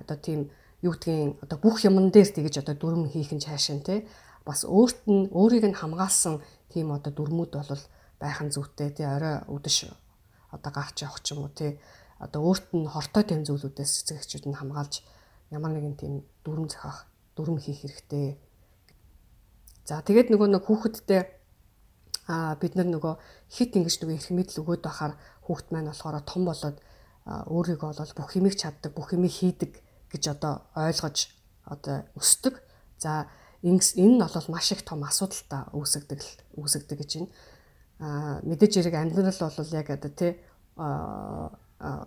Одоо 0.07 0.17
тийм 0.17 0.39
юу 0.81 0.93
гэдгийг 0.95 1.43
одоо 1.43 1.57
бүх 1.59 1.83
юмн 1.83 2.11
дээр 2.11 2.29
тэгэж 2.31 2.63
одоо 2.63 2.75
дүрм 2.77 3.09
хийх 3.11 3.35
нь 3.35 3.43
цаашаа 3.43 3.83
тий 3.83 4.07
бас 4.47 4.63
өөрт 4.63 5.09
нь 5.11 5.27
өөрийг 5.33 5.65
нь 5.67 5.79
хамгаалсан 5.79 6.39
тийм 6.71 6.95
одоо 6.95 7.11
дүрмүүд 7.11 7.51
бол 7.57 7.83
байх 8.21 8.39
нь 8.39 8.53
зүйтэй 8.53 8.95
тий 8.95 9.07
орой 9.07 9.43
өдөш 9.49 9.91
одоо 10.55 10.71
гарч 10.71 11.03
явах 11.03 11.19
ч 11.25 11.33
юм 11.33 11.43
уу 11.43 11.51
тий 11.51 11.75
одоо 12.21 12.41
өөрт 12.47 12.71
нь 12.77 12.87
хортой 12.87 13.23
тэм 13.25 13.41
зүйлүүдээс 13.43 13.91
эцэг 14.05 14.17
эхчүүд 14.21 14.45
нь 14.47 14.59
хамгаалж 14.59 15.03
ямар 15.51 15.71
нэгэн 15.71 15.95
тийм 15.95 16.13
дүрм 16.43 16.67
зохиох 16.67 17.05
дүрм 17.35 17.57
хийх 17.57 17.81
хэрэгтэй. 17.85 18.39
За 19.85 20.01
тэгээд 20.01 20.33
нөгөө 20.33 20.47
нэг 20.51 20.63
хүүхэдтэй 20.65 21.21
а 22.27 22.55
бид 22.59 22.75
нар 22.75 22.91
нөгөө 22.91 23.13
хит 23.47 23.71
ингэж 23.79 24.03
нөгөө 24.03 24.15
эрх 24.19 24.29
мэдэл 24.35 24.61
өгөөд 24.61 24.81
байхаар 24.83 25.13
хүүхд 25.47 25.67
маань 25.71 25.87
болохоор 25.87 26.19
том 26.27 26.43
болоод 26.43 26.77
өөрийгөө 27.27 27.91
бол 27.95 28.13
бүх 28.19 28.31
юмыг 28.35 28.55
чаддаг, 28.59 28.91
бүх 28.91 29.15
юмыг 29.15 29.31
хийдэг 29.31 29.79
гэж 30.11 30.23
одоо 30.35 30.67
ойлгож 30.75 31.31
одоо 31.63 32.03
өсдөг. 32.19 32.59
За 32.99 33.31
энэ 33.63 33.79
нь 33.79 34.19
бол 34.19 34.47
маш 34.51 34.71
их 34.71 34.83
том 34.83 35.03
асуудалтай 35.07 35.71
үүсгдэг 35.71 36.19
үүсгдэг 36.59 36.97
гэж 36.99 37.11
байна. 37.15 37.31
Аа 37.99 38.39
мэдээж 38.43 38.73
хэрэг 38.83 38.95
амьдрал 38.95 39.39
бол 39.39 39.71
яг 39.71 39.87
одоо 39.89 40.11
тий 40.11 40.31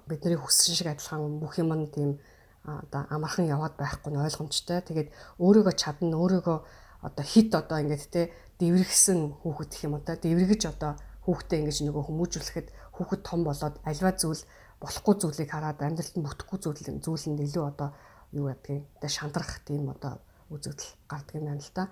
бидний 0.09 0.37
хүссэн 0.37 0.75
шиг 0.75 0.89
адилхан 0.93 1.41
бүх 1.41 1.59
юм 1.59 1.73
нь 1.75 1.89
тийм 1.89 2.19
одоо 2.65 3.07
амархан 3.09 3.47
яваад 3.49 3.75
байхгүй 3.81 4.13
нь 4.13 4.21
ойлгомжтой. 4.21 4.81
Тэгээд 4.85 5.09
өөрийгөө 5.41 5.75
чадна, 5.77 6.17
өөрийгөө 6.21 6.59
одоо 7.07 7.25
хит 7.25 7.55
одоо 7.55 7.81
ингээд 7.81 8.05
те 8.13 8.33
дэврэгсэн 8.61 9.41
хүүхэд 9.41 9.71
гэх 9.73 9.85
юм 9.89 9.95
одоо 9.97 10.17
дэврэгэж 10.21 10.63
одоо 10.69 10.93
хүүхдээ 11.25 11.59
ингэж 11.65 11.79
нөгөө 11.89 12.05
хүмүүжүүлэхэд 12.09 12.69
хүүхэд 12.97 13.21
том 13.25 13.41
болоод 13.49 13.81
альва 13.89 14.13
зүйл 14.13 14.43
болохгүй 14.81 15.15
зүйлийг 15.21 15.49
хараад 15.49 15.81
амьдралд 15.81 16.17
нь 16.17 16.25
бүтэхгүй 16.25 16.59
зүйл 16.61 16.81
зүйл 17.01 17.27
нь 17.33 17.41
илүү 17.41 17.65
одоо 17.73 17.89
юу 18.37 18.53
гэдгийг 18.53 18.85
одоо 19.01 19.11
шандрах 19.11 19.65
тийм 19.65 19.89
одоо 19.89 20.21
үзэгдэл 20.53 20.93
гардаг 21.09 21.35
юм 21.41 21.45
байна 21.49 21.65
л 21.65 21.73
да. 21.73 21.89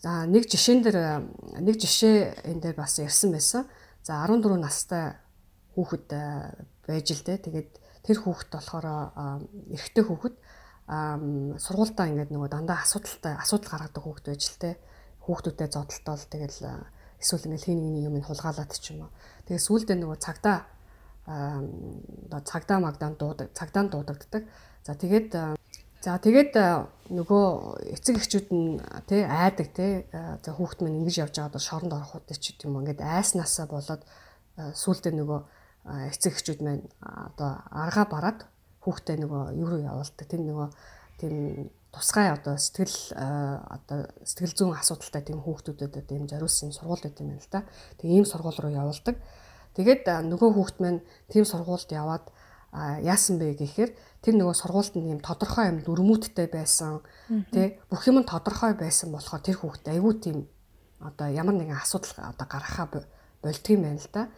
За 0.00 0.24
нэг 0.24 0.46
жишээн 0.46 0.80
дээр 0.80 0.98
нэг 1.60 1.76
жишээ 1.76 2.48
энэ 2.48 2.60
дээр 2.62 2.76
бас 2.78 2.96
ярьсан 3.02 3.32
байсан. 3.34 3.66
За 4.06 4.24
14 4.24 4.56
настай 4.56 5.18
хүүхэд 5.74 6.06
байж 6.86 7.06
л 7.12 7.24
дээ. 7.26 7.38
Тэгээд 7.42 7.70
тэр 8.08 8.18
хүүхэд 8.24 8.48
болохоор 8.56 8.86
эрэгтэй 9.76 10.04
хүүхэд 10.08 10.36
сургуультаа 11.60 12.08
ингээд 12.08 12.32
нөгөө 12.32 12.48
дандаа 12.48 12.80
асуудалтай 12.80 13.36
асуудал 13.36 13.68
гаргадаг 13.68 14.00
хүүхэд 14.00 14.26
байж 14.32 14.42
л 14.48 14.56
те 14.56 14.70
хүүхдүүдэд 15.28 15.76
зодтолтол 15.76 16.24
тэгэл 16.32 16.58
эсвэл 17.20 17.46
ингээд 17.52 17.66
хин 17.68 17.80
нэг 17.84 18.08
юм 18.08 18.16
хулгаалаад 18.24 18.72
ч 18.72 18.96
юм 18.96 19.04
уу. 19.04 19.12
Тэгээ 19.44 19.60
сүүлдээ 19.60 19.96
нөгөө 20.00 20.18
цагдаа 20.24 20.56
оо 21.28 22.40
цагдаа 22.40 22.78
магдаан 22.80 23.20
дуудаг 23.20 23.52
цагдаа 23.52 23.84
дуудагддаг. 23.92 24.48
За 24.88 24.96
тэгээд 24.96 25.36
за 26.00 26.16
тэгээд 26.16 26.52
нөгөө 27.12 27.44
эцэг 27.92 28.16
эхчүүд 28.16 28.48
нь 28.48 28.80
тий 29.04 29.28
айдаг 29.28 29.68
тий 29.76 30.08
за 30.14 30.50
хүүхд 30.56 30.80
минь 30.80 31.04
ингэж 31.04 31.28
явж 31.28 31.34
байгаад 31.36 31.60
шоронд 31.60 31.92
орох 31.92 32.16
удаа 32.16 32.38
ч 32.40 32.56
юм 32.64 32.80
уу 32.80 32.82
ингээд 32.86 33.04
айснасаа 33.04 33.68
болоод 33.68 34.02
сүүлдээ 34.56 35.12
нөгөө 35.12 35.40
эцэг 36.12 36.36
эхчүүд 36.36 36.60
маань 36.62 36.84
одоо 37.00 37.64
аргаа 37.72 38.06
бараад 38.06 38.38
хүүхдээ 38.84 39.16
нөгөө 39.24 39.42
юу 39.58 39.68
руу 39.68 39.82
явуулдаг. 39.82 40.26
Тэр 40.28 40.42
нөгөө 40.44 40.68
тийм 41.20 41.34
тусгай 41.92 42.30
одоо 42.30 42.54
сэтгэл 42.60 42.96
одоо 43.16 43.98
сэтгэл 44.22 44.54
зүйн 44.54 44.76
асуудалтай 44.76 45.22
тийм 45.24 45.40
хүүхдүүдэд 45.40 46.06
тийм 46.06 46.28
зориулсан 46.28 46.72
сургууль 46.76 47.02
байт 47.02 47.20
юм 47.20 47.32
байна 47.32 47.42
л 47.42 47.52
да. 47.52 47.60
Тэгээ 47.98 48.16
ийм 48.20 48.26
сургууль 48.28 48.60
руу 48.60 48.72
явуулдаг. 48.72 49.16
Тэгээд 49.78 50.04
нөгөө 50.26 50.50
хүүхд 50.58 50.76
маань 50.82 51.00
тийм 51.30 51.46
сургуульд 51.46 51.90
яваад 51.94 52.26
яасан 53.00 53.38
бэ 53.40 53.56
гэхээр 53.56 53.90
тэр 54.20 54.34
нөгөө 54.36 54.56
сургуульд 54.58 54.94
нь 54.98 55.16
юм 55.16 55.20
тодорхой 55.24 55.72
юм 55.72 55.78
дүрмүүдтэй 55.86 56.50
байсан 56.52 57.00
тий 57.54 57.80
бүх 57.88 58.02
юм 58.10 58.26
тодорхой 58.26 58.74
байсан 58.76 59.14
болохоор 59.14 59.40
тэр 59.40 59.56
хүүхд 59.62 59.88
айгүй 59.88 60.14
тийм 60.20 60.38
одоо 61.00 61.30
ямар 61.32 61.56
нэгэн 61.56 61.78
асуудал 61.78 62.12
одоо 62.18 62.46
гаргахаа 62.50 62.86
болдго 63.40 63.70
юм 63.72 63.82
байна 63.86 64.02
л 64.02 64.10
да. 64.12 64.28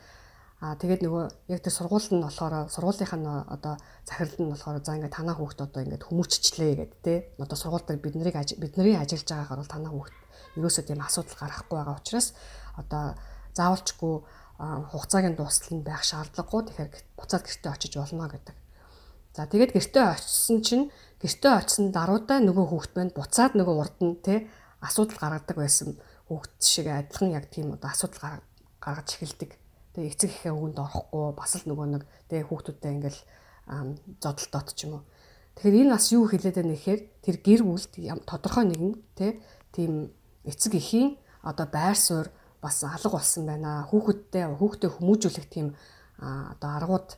Аа 0.60 0.76
тэгээд 0.76 1.00
нөгөө 1.08 1.24
яг 1.56 1.60
тэр 1.64 1.72
сургуульд 1.72 2.12
нь 2.12 2.20
болохоор 2.20 2.68
сургуулийнх 2.68 3.16
нь 3.16 3.24
одоо 3.24 3.80
захирал 4.04 4.36
нь 4.44 4.52
болохоор 4.52 4.84
за 4.84 4.92
ингээд 4.92 5.16
танаа 5.16 5.36
хүүхд 5.40 5.64
одоо 5.64 5.80
ингээд 5.80 6.04
хүмүүжчлээ 6.04 6.72
гэдэг 6.76 7.00
те. 7.00 7.14
Одоо 7.40 7.56
сургууль 7.56 7.88
дээр 7.88 8.04
бид 8.04 8.20
нарыг 8.20 8.36
бидний 8.60 8.92
ажиллаж 8.92 9.24
байгаагаар 9.24 9.60
бол 9.64 9.72
танаа 9.72 9.92
хүүхд 9.96 10.14
ерөөсөө 10.60 10.84
тийм 10.84 11.00
асуудал 11.00 11.40
гарахгүй 11.40 11.76
байгаа 11.80 11.96
учраас 11.96 12.28
одоо 12.76 13.04
заавалчгүй 13.56 14.14
хугацаагийн 14.60 15.36
дуустал 15.40 15.80
нь 15.80 15.86
байх 15.88 16.04
шаардлагагүй 16.04 16.60
тэгэхээр 16.68 16.90
буцаад 17.16 17.44
гэртээ 17.48 17.72
очиж 17.72 17.92
болно 17.96 18.28
гэдэг. 18.28 18.56
За 19.32 19.48
тэгээд 19.48 19.72
гэртээ 19.72 20.04
очисон 20.12 20.58
чинь 20.60 20.84
гэртээ 21.24 21.52
очисон 21.56 21.88
даруйдаа 21.88 22.44
нөгөө 22.44 22.66
хүүхд 22.68 22.92
маань 23.00 23.16
буцаад 23.16 23.56
нөгөө 23.56 23.76
урд 23.80 23.96
нь 24.04 24.20
те 24.20 24.44
асуудал 24.84 25.16
гаргадаг 25.16 25.56
байсан 25.56 25.96
хүүхд 26.28 26.52
шиг 26.60 26.92
адилхан 26.92 27.32
яг 27.32 27.48
тийм 27.48 27.72
одоо 27.72 27.88
асуудал 27.88 28.44
гаргаж 28.84 29.08
эхэлдэг 29.16 29.59
Тэгээ 30.00 30.16
эцэг 30.16 30.30
ихээ 30.32 30.56
өгөнд 30.56 30.80
орохгүй 30.80 31.36
бас 31.36 31.52
л 31.60 31.68
нөгөө 31.68 31.86
нэг 31.92 32.02
тэгээ 32.32 32.48
хүүхдүүдтэй 32.48 32.92
ингээл 32.96 33.20
зодолтоод 34.16 34.68
ч 34.72 34.88
юм 34.88 34.96
уу. 34.96 35.04
Тэгэхээр 35.60 35.76
энэ 35.84 35.92
бас 35.92 36.06
юу 36.08 36.24
хэлээд 36.24 36.56
байна 36.56 36.72
гэхээр 36.72 37.00
тэр 37.20 37.36
гэр 37.44 37.60
бүлд 37.68 37.92
тодорхой 38.24 38.64
нэгэн 38.64 38.96
тийм 39.76 39.92
эцэг 40.48 40.72
эхийн 40.80 41.20
одоо 41.44 41.68
байр 41.68 42.00
суурь 42.00 42.32
бас 42.64 42.80
алга 42.80 43.12
болсон 43.12 43.44
байна. 43.44 43.84
Хүүхэдтэй 43.92 44.48
хүүхдээ 44.56 44.88
хүмүүжүүлэх 44.88 45.46
тийм 45.52 45.76
одоо 46.16 46.70
аргууд 46.80 47.08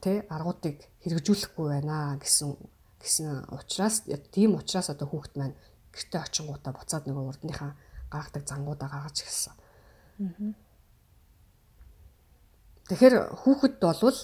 тий 0.00 0.24
аргуудыг 0.24 0.80
хэрэгжүүлэхгүй 1.04 1.66
байна 1.68 2.16
гэсэн 2.16 2.56
гэсэн 2.96 3.52
учраас 3.52 4.08
тийм 4.32 4.56
учраас 4.56 4.88
одоо 4.88 5.04
хүүхэд 5.04 5.36
маань 5.36 5.56
гэрте 5.92 6.16
очингуудаа 6.16 6.72
буцаад 6.72 7.04
нөгөө 7.04 7.28
урдныхаа 7.28 7.76
гаргадаг 8.08 8.48
зангуудаа 8.48 8.88
гаргаж 8.88 9.20
эхэлсэн. 9.20 9.52
Аа 9.52 10.69
Тэгэхээр 12.90 13.38
хүүхэд 13.46 13.74
болвол 13.78 14.18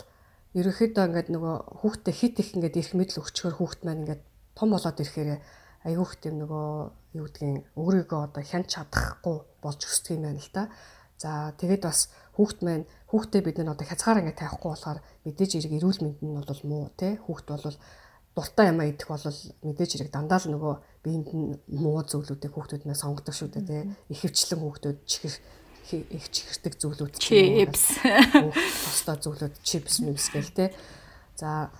ерөөхдөө 0.58 1.04
ингээд 1.06 1.28
нөгөө 1.30 1.54
хүүхдээ 1.86 2.14
хит 2.18 2.36
их 2.42 2.50
ингээд 2.58 2.74
ирэх 2.82 2.92
мэдл 2.98 3.22
өгчхөр 3.22 3.54
хүүхэд 3.62 3.82
маань 3.86 4.02
ингээд 4.02 4.22
том 4.58 4.74
болоод 4.74 4.98
ирэхээр 4.98 5.38
айгүйх 5.86 6.12
тийм 6.18 6.34
нөгөө 6.42 6.66
юу 7.14 7.26
гэдгийг 7.30 7.62
өөрийгөө 7.78 8.20
одоо 8.26 8.42
хянч 8.42 8.66
чадахгүй 8.74 9.36
болж 9.62 9.80
өсдөг 9.86 10.18
юм 10.18 10.26
байна 10.26 10.42
л 10.42 10.50
да. 10.50 10.66
За 11.14 11.54
тэгээд 11.54 11.82
бас 11.86 12.10
хүүхэд 12.34 12.60
маань 12.66 12.84
хүүхдээ 13.06 13.42
бид 13.46 13.56
нар 13.62 13.78
одоо 13.78 13.86
хязгаар 13.86 14.20
ингээд 14.26 14.40
тавихгүй 14.42 14.70
болохоор 14.74 14.98
мэдээж 15.22 15.50
хэрэг 15.54 15.76
эрүүл 15.78 16.00
мэнд 16.02 16.18
нь 16.26 16.34
бол 16.34 16.62
муу 16.66 16.90
тий 16.98 17.12
хүүхэд 17.22 17.48
бол 17.54 17.78
дуртай 18.34 18.66
юм 18.74 18.82
идэх 18.82 19.08
бол 19.08 19.24
мэдээж 19.62 19.90
хэрэг 19.94 20.10
дандаа 20.10 20.42
л 20.42 20.50
нөгөө 20.52 20.74
биеинд 21.06 21.28
нь 21.32 21.54
муу 21.70 22.02
зүйлүүдийг 22.02 22.52
хүүхдүүд 22.52 22.82
маань 22.84 22.98
сонгодог 22.98 23.32
шүү 23.32 23.48
дээ 23.54 23.64
тий 23.70 23.82
ихэвчлэн 24.12 24.60
хүүхдүүд 24.60 24.98
чихэр 25.08 25.34
их 25.92 26.26
чихэрдэг 26.30 26.74
зүйлүүд 26.80 27.14
чипс 27.20 28.00
тостой 28.02 29.16
зүйлүүд 29.22 29.54
чипс 29.62 30.00
мипс 30.02 30.30
гэл 30.32 30.50
те. 30.50 30.74
За 31.36 31.70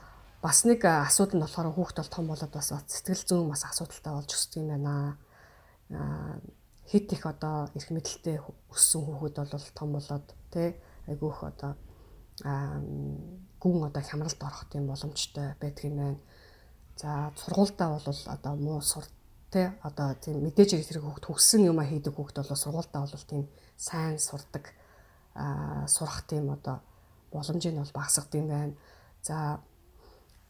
бас 0.42 0.62
нэг 0.68 0.84
асуудал 0.84 1.40
нь 1.40 1.44
болохоор 1.44 1.74
хүүхд 1.74 1.96
бол 1.98 2.14
том 2.14 2.26
болоод 2.30 2.52
бас 2.52 2.70
сэтгэл 2.70 3.26
зүйн 3.26 3.50
бас 3.50 3.64
асуудалтай 3.66 4.12
болж 4.14 4.30
өсдөг 4.30 4.62
юм 4.62 4.68
байна. 4.70 6.38
Хит 6.86 7.10
их 7.12 7.26
одоо 7.26 7.66
эрх 7.74 7.90
мэдэлтэй 7.90 8.38
өссөн 8.70 9.02
хүүхэд 9.02 9.36
бол 9.42 9.66
том 9.74 9.88
болоод 9.96 10.26
те 10.54 10.78
айгүйх 11.10 11.42
одоо 11.42 11.74
гүн 13.58 13.88
одоо 13.90 14.02
хямралд 14.02 14.40
орох 14.42 14.70
тийм 14.70 14.86
боломжтой 14.86 15.56
байдаг 15.58 15.84
юм 15.84 15.96
байна. 15.96 16.20
За 16.96 17.32
сургуультаа 17.36 17.98
бол 17.98 18.20
одоо 18.26 18.54
муу 18.56 18.80
сур 18.80 19.04
те 19.50 19.74
одоо 19.82 20.14
тийм 20.14 20.44
мэдээж 20.44 20.78
хэрэг 20.78 21.02
хүүхд 21.02 21.26
төгссөн 21.26 21.66
юм 21.66 21.78
а 21.80 21.88
хийдэг 21.88 22.14
хүүхд 22.14 22.36
бол 22.38 22.56
сургуультаа 22.56 23.02
бол 23.02 23.26
тийм 23.26 23.48
сайн 23.76 24.18
сурдаг 24.18 24.72
сурах 25.86 26.24
тийм 26.26 26.50
одоо 26.50 26.80
боломж 27.32 27.64
нь 27.66 27.78
бол 27.78 27.92
багасгад 27.94 28.34
юм 28.34 28.48
байна. 28.48 28.74
За 29.22 29.60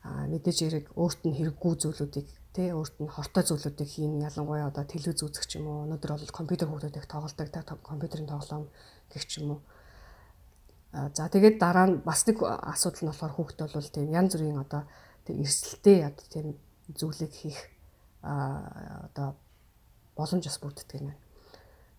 мэдээж 0.04 0.58
хэрэг 0.62 0.86
өөрт 0.94 1.26
нь 1.26 1.34
хэрэггүй 1.34 1.74
зүйлүүдийг 1.82 2.28
тий 2.54 2.70
өөрт 2.70 2.96
нь 3.02 3.10
хортой 3.10 3.42
зүйлүүдийг 3.42 3.90
хийн 3.90 4.22
ялангуяа 4.22 4.70
одоо 4.70 4.84
телевиз 4.86 5.22
үзэх 5.26 5.46
ч 5.50 5.58
юм 5.58 5.66
уу 5.66 5.84
өнөөдөр 5.84 6.10
бол 6.14 6.38
компьютер 6.38 6.68
хүмүүстэй 6.70 7.04
тоглодог 7.10 7.48
та 7.50 7.74
компьютерийн 7.82 8.30
тоглоом 8.30 8.70
гэх 9.10 9.26
ч 9.26 9.42
юм 9.42 9.58
уу 9.58 9.60
за 10.92 11.28
тэгээд 11.28 11.58
дараа 11.58 11.86
нь 11.90 12.00
бас 12.06 12.24
нэг 12.24 12.38
асуудал 12.40 13.02
нь 13.04 13.10
болохоор 13.10 13.34
хүүхд 13.34 13.58
бол 13.66 13.90
тийм 13.90 14.14
янз 14.14 14.32
бүрийн 14.32 14.62
одоо 14.62 14.82
тийм 15.26 15.42
эрсдэлтэй 15.42 15.98
одоо 16.06 16.26
тийм 16.30 16.46
зүйлийг 16.94 17.32
хийх 17.34 17.58
одоо 18.22 19.34
боломж 20.16 20.44
бас 20.46 20.58
бүрддэг 20.62 21.00
юм 21.02 21.06
байна. 21.10 21.20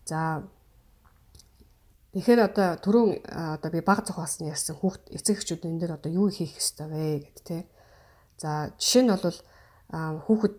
За 0.09 0.19
Тэгэхээр 2.13 2.39
одоо 2.47 2.69
түрүүн 2.79 3.11
одоо 3.27 3.69
би 3.71 3.81
баг 3.83 4.07
зохиосон 4.07 4.47
ярьсан 4.47 4.79
хүүхд 4.79 5.11
эцэг 5.11 5.43
эхчүүд 5.43 5.67
энэ 5.67 5.79
дээр 5.83 5.93
одоо 5.99 6.11
юу 6.11 6.27
хийх 6.31 6.55
ёстой 6.55 6.87
вэ 6.87 7.27
гэд 7.27 7.39
тэ. 7.43 7.57
За 8.39 8.71
жишээ 8.79 9.03
нь 9.03 9.11
бол 9.11 9.37
хүүхэд 9.91 10.55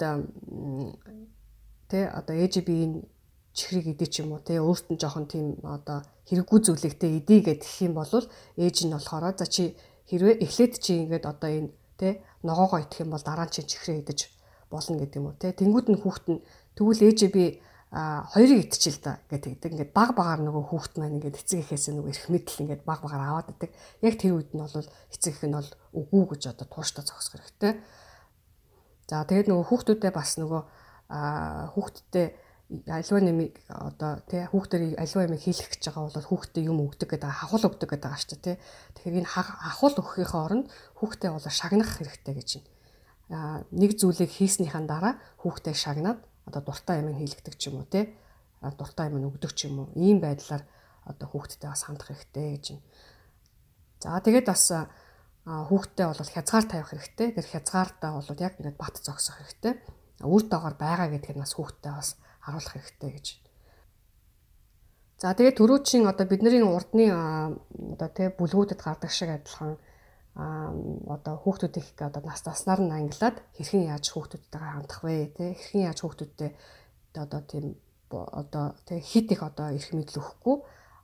тэ 1.88 2.00
одоо 2.12 2.34
ээжбийн 2.36 3.08
чихрийг 3.56 3.86
идэх 3.96 4.20
юм 4.20 4.36
уу 4.36 4.44
тэ 4.44 4.60
өөрт 4.60 4.92
нь 4.92 5.00
жоохон 5.00 5.26
тийм 5.26 5.58
одоо 5.64 6.04
хэрэггүй 6.28 6.60
зүйлэгтэй 6.62 7.10
идий 7.24 7.40
гэх 7.42 7.64
юм 7.82 7.96
бол 7.96 8.12
ээж 8.60 8.76
нь 8.84 8.94
болохоор 8.94 9.34
за 9.34 9.46
чи 9.48 9.74
хэрвээ 10.06 10.44
эхлээд 10.44 10.72
чи 10.84 10.92
ингээд 11.02 11.24
одоо 11.26 11.50
энэ 11.50 11.70
тэ 11.98 12.22
ногоогоо 12.46 12.84
идэх 12.84 13.02
юм 13.02 13.10
бол 13.16 13.24
дараа 13.24 13.48
нь 13.48 13.54
чи 13.56 13.64
чихрээ 13.64 14.04
идэж 14.04 14.30
болно 14.70 15.00
гэдэг 15.00 15.18
юм 15.18 15.26
уу 15.32 15.36
тэ 15.40 15.56
тэнгууд 15.56 15.86
нь 15.90 16.00
хүүхэд 16.00 16.26
нь 16.28 16.44
тэгвэл 16.76 17.06
ээж 17.08 17.20
би 17.34 17.44
хоёрыг 17.92 18.68
идчихэл 18.68 19.00
да 19.00 19.12
гэдэг. 19.32 19.64
Ингээд 19.64 19.92
баг 19.96 20.12
багаар 20.12 20.44
нөгөө 20.44 20.64
хүүхд 20.68 21.00
маань 21.00 21.16
ингээд 21.16 21.40
эцэг 21.40 21.64
эхээсээ 21.64 21.96
нөгөө 21.96 22.12
эрх 22.12 22.26
мэдэл 22.28 22.62
ингээд 22.68 22.82
баг 22.84 23.00
багаар 23.00 23.24
аваад 23.40 23.48
идэг. 23.56 23.72
Яг 24.04 24.14
тэр 24.20 24.36
үед 24.36 24.52
нь 24.52 24.60
бол 24.60 24.76
эцэг 25.08 25.32
эх 25.32 25.44
нь 25.48 25.56
бол 25.56 25.70
үгүй 25.96 26.24
гэж 26.36 26.42
одоо 26.52 26.66
тууштай 26.68 27.04
зогсох 27.08 27.40
хэрэгтэй. 27.40 27.80
За 29.08 29.24
тэгээд 29.24 29.48
нөгөө 29.48 29.64
хүүхдүүдээ 29.72 30.12
бас 30.12 30.36
нөгөө 30.36 30.62
хүүхдтэй 31.72 32.26
альва 32.68 33.20
нэмийг 33.24 33.56
одоо 33.72 34.20
тий 34.28 34.44
хүүхдэр 34.44 35.00
альва 35.00 35.24
юм 35.24 35.40
хийлгэх 35.40 35.80
гэж 35.80 35.82
байгаа 35.88 36.12
бол 36.12 36.28
хүүхдэд 36.28 36.68
юм 36.68 36.84
өгдөг 36.84 37.08
гэдэг 37.16 37.32
хахуул 37.32 37.64
өгдөг 37.72 37.88
гэдэг 37.88 38.12
дээ 38.12 38.44
тий. 38.44 38.56
Тэгэхээр 39.00 39.18
энэ 39.24 39.32
хахуул 39.32 39.96
өгөхийнхээ 39.96 40.44
оронд 40.44 40.66
хүүхдээ 41.00 41.30
бол 41.32 41.48
шагнах 41.48 41.88
хэрэгтэй 41.96 42.34
гэж 42.36 42.50
байна. 43.32 43.64
нэг 43.72 43.96
зүйлийг 43.96 44.28
хийснийхэн 44.28 44.84
дараа 44.84 45.16
хүүхдээ 45.40 45.72
шагнаад 45.72 46.20
одоо 46.48 46.64
дуртай 46.64 47.04
юм 47.04 47.12
хийлгдэг 47.12 47.54
ч 47.60 47.68
юм 47.68 47.84
уу 47.84 47.86
тий. 47.86 48.16
дуртай 48.64 49.12
юм 49.12 49.28
өгдөг 49.28 49.52
ч 49.52 49.68
юм 49.68 49.84
уу. 49.84 49.88
Ийм 49.94 50.24
байдлаар 50.24 50.64
одоо 51.04 51.26
хүүхдтэй 51.28 51.68
бас 51.68 51.84
хандах 51.84 52.08
хэрэгтэй 52.08 52.46
гэж 52.56 52.64
байна. 52.72 52.84
За 54.00 54.20
тэгээд 54.24 54.46
бас 54.48 54.64
хүүхдтэй 55.44 56.06
бол 56.08 56.32
хязгаар 56.32 56.66
тавих 56.66 56.88
хэрэгтэй. 56.90 57.28
Тэр 57.36 57.46
хязгаартаа 57.46 58.10
бол 58.16 58.28
яг 58.40 58.54
ингээд 58.56 58.80
бат 58.80 58.96
зогсох 58.98 59.36
хэрэгтэй. 59.36 59.74
Үр 60.24 60.42
доогоор 60.48 60.76
байгаа 60.80 61.08
гэдгийг 61.12 61.38
бас 61.38 61.54
хүүхдтэй 61.54 61.92
бас 61.92 62.16
харуулах 62.40 62.72
хэрэгтэй 62.74 63.10
гэж. 63.12 63.26
За 65.18 65.34
тэгээд 65.34 65.58
төрөөчийн 65.58 66.06
одоо 66.06 66.26
бидний 66.30 66.62
урдны 66.62 67.10
одоо 67.10 68.08
тий 68.14 68.30
бүлгүүдэд 68.30 68.78
гардаг 68.78 69.10
шиг 69.10 69.34
адилхан 69.34 69.74
одоо 70.38 71.34
хүүхдүүдийг 71.42 71.98
одоо 71.98 72.22
нас 72.22 72.46
таснаар 72.46 72.80
нь 72.86 72.94
ангилаад 72.94 73.42
хэрхэн 73.58 73.90
яаж 73.90 74.06
хүүхдүүдтэйгээ 74.14 74.70
хандах 74.70 75.02
вэ 75.02 75.34
тий 75.34 75.50
хэрхэн 75.58 75.86
яаж 75.90 75.98
хүүхдүүдтэй 76.06 76.50
одоо 77.18 77.40
тийм 77.42 77.74
одоо 78.14 78.78
тий 78.86 79.02
хит 79.02 79.34
их 79.34 79.42
одоо 79.42 79.74
эрх 79.74 79.90
мэдэл 79.90 80.22
өгөхгүй 80.22 80.56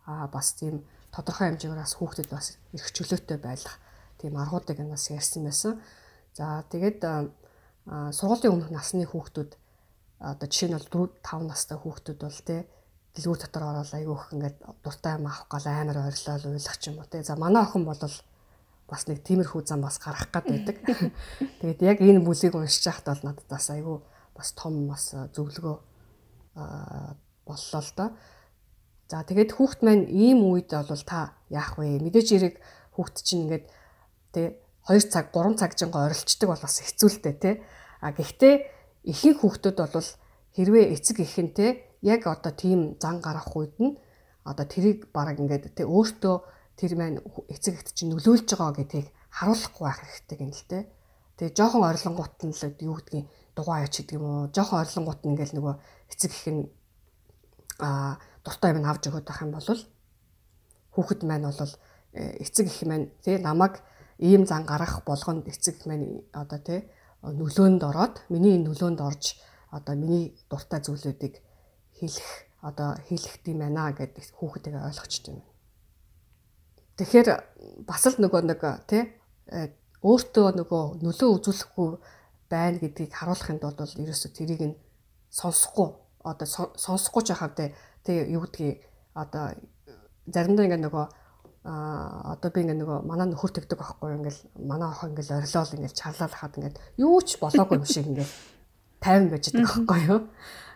а 0.06 0.30
бас 0.30 0.54
тийм 0.54 0.86
тодорхой 1.10 1.50
хэмжээгээр 1.50 1.82
бас 1.82 1.94
хүүхдэд 1.98 2.28
бас 2.30 2.46
эрх 2.78 2.88
чөлөөтэй 2.94 3.38
байх 3.42 3.78
тийм 4.22 4.38
аргуудыг 4.38 4.78
нас 4.86 5.10
ярьсан 5.10 5.44
байсан. 5.50 5.82
За 6.38 6.62
тэгээд 6.70 7.02
сургуулийн 8.14 8.54
өмнөх 8.54 8.70
насны 8.70 9.02
хүүхдүүд 9.02 9.50
одоо 10.22 10.46
жишээ 10.46 10.70
нь 10.70 10.78
бол 10.78 11.10
4 11.10 11.26
5 11.26 11.50
настай 11.50 11.78
хүүхдүүд 11.78 12.18
бол 12.22 12.40
тий 12.46 12.60
дэлгүүр 13.14 13.38
дотор 13.42 13.62
ороод 13.66 13.90
айгүйх 13.94 14.24
ингээд 14.34 14.56
дуртай 14.82 15.18
юм 15.18 15.26
авах 15.26 15.46
гал 15.50 15.66
амар 15.66 15.98
ойрлол 16.06 16.54
уйлах 16.54 16.76
ч 16.78 16.90
юм 16.90 16.98
уу 16.98 17.06
тий. 17.10 17.22
За 17.22 17.34
манай 17.36 17.62
охин 17.62 17.84
бол 17.84 17.98
бас 18.94 19.10
нэг 19.10 19.26
тиймэрхүү 19.26 19.66
зам 19.66 19.82
бас 19.82 19.98
гарах 19.98 20.30
гад 20.30 20.46
байдаг. 20.46 20.78
Тэгээд 21.58 21.82
яг 21.82 21.98
энэ 21.98 22.22
бүлийг 22.22 22.54
уншиж 22.54 22.86
байхад 22.86 23.10
бол 23.10 23.34
надад 23.34 23.48
бас 23.50 23.66
айгүй 23.74 23.98
бас 24.38 24.54
том 24.54 24.86
бас 24.86 25.10
зөвлөгөө 25.34 25.76
боллоо 27.46 27.82
л 27.82 27.92
доо. 27.98 28.08
За 29.10 29.26
тэгээд 29.26 29.50
хүүхд 29.58 29.80
маань 29.82 30.06
ийм 30.06 30.46
үед 30.46 30.70
бол 30.70 31.02
та 31.02 31.34
яах 31.50 31.74
вэ? 31.74 31.98
Мэдээж 31.98 32.28
хэрэг 32.30 32.54
хүүхд 32.94 33.16
чинь 33.26 33.50
ингээд 33.50 33.66
тий 34.30 34.46
2 34.86 35.10
цаг 35.10 35.34
3 35.34 35.58
цаг 35.58 35.74
жинго 35.74 35.98
орилцдаг 36.06 36.48
бол 36.48 36.62
бас 36.62 36.78
хэцүү 36.78 37.08
л 37.10 37.20
дээ 37.20 37.36
тий. 37.42 37.54
А 38.00 38.14
гэхдээ 38.14 38.54
ихэнх 39.10 39.42
хүүхдүүд 39.42 39.76
бол 39.76 40.10
хэрвээ 40.54 40.84
эцэг 40.94 41.18
эхэнтэй 41.20 41.70
яг 42.06 42.26
одоо 42.30 42.52
тийм 42.54 42.96
зан 43.02 43.20
гарах 43.20 43.50
үед 43.56 43.74
нь 43.82 43.98
одоо 44.44 44.66
тэрийг 44.68 45.10
баг 45.12 45.40
ингээд 45.40 45.74
тэ 45.76 45.84
өөртөө 45.88 46.36
тэр 46.78 46.92
маань 46.98 47.18
эцэг 47.48 47.74
эхт 47.78 47.94
чинь 47.94 48.10
нөлөөлж 48.10 48.48
байгаа 48.50 48.74
гэдгийг 48.78 49.08
харуулахгүй 49.30 49.84
байх 49.86 50.00
хэрэгтэй 50.02 50.38
юм 50.42 50.52
л 50.54 50.64
тэ. 50.70 50.78
Тэгээ 51.38 51.56
жоохон 51.58 51.84
орлонгууд 51.90 52.34
нь 52.46 52.54
л 52.54 52.62
юу 52.82 52.94
гэдгийг 52.98 53.26
дугаа 53.54 53.86
яч 53.86 53.94
гэдэг 53.98 54.16
юм 54.18 54.24
уу. 54.26 54.50
Жоохон 54.54 54.82
орлонгууд 54.82 55.20
нь 55.22 55.30
ингээл 55.34 55.56
нөгөө 55.58 55.74
эцэг 56.12 56.32
их 56.34 56.46
нь 56.50 56.62
а 57.78 58.18
дуртай 58.44 58.74
юм 58.74 58.86
авч 58.86 59.06
өгöd 59.08 59.26
байх 59.26 59.42
юм 59.42 59.52
бол 59.54 59.68
хүүхэд 60.94 61.20
маань 61.26 61.46
бол 61.46 61.74
э, 62.14 62.42
эцэг 62.42 62.66
их 62.66 62.82
маань 62.86 63.10
тий 63.22 63.38
намайг 63.38 63.82
ийм 64.18 64.46
зан 64.46 64.62
гаргах 64.66 65.02
болгонд 65.06 65.46
эцэг 65.50 65.86
маань 65.86 66.22
одоо 66.32 66.58
тий 66.58 66.80
нөлөөнд 67.22 67.82
ороод 67.82 68.14
миний 68.30 68.58
нөлөөнд 68.62 69.00
орж 69.00 69.38
одоо 69.70 69.94
миний 69.94 70.38
дуртай 70.50 70.80
зүйлүүдийг 70.82 71.34
хийх 71.98 72.22
одоо 72.62 72.94
хийлэх 73.08 73.42
юм 73.46 73.58
байна 73.58 73.90
гэдээ 73.90 74.38
хүүхэдээ 74.38 74.86
ойлгочтой 74.88 75.34
юм. 75.34 75.42
Тэгэхээр 76.94 77.28
бас 77.86 78.06
л 78.06 78.18
нөгөө 78.22 78.42
нэг 78.46 78.62
тий 78.86 79.02
э, 79.50 79.74
өөртөө 80.04 80.48
нөгөө 80.60 80.82
нөлөө 81.02 81.30
үзүүлэхгүй 81.40 81.88
байна 82.46 82.78
гэдгийг 82.78 83.12
харуулахын 83.12 83.58
тулд 83.58 83.78
бол 83.82 83.98
ерөөсө 83.98 84.30
тэрийг 84.30 84.62
нь 84.62 84.78
сонсохгүй 85.34 85.90
одоо 86.22 86.46
сонсохгүй 86.78 87.22
ч 87.26 87.34
хавд 87.34 87.74
тий 88.06 88.16
юу 88.30 88.46
гэдгийг 88.46 88.84
одоо 89.18 89.58
заримдаа 90.30 90.64
ингээ 90.70 90.84
нөгөө 90.86 91.06
а 91.64 92.36
одоо 92.36 92.50
би 92.52 92.60
ингээ 92.60 92.76
нөгөө 92.76 92.98
манай 93.08 93.26
нөхөр 93.32 93.52
тэгдэг 93.56 93.80
байхгүй 93.80 94.20
ингээл 94.20 94.40
манай 94.68 94.88
охин 94.92 95.16
ингээл 95.16 95.40
орилол 95.40 95.74
ингээл 95.74 95.96
чарлал 95.96 96.36
хаад 96.36 96.56
ингээд 96.60 96.76
юу 97.00 97.18
ч 97.24 97.40
болоогүй 97.40 97.80
юм 97.80 97.88
шиг 97.88 98.06
ингээл 98.12 98.34
50 99.00 99.32
байж 99.32 99.44
байгаа 99.48 99.64
байхгүй 99.64 100.00
юу. 100.12 100.20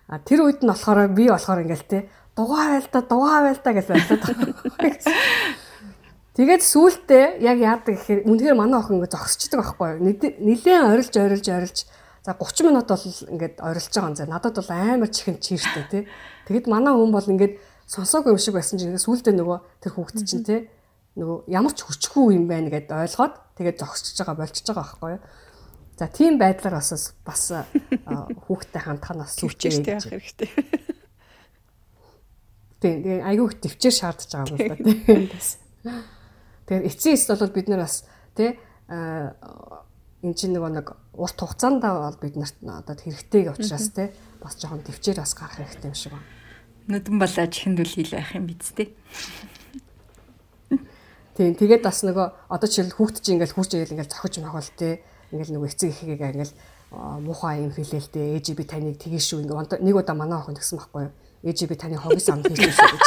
А 0.08 0.18
тэр 0.24 0.40
үед 0.48 0.64
нь 0.64 0.70
болохоор 0.72 1.12
би 1.12 1.28
болохоор 1.28 1.60
ингээл 1.68 1.86
те 1.92 1.98
дугаа 2.32 2.72
байл 2.72 2.88
та 2.88 3.00
дугаа 3.04 3.38
байл 3.44 3.60
та 3.60 3.76
гэж 3.76 3.86
байлаа 3.92 4.18
Тэгээд 6.38 6.62
сүултээ 6.62 7.42
яг 7.42 7.58
яадаг 7.58 7.98
гэхээр 7.98 8.22
үнэхээр 8.30 8.54
манай 8.54 8.78
охин 8.78 9.02
ингээ 9.02 9.10
зогсчихдаг 9.10 9.58
байхгүй 9.58 9.86
юу? 9.90 10.06
Нилээн 10.38 10.86
орилж 10.86 11.10
орилж 11.18 11.46
орилж 11.50 11.78
за 12.22 12.30
30 12.38 12.62
минут 12.62 12.86
бол 12.86 13.02
ингээд 13.02 13.58
орилж 13.58 13.90
байгаа 13.90 14.06
юм 14.06 14.14
зэ 14.14 14.30
надад 14.30 14.54
бол 14.54 14.70
амар 14.70 15.10
чихэн 15.10 15.42
чиртэй 15.42 15.84
те 15.90 15.98
тэгэд 16.46 16.70
манай 16.70 16.94
хүн 16.94 17.10
бол 17.10 17.26
ингээд 17.26 17.58
сонсоогүй 17.90 18.38
юм 18.38 18.38
шиг 18.38 18.54
байсан 18.54 18.78
чинь 18.78 18.94
сүултээ 18.94 19.34
нөгөө 19.34 19.58
тэр 19.82 19.92
хүүхэд 19.98 20.22
чинь 20.30 20.46
те 20.46 20.70
нөгөө 21.18 21.50
ямар 21.50 21.74
ч 21.74 21.82
хүчгүй 21.82 22.38
юм 22.38 22.46
байна 22.46 22.70
гэдээ 22.70 23.02
ойлгоод 23.02 23.34
тэгээд 23.58 23.80
зогсчихж 23.82 24.22
байгаа 24.22 24.38
болчихж 24.38 24.66
байгаа 24.70 24.86
байхгүй 24.86 25.10
юу. 25.18 25.22
За 25.98 26.06
тийм 26.06 26.38
байдлаар 26.38 26.78
бас 26.78 26.94
бас 27.26 27.42
хүүхдтэй 28.46 28.82
хандах 28.86 29.10
нь 29.10 29.22
бас 29.26 29.34
сүвчтэй 29.34 29.82
байх 29.82 30.06
хэрэгтэй. 30.06 30.50
Тийм 32.78 33.26
айгүй 33.26 33.58
төвчээр 33.58 33.94
шаардж 33.98 34.30
байгаа 34.30 34.54
юм 34.54 34.78
байна. 34.78 36.14
Тэгэхээр 36.68 36.84
эцсийн 36.84 37.16
эс 37.16 37.24
бол 37.32 37.48
бид 37.56 37.68
нар 37.72 37.80
бас 37.88 38.04
тий 38.36 38.60
эн 38.92 40.34
чинь 40.36 40.52
нөгөө 40.52 40.72
нэг 40.76 40.92
урт 41.16 41.38
хугацаанд 41.40 41.80
бол 41.80 42.18
бид 42.20 42.36
нарт 42.36 42.60
одоо 42.60 42.92
хэрэгтэй 42.92 43.48
учраас 43.48 43.88
тий 43.96 44.12
бас 44.36 44.60
жоохон 44.60 44.84
төвчээр 44.84 45.24
бас 45.24 45.32
гарах 45.32 45.56
хэрэгтэй 45.56 45.88
юм 45.88 45.96
шиг 45.96 46.12
байна. 46.12 46.28
Нүдэн 46.92 47.16
балаач 47.16 47.54
хиндүүл 47.56 47.94
хийлэх 47.96 48.36
юм 48.36 48.52
биз 48.52 48.76
тий. 48.76 48.92
Тийм 51.40 51.56
тэгээд 51.56 51.80
бас 51.88 52.04
нөгөө 52.04 52.52
одоо 52.52 52.68
жишээл 52.68 52.92
хүүхд 53.00 53.24
чинь 53.24 53.40
ингээл 53.40 53.56
хүүрч 53.56 53.72
игээл 53.72 53.94
ингээл 53.96 54.12
зохиж 54.12 54.34
мохол 54.44 54.70
те 54.76 55.00
ингээл 55.32 55.56
нөгөө 55.56 55.68
эцэг 55.72 55.88
ихийг 55.88 56.20
ингээл 56.20 56.54
муухай 57.24 57.64
юм 57.64 57.72
хэлээлтэй 57.72 58.36
ээж 58.36 58.46
би 58.58 58.64
таныг 58.68 59.00
тгий 59.00 59.22
шүү 59.22 59.46
нэг 59.46 59.96
удаа 59.96 60.16
манай 60.18 60.36
охин 60.36 60.58
тэгсэн 60.58 60.76
байхгүй 60.82 61.08
юу 61.08 61.12
ээж 61.46 61.58
би 61.70 61.76
таны 61.78 61.96
хогс 61.96 62.28
ам 62.28 62.42
хийсэн 62.42 62.74
шүү 62.74 62.90
гэж. 62.92 63.06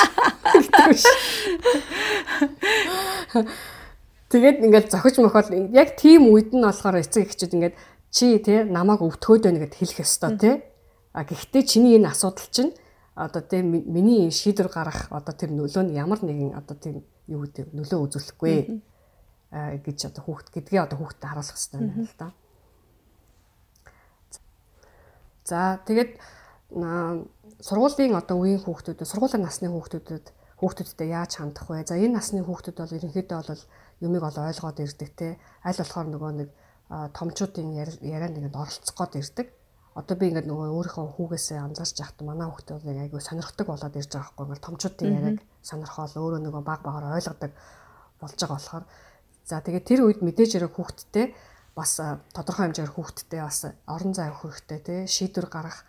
Тэгээд 4.32 4.64
ингээл 4.64 4.88
зохиж 4.88 5.20
мохол 5.20 5.52
яг 5.76 6.00
тийм 6.00 6.32
үед 6.32 6.56
нь 6.56 6.64
болохоор 6.64 7.04
эцэг 7.04 7.28
эхчүүд 7.28 7.56
ингээд 7.56 7.76
чи 8.12 8.40
те 8.40 8.64
намайг 8.64 9.04
өвтгөөд 9.04 9.44
байна 9.44 9.60
гэд 9.68 9.76
хэлэх 9.76 10.08
ёстой 10.08 10.40
те. 10.40 10.64
А 11.12 11.28
гэхдээ 11.28 11.64
чиний 11.68 12.00
энэ 12.00 12.12
асуудал 12.16 12.48
чинь 12.48 12.72
одоо 13.16 13.44
те 13.44 13.62
миний 13.62 14.32
шийдвэр 14.32 14.72
гарах 14.72 15.12
одоо 15.12 15.36
тэр 15.36 15.52
нөлөө 15.52 15.84
нь 15.84 15.96
ямар 16.00 16.24
нэгэн 16.24 16.56
одоо 16.56 16.76
тийм 16.80 17.04
юу 17.28 17.44
гэдэг 17.44 17.76
нөлөө 17.76 18.00
үзүүлэхгүй 18.08 18.80
гэж 19.52 20.00
одоо 20.08 20.24
хүүхд 20.24 20.48
гэдгээ 20.56 20.80
одоо 20.88 20.98
хүүхдэд 21.00 21.28
харуулах 21.28 21.52
хэрэгтэй 21.52 21.80
байна 21.80 22.08
л 22.08 22.16
да. 22.16 22.32
За 25.44 25.84
тэгээд 25.84 26.16
сургуулийн 27.60 28.16
одоо 28.16 28.38
үеийн 28.40 28.64
хүүхдүүд 28.64 29.04
сургуулийн 29.04 29.44
насны 29.44 29.68
хүүхдүүдэд 29.68 30.32
хүүхдүүдтэй 30.62 31.10
яаж 31.10 31.42
хандах 31.42 31.66
вэ? 31.66 31.82
За 31.90 31.98
энэ 31.98 32.22
насны 32.22 32.46
хүүхдүүд 32.46 32.78
бол 32.78 32.98
ерөнхийдөө 33.02 33.38
бол 33.50 33.64
юмыг 34.06 34.22
ол 34.22 34.38
ойлгоод 34.46 34.78
ирдэг 34.78 35.10
те. 35.18 35.42
Аль 35.66 35.82
болохоор 35.82 36.08
нөгөө 36.14 36.32
нэг 36.38 36.50
томчуудын 37.18 37.70
ярианд 38.06 38.38
ингээд 38.38 38.54
оролцох 38.62 38.94
гээд 38.94 39.18
ирдэг. 39.18 39.48
Одоо 39.98 40.16
би 40.16 40.30
ингээд 40.30 40.46
нөгөө 40.46 40.68
өөрийнхөө 40.70 41.08
хүүгээсээ 41.18 41.60
анзаарч 41.66 41.98
яхад 41.98 42.22
манай 42.22 42.46
хүүхдүүд 42.46 42.86
айгүй 42.88 43.22
сонирхдаг 43.26 43.68
болоод 43.68 43.98
ирж 43.98 44.12
байгаа 44.14 44.30
байхгүй. 44.30 44.46
Ингээд 44.46 44.66
томчуудын 44.70 45.16
яриаг 45.18 45.40
сонирхол 45.66 46.14
өөрөө 46.14 46.42
нөгөө 46.46 46.64
баг 46.64 46.82
багаар 46.86 47.18
ойлгодог 47.18 47.52
болж 48.22 48.38
байгаа 48.38 48.56
болохоор 48.56 48.86
за 49.50 49.66
тэгээд 49.66 49.90
тэр 49.90 50.00
үед 50.06 50.20
мэдээж 50.22 50.52
хэрэг 50.62 50.74
хүүхдтэй 50.78 51.26
бас 51.76 51.92
тодорхой 52.36 52.70
хэмжээгээр 52.70 52.96
хүүхдтэй 52.96 53.42
бас 53.42 53.60
орон 53.90 54.14
зай 54.14 54.30
өгөх 54.30 54.62
хэрэгтэй 54.62 54.80
тий 54.86 55.00
шийдвэр 55.08 55.48
гаргах 55.50 55.84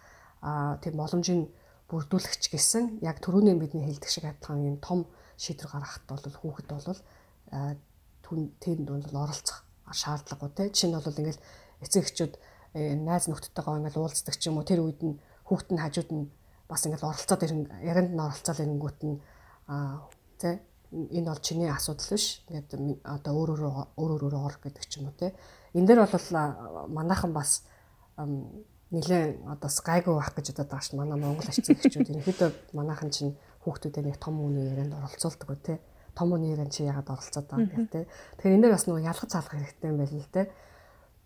тийм 0.82 0.94
боломжийг 0.96 1.50
бүрдүүлэгч 1.92 2.48
гэсэн 2.48 3.04
яг 3.04 3.20
түрүүний 3.20 3.54
бидний 3.60 3.84
хэлдэг 3.84 4.08
шиг 4.08 4.24
адилхан 4.24 4.64
юм 4.64 4.76
том 4.80 5.04
шийдвэр 5.36 5.70
гаргахад 5.76 6.04
бол 6.08 6.24
хүүхэд 6.40 6.68
бол 6.72 7.00
тэнд 8.64 8.88
бол 8.88 9.22
оролцох 9.28 9.68
шаардлагагүй 9.92 10.50
тий 10.56 10.68
жишээ 10.72 10.88
нь 10.88 10.96
бол 10.96 11.20
ингээл 11.20 11.44
эцэг 11.84 12.02
эхчүүд 12.08 12.34
э, 12.80 12.96
найз 12.96 13.28
нөхдөдтэйгээ 13.28 13.76
ингээл 13.76 14.00
уулздаг 14.00 14.34
ч 14.40 14.48
юм 14.48 14.56
уу 14.56 14.64
тэр 14.64 14.80
үед 14.80 15.04
нь 15.04 15.20
хүүхэд 15.44 15.68
нь 15.76 15.82
хажууд 15.84 16.10
нь 16.16 16.24
бас 16.64 16.82
ингээд 16.88 17.04
оролцоод 17.04 17.44
ярианд 17.44 18.12
нь 18.16 18.24
оролцоод 18.24 18.58
ирэнгүүт 18.64 19.00
нь 19.04 19.16
тэ 20.40 20.64
энэ 20.92 21.28
бол 21.28 21.40
чиний 21.40 21.68
асуудал 21.68 22.08
биш. 22.16 22.44
Ингээд 22.48 23.00
одоо 23.04 23.32
өөр 23.32 23.50
өөр 23.52 23.64
өөр 23.96 24.22
өөр 24.28 24.34
ор 24.36 24.56
гэдэг 24.60 24.84
ч 24.88 25.00
юм 25.00 25.08
уу 25.08 25.16
те. 25.16 25.32
Энд 25.72 25.88
дээр 25.88 26.04
бол 26.04 26.16
манайхан 26.88 27.32
бас 27.32 27.64
нэлээ 28.92 29.24
одоо 29.48 29.70
гайгүй 29.72 30.14
байх 30.20 30.32
гэж 30.36 30.46
бодоод 30.52 30.68
байгаа 30.68 30.84
шүү. 30.84 31.00
Манай 31.00 31.18
Монгол 31.18 31.48
ачцсан 31.48 31.76
эхчүүд 31.80 32.12
ерөнхийдөө 32.12 32.50
манайхан 32.76 33.10
чинь 33.10 33.32
хүүхдүүдээ 33.64 34.04
нэг 34.04 34.18
том 34.20 34.36
үний 34.44 34.68
ярианд 34.68 34.92
оролцуулдаг 34.92 35.48
үү 35.48 35.60
те. 35.64 35.74
Том 36.12 36.28
үний 36.36 36.52
ярианд 36.52 36.76
чи 36.76 36.84
яагаад 36.84 37.08
оролцоод 37.08 37.46
байгаа 37.48 37.72
гэх 37.72 37.88
те. 37.88 38.00
Тэгэхээр 38.36 38.54
энэ 38.60 38.62
дээр 38.68 38.76
бас 38.76 38.84
нөгөө 38.84 39.08
ялгаж 39.08 39.30
цаалах 39.32 39.52
хэрэгтэй 39.56 39.88
юм 39.88 39.98
байл 39.98 40.12
л 40.12 40.34
те. 40.36 40.42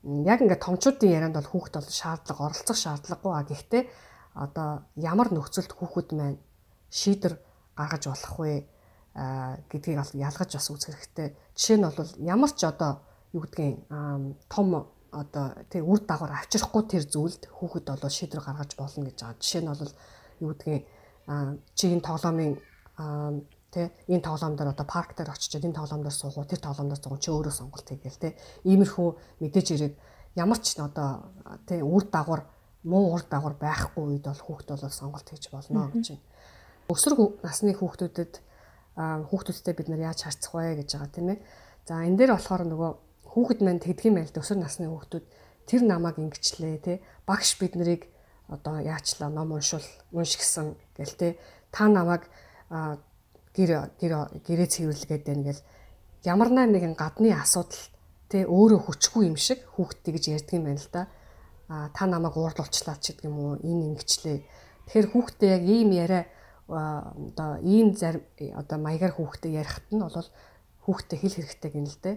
Яг 0.07 0.39
ингээд 0.47 0.63
томчуудын 0.63 1.11
ярианд 1.11 1.35
бол 1.35 1.51
хүүхд 1.51 1.75
бол 1.75 1.91
шаардлага 1.91 2.47
оролцох 2.47 2.79
шаардлагагүй 2.79 3.33
а 3.35 3.43
гэхдээ 3.51 3.83
одоо 4.39 4.69
ямар 4.95 5.29
нөхцөлд 5.35 5.73
хүүхэд 5.75 6.09
маань 6.15 6.39
шийдвэр 6.95 7.35
гаргаж 7.75 8.05
болох 8.07 8.35
вэ 8.39 8.53
гэдгийг 9.73 9.99
ялгаж 10.15 10.51
бас 10.55 10.69
үзэх 10.71 10.95
хэрэгтэй. 10.95 11.29
Жишээ 11.57 11.77
нь 11.81 11.89
бол 11.89 12.13
ямар 12.23 12.53
ч 12.55 12.63
одоо 12.69 13.03
юу 13.33 13.43
гэдгийг 13.43 13.89
том 14.47 14.67
одоо 15.13 15.55
тэр 15.71 15.83
үр 15.85 16.01
дагавар 16.03 16.43
авчрахгүй 16.43 16.83
тэр 16.91 17.05
зүйлд 17.07 17.49
хүүхэд 17.51 17.87
бол 17.87 18.11
шийдвэр 18.11 18.43
гаргаж 18.43 18.73
болно 18.77 19.07
гэж 19.07 19.17
байгаа. 19.21 19.41
Жишээ 19.41 19.63
нь 19.63 19.71
бол 19.71 19.93
юу 20.41 20.51
гэдгийг 20.55 20.85
чи 21.75 21.85
энэ 21.91 22.07
тоглоомын 22.07 22.53
тэ 23.75 23.93
энэ 24.09 24.25
тоглоом 24.25 24.55
дээр 24.57 24.73
одоо 24.73 24.87
парк 24.87 25.13
дээр 25.19 25.35
очичоод 25.35 25.67
энэ 25.67 25.79
тоглоом 25.79 26.03
дээр 26.07 26.17
суугуу 26.17 26.47
тэр 26.47 26.61
тоглоом 26.63 26.89
дээр 26.89 27.03
суугуу 27.03 27.21
чи 27.21 27.31
өөрөө 27.35 27.55
сонголт 27.55 27.87
хийгээл 27.91 28.23
тэ 28.23 28.39
иймэрхүү 28.65 29.09
мэдээж 29.43 29.69
ирээд 29.75 29.95
ямар 30.39 30.59
ч 30.63 30.79
одоо 30.79 31.29
тэ 31.67 31.83
үр 31.83 32.05
дагавар 32.09 32.47
муу 32.87 33.13
ур 33.15 33.23
дагавар 33.27 33.59
байхгүй 33.59 34.03
үед 34.23 34.25
бол 34.31 34.43
хүүхэд 34.47 34.69
бол 34.71 34.95
сонголт 34.95 35.27
хийж 35.27 35.51
болно 35.51 35.91
гэж 35.91 36.15
байна. 36.15 36.25
Өсвөр 36.87 37.43
насны 37.43 37.75
хүүхдүүдэд 37.75 38.33
хүүхдүүдтэй 38.97 39.75
бид 39.75 39.89
нар 39.91 40.15
яаж 40.15 40.23
харьцах 40.23 40.55
вэ 40.55 40.81
гэж 40.81 40.89
байгаа 40.95 41.11
тийм 41.11 41.29
ээ. 41.35 41.39
За 41.85 42.01
энэ 42.07 42.17
дээр 42.17 42.33
болохоор 42.39 42.63
нөгөө 42.71 42.91
хүүхэд 43.37 43.61
манд 43.61 43.85
тэдгийн 43.85 44.17
байлд 44.17 44.33
өсвөр 44.33 44.65
насны 44.65 44.89
хүүхдүүд 44.89 45.25
тэр 45.69 45.83
намайг 45.85 46.17
ингэчлээ 46.17 46.77
те. 46.81 47.05
Багш 47.29 47.61
бид 47.61 47.77
нарыг 47.77 48.09
одоо 48.49 48.81
яачлаа 48.81 49.29
ном 49.29 49.53
уншуул 49.53 49.85
уншигсан 50.17 50.73
гэл 50.97 51.15
те. 51.21 51.29
Та 51.69 51.85
намайг 51.93 52.25
гэр 53.53 53.93
гэр 54.01 54.13
гэрээ 54.41 54.69
цэвэрлэгээд 54.73 55.25
байна 55.29 55.53
гэл. 55.53 55.63
Ямарнаа 56.25 56.65
нэгэн 56.65 56.97
гадны 56.97 57.29
асуудал 57.37 57.85
те 58.33 58.49
өөрөө 58.49 58.81
хүчгүй 58.89 59.29
юм 59.29 59.37
шиг 59.37 59.61
хүүхдтэй 59.77 60.17
гэж 60.17 60.25
ярьдаг 60.33 60.57
юм 60.57 60.65
байна 60.73 60.81
л 60.81 60.89
да. 60.89 61.03
А 61.69 61.93
та 61.93 62.09
намайг 62.09 62.41
уурлуулчлаа 62.41 62.97
ч 62.97 63.13
гэдэг 63.13 63.29
юм 63.29 63.37
уу? 63.37 63.61
Энэ 63.61 63.93
ингэчлээ. 63.93 64.39
Тэгэхээр 64.89 65.13
хүүхдээ 65.13 65.51
яг 65.61 65.65
ийм 65.69 65.93
яриа 65.93 66.25
одоо 66.73 67.61
ийм 67.61 67.93
зарим 67.93 68.25
одоо 68.57 68.79
маягаар 68.81 69.13
хүүхдээ 69.13 69.53
ярихт 69.61 69.87
нь 69.93 70.01
бол 70.01 70.31
хүүхдээ 70.89 71.19
хэл 71.21 71.37
хэрэгтэй 71.37 71.71
гэнэ 71.71 71.91
л 71.91 72.01
дээ. 72.03 72.17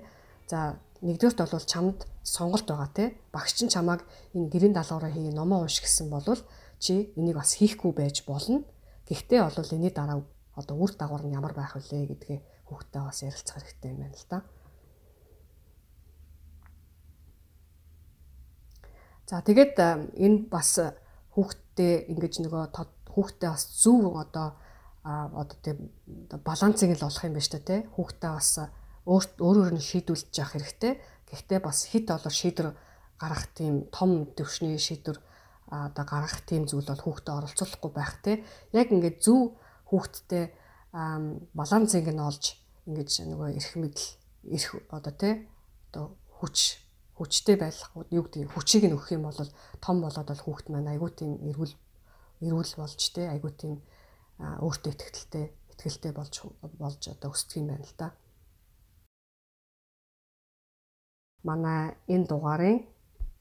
За 0.50 0.80
нэгдүгээрт 1.02 1.40
бол 1.52 1.66
чамд 1.66 2.00
сонголт 2.24 2.68
байгаа 2.68 2.92
те 2.92 3.06
багш 3.32 3.56
чинь 3.56 3.72
чамааг 3.72 4.04
энэ 4.36 4.52
гэрийн 4.52 4.76
даалгавраа 4.76 5.12
хий 5.12 5.32
номоо 5.32 5.64
унш 5.64 5.80
гэсэн 5.80 6.10
болвол 6.12 6.42
чи 6.80 7.12
энийг 7.16 7.36
бас 7.40 7.56
хийхгүй 7.56 7.92
байж 7.96 8.24
болно. 8.28 8.64
Гэхдээ 9.08 9.40
бол 9.44 9.72
энэний 9.72 9.94
дараа 9.96 10.24
одоо 10.56 10.76
үр 10.76 10.92
дагавар 10.96 11.24
нь 11.24 11.36
ямар 11.36 11.54
байх 11.56 11.76
вүлээ 11.76 12.06
гэдгээ 12.12 12.40
хүүхдтэй 12.68 13.02
бас 13.02 13.20
ярилцах 13.24 13.64
хэрэгтэй 13.64 13.92
юм 13.92 14.00
байна 14.04 14.18
л 14.20 14.28
да. 14.30 14.40
За 19.30 19.42
тэгээд 19.46 19.76
энэ 20.20 20.50
бас 20.52 20.80
хүүхдтэй 21.34 22.12
ингэж 22.12 22.34
нөгөө 22.44 22.64
хүүхдтэй 23.14 23.50
бас 23.50 23.64
зөв 23.82 24.04
одоо 24.20 24.58
одоо 25.04 25.58
тийм 25.64 25.94
балансыг 26.44 26.92
л 26.98 27.08
олох 27.08 27.24
юм 27.24 27.34
байна 27.38 27.46
шүү 27.46 27.62
дээ 27.62 27.68
те 27.68 27.78
хүүхдтэй 27.96 28.32
бас 28.36 28.50
өөрөөр 29.10 29.74
нь 29.74 29.82
шийдүүлж 29.82 30.30
явах 30.38 30.54
хэрэгтэй. 30.54 30.94
Гэхдээ 31.30 31.60
бас 31.66 31.90
хит 31.90 32.08
олоо 32.14 32.30
шийдвэр 32.30 32.78
гаргах 33.18 33.50
тийм 33.58 33.90
том 33.90 34.30
төвшний 34.38 34.78
шийдвэр 34.78 35.18
одоо 35.70 36.06
гаргах 36.06 36.46
тийм 36.46 36.70
зүйл 36.70 36.86
бол 36.86 37.02
хүүхдэд 37.02 37.34
оролцуулахгүй 37.34 37.92
байх 37.94 38.14
те. 38.22 38.46
Яг 38.74 38.94
ингээд 38.94 39.18
зөв 39.26 39.58
хүүхдтэй 39.90 40.54
балансыг 40.94 42.06
нь 42.10 42.22
олж 42.22 42.58
ингэж 42.90 43.12
нөгөө 43.30 43.50
эрх 43.58 43.74
мэдл 43.78 44.06
эрх 44.50 44.70
одоо 44.90 45.14
те 45.14 45.46
одоо 45.90 46.18
хүч 46.42 46.58
хүчтэй 47.18 47.58
байх 47.60 47.78
юу 48.10 48.26
гэдэг 48.26 48.50
хүчийг 48.54 48.90
нь 48.90 48.96
өгөх 48.98 49.14
юм 49.14 49.30
бол 49.30 49.38
том 49.84 50.02
болоод 50.02 50.30
бол 50.30 50.44
хүүхд 50.46 50.74
маань 50.74 50.90
айгүй 50.90 51.12
тийм 51.14 51.32
эрүүл 51.50 51.74
эрүүл 52.42 52.74
болж 52.80 53.02
те 53.14 53.30
айгүй 53.30 53.52
тийм 53.54 53.74
өөртөө 54.40 54.92
ихтгэлтэй 54.96 55.46
ихтгэлтэй 55.76 56.12
болж 56.16 56.34
болж 56.82 57.02
одоо 57.12 57.30
өсдөг 57.36 57.60
юм 57.60 57.68
байна 57.70 57.86
л 57.86 57.96
да. 58.00 58.08
Манай 61.44 61.96
энэ 62.08 62.28
дугаарын 62.28 62.86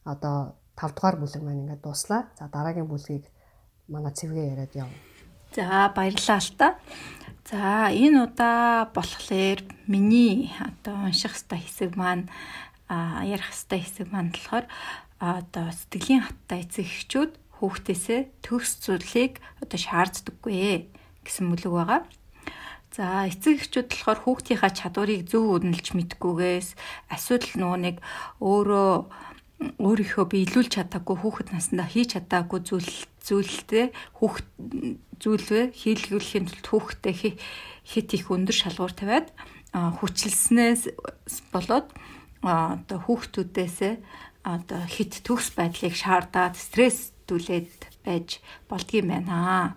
одоо 0.04 0.54
5 0.78 0.94
дугаар 0.94 1.16
бүлэг 1.18 1.42
маань 1.42 1.62
ингээд 1.66 1.82
дуслаа. 1.82 2.30
За 2.38 2.48
дараагийн 2.48 2.86
бүлгийг 2.86 3.24
манай 3.88 4.12
цэвгээ 4.14 4.46
яриад 4.52 4.72
явна. 4.74 4.98
За 5.54 5.90
баярлалаа 5.96 6.40
л 6.40 6.52
та. 6.58 6.68
За 7.48 7.88
энэ 7.90 8.28
удаа 8.28 8.92
болохоор 8.94 9.64
миний 9.88 10.52
одоо 10.60 11.08
унших 11.08 11.34
хэвээр 11.34 11.64
хэсэг 11.64 11.90
маань 11.96 12.28
а 12.86 13.24
ярих 13.24 13.48
хэвээр 13.50 13.82
хэсэг 13.82 14.06
маань 14.12 14.30
болохоор 14.30 14.66
одоо 15.18 15.66
сэтгэлийн 15.72 16.22
хаттай 16.22 16.62
эцэг 16.62 16.86
эхчүүд 16.86 17.32
хүүхдээсээ 17.58 18.20
төгс 18.44 18.84
зүйлийг 18.84 19.42
одоо 19.58 19.78
шаарддаггүй 19.80 20.92
гэсэн 21.26 21.50
бүлэг 21.50 21.72
байгаа. 21.74 22.00
За 22.94 23.28
эцэг 23.28 23.60
эхчүүд 23.60 23.88
болохоор 23.92 24.20
хүүхдийнхаа 24.24 24.72
чадварыг 24.72 25.28
зөв 25.28 25.60
үнэлж 25.60 25.92
мэдгүйгээс 25.92 26.68
асуудал 27.12 27.54
нөгөө 27.60 27.80
нэг 27.84 27.96
өөрөө 28.40 28.92
өөрийнхөө 29.58 30.26
биелүүлж 30.30 30.70
чадаагүй 30.78 31.16
хүүхэд 31.18 31.48
наснда 31.50 31.84
хийж 31.90 32.14
чадаагүй 32.14 32.60
зүйл 32.62 32.92
зүйлтэй 33.26 33.90
хүүхд 34.22 34.46
зүйлвэ 35.18 35.60
хийлгүүлэхийн 35.74 36.46
тулд 36.46 36.66
хүүхдтэй 36.70 37.14
хит 37.82 38.08
их 38.14 38.30
өндөр 38.30 38.54
шалгуур 38.54 38.94
тавиад 38.94 39.34
хүчилснээс 39.74 40.94
болоод 41.50 41.90
одоо 42.40 42.98
хүүхдүүдээс 43.02 43.78
одоо 44.46 44.80
хит 44.86 45.26
төгс 45.26 45.58
байдлыг 45.58 45.94
шаардаад 45.98 46.54
стресс 46.54 47.12
түлээд 47.26 48.06
байж 48.06 48.40
болдгийм 48.70 49.10
байна. 49.10 49.76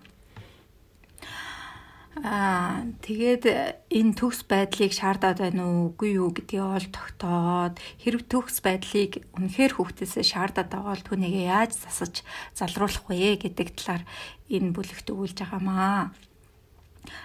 Аа 2.20 2.84
тэгээд 3.00 3.88
энэ 3.88 4.12
төгс 4.20 4.44
байдлыг 4.44 4.92
шаардаад 4.92 5.40
байна 5.40 5.64
уу 5.64 5.96
үгүй 5.96 6.20
юу 6.20 6.28
гэдгийг 6.36 6.60
ол 6.60 6.88
тогтоод 6.92 7.80
хэрэг 8.04 8.28
төгс 8.28 8.60
байдлыг 8.60 9.24
үнэхээр 9.32 9.72
хүүхдээсээ 9.80 10.20
шаардаад 10.20 10.68
байгаа 10.68 10.92
бол 10.92 11.06
түүнийг 11.08 11.36
яаж 11.48 11.72
засаж 11.72 12.20
залруулах 12.52 13.08
вэ 13.08 13.40
гэдэг 13.40 13.68
талаар 13.80 14.04
энэ 14.52 14.76
бүлэгт 14.76 15.08
өгүүлж 15.08 15.40
байгаамаа. 15.40 16.12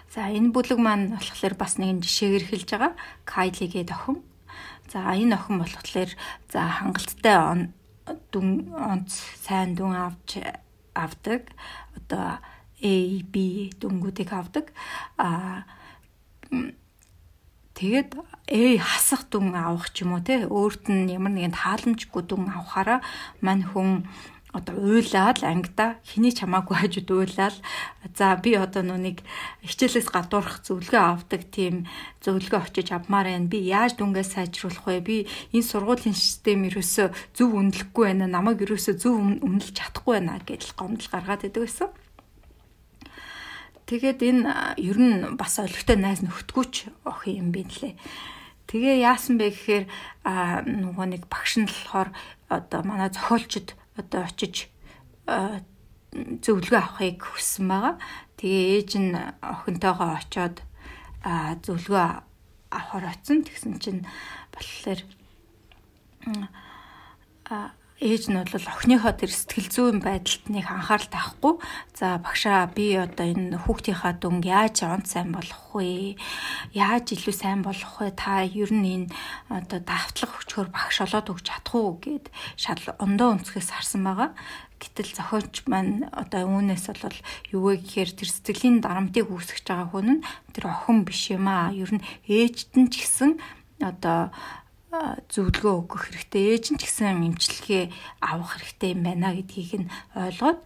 За 0.07 0.31
энэ 0.31 0.55
бүлэг 0.55 0.79
маань 0.79 1.19
болохоор 1.19 1.55
бас 1.59 1.75
нэгэн 1.75 1.99
жишээгээр 1.99 2.45
хэлж 2.47 2.69
байгаа. 2.71 2.93
Кайлигээ 3.27 3.91
охин. 3.91 4.23
За 4.87 5.03
энэ 5.11 5.35
охин 5.35 5.59
болохоор 5.59 6.11
за 6.47 6.61
хангалттай 6.63 7.75
дүн 8.31 8.71
онц 8.71 9.19
сайн 9.43 9.75
дүн 9.75 9.93
авч 9.93 10.39
авдаг. 10.95 11.51
Одоо 11.91 12.39
A, 12.81 12.93
B 13.31 13.71
дүнгуудыг 13.81 14.29
авдаг. 14.33 14.69
Аа 15.17 15.65
тэгээд 17.73 18.13
A 18.17 18.63
хасах 18.77 19.25
дүн 19.29 19.53
авах 19.57 19.89
ч 19.93 20.05
юм 20.05 20.13
уу 20.13 20.21
те 20.21 20.45
өөрт 20.45 20.89
нь 20.93 21.09
ямар 21.13 21.33
нэгэн 21.33 21.57
тааламжгүй 21.57 22.23
дүн 22.25 22.49
авахаараа 22.53 23.01
мань 23.41 23.65
хүн 23.65 24.05
одоо 24.53 24.75
уйлаад 24.79 25.43
ангида 25.43 25.99
хэний 26.07 26.31
чамаагүй 26.31 26.75
хажууд 26.79 27.09
уйлаад 27.11 27.55
за 28.17 28.37
би 28.39 28.55
одоо 28.55 28.81
нүг 28.81 29.19
хичээлээс 29.67 30.07
гадуурх 30.09 30.63
зөвлөгөө 30.65 31.03
авдаг 31.03 31.41
тийм 31.51 31.85
зөвлөгөө 32.23 32.61
очиж 32.65 32.89
авмаар 32.95 33.27
байна. 33.27 33.51
Би 33.51 33.59
яаж 33.67 33.99
дүнгээ 33.99 34.25
сайжруулах 34.25 34.87
вэ? 34.87 35.03
Би 35.03 35.17
энэ 35.53 35.69
сургуулийн 35.69 36.15
систем 36.15 36.65
ерөөсөө 36.69 37.07
зөв 37.35 37.49
үнэлэхгүй 37.59 38.05
байна 38.07 38.25
намайг 38.31 38.63
ерөөсөө 38.65 38.95
зөв 38.97 39.13
үнэлж 39.43 39.75
чадахгүй 39.75 40.13
байна 40.17 40.39
гэж 40.41 40.73
гомдол 40.79 41.09
гаргаад 41.11 41.45
идэг 41.45 41.67
байсан 41.67 41.91
Тэгээд 43.87 44.19
энэ 44.19 44.75
ер 44.83 44.99
нь 44.99 45.39
бас 45.39 45.63
олигтой 45.63 45.95
найз 45.95 46.19
нөхдгүүч 46.19 47.07
охин 47.07 47.39
юм 47.39 47.49
би 47.55 47.63
нэлээ. 47.63 47.95
Тэгээ 48.67 48.99
яасан 48.99 49.39
бэ 49.39 49.55
гэхээр 49.55 49.85
нөгөө 50.67 51.05
нэг 51.07 51.23
багш 51.31 51.55
нь 51.55 51.71
болохоор 51.71 52.11
одоо 52.51 52.83
манай 52.83 53.07
зохиолчд 53.15 53.79
одоо 53.95 54.27
очиж 54.27 54.67
зөвлөгөө 56.43 56.79
авахыг 56.83 57.23
хүссэн 57.23 57.65
байгаа. 57.71 57.95
Тэгээ 58.35 58.63
ээж 58.75 58.91
нь 58.99 59.15
охинтойгоо 59.39 60.19
очоод 60.19 60.59
зөвлөгөө 61.63 62.07
авахар 62.75 63.05
очсон. 63.07 63.47
Тэгсэн 63.47 63.79
чинь 63.79 64.03
болохоор 64.51 64.99
ээж 67.97 68.29
нь 68.29 68.37
бол 68.37 68.65
охиныхоо 68.69 69.13
тэр 69.17 69.33
сэтгэл 69.33 69.73
зүйн 69.73 69.97
байдалд 70.05 70.45
нэг 70.53 70.69
анхаарал 70.69 71.09
тавихгүй 71.09 71.53
за 71.97 72.21
багшаа 72.21 72.69
би 72.69 72.93
одоо 72.93 73.25
энэ 73.25 73.57
хүүхдийнхаа 73.65 74.13
дүнг 74.21 74.45
яаж 74.45 74.85
онц 74.85 75.17
сайн 75.17 75.33
болгох 75.33 75.73
вэ? 75.73 76.13
Яаж 76.77 77.05
илүү 77.17 77.33
сайн 77.33 77.65
болгох 77.65 77.97
вэ? 77.97 78.13
Та 78.13 78.45
ер 78.45 78.69
нь 78.69 79.09
энэ 79.09 79.13
одоо 79.49 79.81
давтлах 79.81 80.29
хүчээр 80.29 80.69
багш 80.69 80.97
олоод 81.09 81.33
өгч 81.33 81.45
чадах 81.49 81.73
уу 81.73 81.97
гэд 81.97 82.29
шал 82.53 82.85
ондоо 83.01 83.33
өнцгөөс 83.33 83.69
харсан 83.73 84.05
байгаа. 84.05 84.37
Гэтэл 84.77 85.17
зохиолч 85.17 85.65
маань 85.65 86.05
одоо 86.13 86.45
үүнээс 86.53 86.93
бол 87.01 87.17
юу 87.49 87.73
вэ 87.73 87.81
гэхээр 87.81 88.13
тэр 88.13 88.29
сэтгэлийн 88.29 88.77
дарамтыг 88.77 89.25
үүсгэж 89.25 89.65
байгаа 89.65 89.89
хүн 89.89 90.21
нь 90.21 90.25
тэр 90.53 90.69
охин 90.69 91.01
биш 91.01 91.33
юм 91.33 91.49
аа. 91.49 91.73
Ер 91.73 91.89
нь 91.97 92.05
ээжд 92.29 92.77
нь 92.77 92.93
ч 92.93 93.01
гэсэн 93.01 93.41
одоо 93.81 94.29
зөвлөгөө 94.87 95.73
өгөх 95.83 96.01
хэрэгтэй 96.07 96.43
ээж 96.55 96.65
нь 96.71 96.79
ч 96.79 96.87
гэсэн 96.87 97.27
эмчилгээ 97.27 97.91
авах 98.23 98.55
хэрэгтэй 98.55 98.95
юм 98.95 99.01
байна 99.03 99.35
гэдгийг 99.35 99.83
нь 99.83 99.91
ойлгоод 100.15 100.59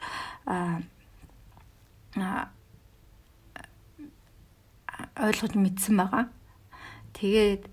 ойлгож 5.18 5.54
мэдсэн 5.58 5.96
байгаа. 5.98 6.26
Тэгээд 7.18 7.64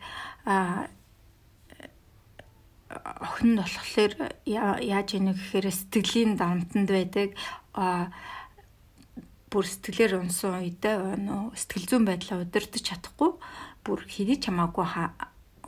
охин 2.88 3.50
нь 3.52 3.60
болохоор 3.60 4.12
яаж 4.48 5.08
ийнэ 5.12 5.36
гэхээр 5.36 5.68
сэтгэлийн 5.68 6.40
дамтанд 6.40 6.88
байдаг 6.88 7.36
бүр 9.52 9.64
сэтгэлээр 9.68 10.24
унсан 10.24 10.64
үедээ 10.64 11.20
нөө 11.20 11.52
сэтгэл 11.56 11.88
зүйн 11.88 12.04
байдлаа 12.08 12.40
удирдах 12.44 12.82
чадахгүй 12.84 13.30
бүр 13.84 14.00
хэдий 14.08 14.40
ч 14.40 14.48
хамаагүй 14.48 14.84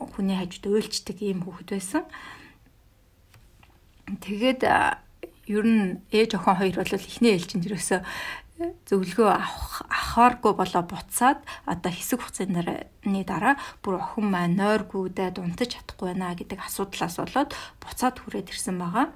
хүний 0.01 0.37
хажууд 0.37 0.67
уйлчдаг 0.73 1.19
ийм 1.21 1.45
хүүхэд 1.45 1.69
байсан. 1.77 2.05
Тэгээд 4.25 4.63
ер 4.67 5.65
нь 5.67 6.01
ээж 6.11 6.35
охин 6.39 6.57
хоёр 6.59 6.77
бол 6.81 6.97
эхний 6.97 7.35
ээлжинд 7.37 7.67
ерөөсөө 7.69 8.01
зөвлөгөө 8.89 9.31
авах 9.31 9.89
авахааргүй 9.89 10.53
болоо 10.53 10.85
буцаад 10.85 11.41
одоо 11.65 11.93
хэсэг 11.93 12.21
хугацааны 12.21 13.25
дараа 13.25 13.55
бүр 13.83 13.97
охин 14.03 14.27
маань 14.29 14.59
нойргүйдээ 14.61 15.41
унтаж 15.41 15.81
чадахгүй 15.81 16.13
байна 16.13 16.37
гэдэг 16.37 16.61
асуудлаас 16.61 17.17
болоод 17.17 17.51
буцаад 17.81 18.17
хүрээд 18.21 18.53
ирсэн 18.53 18.77
байгаа. 18.77 19.07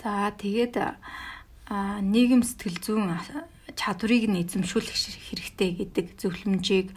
За 0.00 0.32
тэгээд 0.36 0.76
нийгэм 2.04 2.42
сэтгэл 2.44 2.78
зүйн 2.84 3.16
чадварыг 3.78 4.24
нь 4.30 4.40
эзэмшүүлэх 4.42 4.96
хэрэгтэй 5.30 5.70
гэдэг 5.80 6.06
зөвлөмжийг 6.20 6.88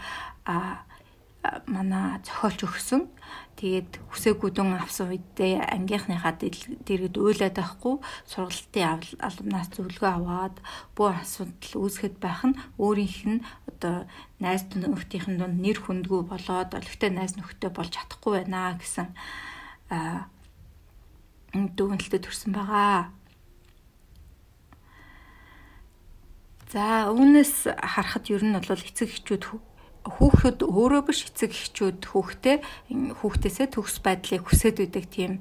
манай 1.67 2.19
зохиолч 2.23 2.63
өгсөн. 2.63 3.11
Тэгээд 3.59 3.99
хүсээгүүдэн 4.09 4.79
авсан 4.79 5.13
үедээ 5.13 5.61
ангийнхныхаа 5.75 6.33
дэргэд 6.39 7.15
уйлаад 7.19 7.55
байхгүй 7.59 7.95
сургалтын 8.25 9.03
албанаас 9.21 9.69
зөвлөгөө 9.75 10.11
аваад 10.17 10.55
бүх 10.95 11.21
асуудал 11.21 11.85
үүсгэхэд 11.85 12.17
байх 12.17 12.41
нь 12.47 12.57
өөрийнх 12.81 13.19
нь 13.29 13.45
одоо 13.69 14.09
найз 14.41 14.65
нөхдийнхэн 14.73 15.37
дунд 15.37 15.61
нэр 15.61 15.77
хүндгүй 15.83 16.21
болоод 16.25 16.73
өлегтэй 16.73 17.11
найз 17.13 17.37
нөхдөд 17.37 17.75
болж 17.75 17.91
чадахгүй 17.93 18.41
байна 18.41 18.73
гэсэн 18.79 19.13
дүгнэлтэд 21.53 22.23
төрсэн 22.25 22.51
байгаа. 22.57 23.13
За 26.73 27.05
үүнээс 27.13 27.69
харахад 27.69 28.33
ер 28.33 28.41
нь 28.41 28.57
бол 28.57 28.65
эцэг 28.65 29.05
эхчүүд 29.13 29.45
хүүхэд 30.09 30.65
өөрөө 30.65 31.01
биш 31.05 31.29
эцэг 31.29 31.53
эхчүүд 31.53 32.01
хүүхдээ 32.01 32.57
хүүхдээсээ 33.21 33.67
төгс 33.77 34.01
байдлыг 34.01 34.41
хүсэж 34.49 34.81
өгдөг 34.81 35.05
тийм 35.05 35.37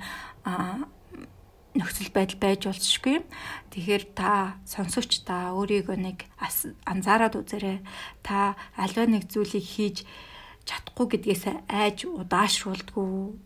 нөхцөл 1.73 2.13
байдал 2.13 2.37
байж 2.37 2.61
болцшгүй. 2.69 3.25
Тэгэхээр 3.73 4.05
та 4.13 4.61
сонсогч 4.69 5.25
та 5.25 5.57
өөрийгөө 5.57 5.97
нэг 6.05 6.29
анзаараад 6.85 7.41
үзээрэй. 7.41 7.81
Та 8.21 8.53
альва 8.77 9.09
нэг 9.09 9.33
зүйлийг 9.33 9.65
хийж 9.65 10.05
чадахгүй 10.69 11.17
гэдгээс 11.17 11.45
айж 11.73 12.13
удаашруулдгүй. 12.13 13.41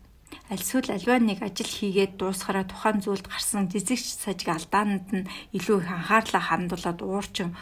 Альсвал 0.51 0.91
альва 0.91 1.23
нэг 1.23 1.39
ажил 1.39 1.71
хийгээд 1.71 2.19
дуусгараа 2.19 2.67
тухайн 2.67 2.99
зүйлд 2.99 3.31
гарсан 3.31 3.71
жижиг 3.71 4.03
сажиг 4.03 4.51
алдаанууд 4.51 5.07
нь 5.15 5.29
илүү 5.55 5.87
их 5.87 5.87
анхаарлаа 5.87 6.43
хандуулад 6.51 6.99
уурчин 6.99 7.55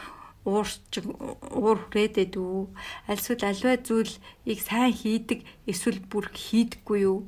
уурч 0.46 1.02
уур 1.02 1.78
хүрээдэд 1.90 2.34
үү? 2.38 2.70
Альсвал 3.10 3.44
альва 3.50 3.76
зүйлийг 3.82 4.60
сайн 4.62 4.94
хийдэг 4.94 5.42
эсвэл 5.66 6.00
бүр 6.06 6.30
хийдэггүй 6.30 7.00
юу? 7.04 7.26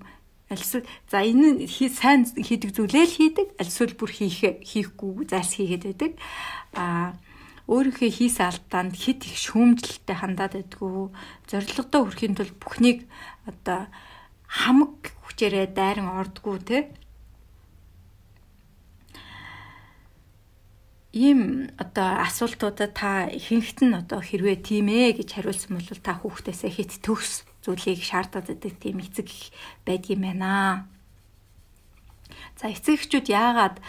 Альсвал 0.54 0.86
за 1.12 1.26
энэ 1.26 1.66
сайн 1.68 2.30
хийдэг 2.30 2.72
зүйлээ 2.78 3.06
л 3.10 3.18
хийдэг 3.18 3.48
альсвал 3.58 3.94
бүр 3.98 4.12
хийх 4.14 4.62
хийхгүй 4.62 5.28
зайлс 5.28 5.58
хийгээд 5.58 5.84
байдаг. 5.84 6.14
А 6.78 7.18
өөрийнхөө 7.68 8.10
хийсэн 8.16 8.48
алдаанд 8.48 8.96
хит 8.96 9.28
их 9.28 9.36
шүүмжлэлтэй 9.44 10.16
хандаад 10.16 10.56
байдгүй 10.56 11.12
зорилгодоо 11.52 12.02
хүрэхийн 12.08 12.36
тулд 12.40 12.56
бүхнийг 12.64 13.04
одоо 13.44 13.92
хамаг 14.48 15.12
хүчээрээ 15.28 15.76
дайран 15.76 16.08
ордгоо 16.16 16.64
те 16.64 16.96
ийм 21.18 21.74
одоо 21.82 22.22
асуултуудад 22.22 22.94
та 22.94 23.26
ихэнхт 23.34 23.82
нь 23.82 23.98
одоо 23.98 24.22
хэрвээ 24.22 24.58
тийм 24.62 24.88
ээ 24.94 25.18
гэж 25.18 25.30
хариулсан 25.34 25.74
бол 25.74 25.90
та 26.06 26.14
хүүхдээсээ 26.22 26.72
хит 26.78 26.94
төгс 27.02 27.42
зүйлийг 27.66 28.06
шаардаад 28.06 28.54
байдаг 28.54 28.74
тийм 28.78 29.02
эцэг 29.02 29.28
байдгийм 29.82 30.22
байна. 30.22 30.86
За 32.62 32.70
эцэг 32.70 33.02
эхчүүд 33.02 33.28
яагаад 33.34 33.82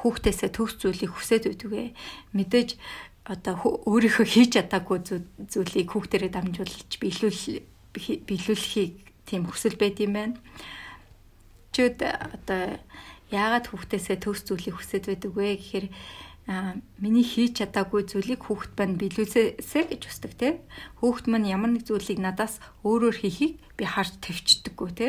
хүүхдээсээ 0.00 0.50
төгс 0.56 0.74
зүйлийг 0.80 1.12
хүсэж 1.12 1.42
байдаг 1.52 1.70
вэ? 1.70 1.84
Мэдээж 2.32 2.80
одоо 3.28 3.54
өөрийнхөө 3.86 4.26
хийж 4.26 4.50
чадаагүй 4.56 4.98
зүйлийг 5.52 5.88
хүүхдэрээ 5.92 6.30
дамжуулж 6.34 6.90
биелүүл 6.98 7.62
биелүүлэхийг 7.94 8.94
тийм 9.28 9.46
хүсэл 9.46 9.76
байд 9.78 10.02
юм 10.02 10.12
байна. 10.16 10.36
Чүүд 11.74 11.98
одоо 12.02 12.80
яагаад 13.30 13.66
хүүхдээсээ 13.70 14.18
төгс 14.18 14.42
зүйлийг 14.50 14.74
хүсэж 14.74 15.02
байдаг 15.06 15.30
вэ 15.34 15.58
гэхээр 15.62 15.86
миний 16.46 17.26
хийж 17.26 17.62
чадаагүй 17.62 18.08
зүйлийг 18.10 18.42
хүүхэд 18.46 18.72
маань 18.74 18.98
биелүүлсэ 18.98 19.80
гэж 19.86 20.02
хүсдэг 20.08 20.32
те. 20.34 20.48
Хүүхэд 20.98 21.26
маань 21.30 21.46
ямар 21.46 21.70
нэг 21.76 21.86
зүйлийг 21.86 22.18
надаас 22.18 22.58
өөрөөр 22.82 23.16
хийхийг 23.22 23.60
би 23.78 23.84
харж 23.86 24.18
тавьчихдаггүй 24.18 24.90
те. 24.96 25.08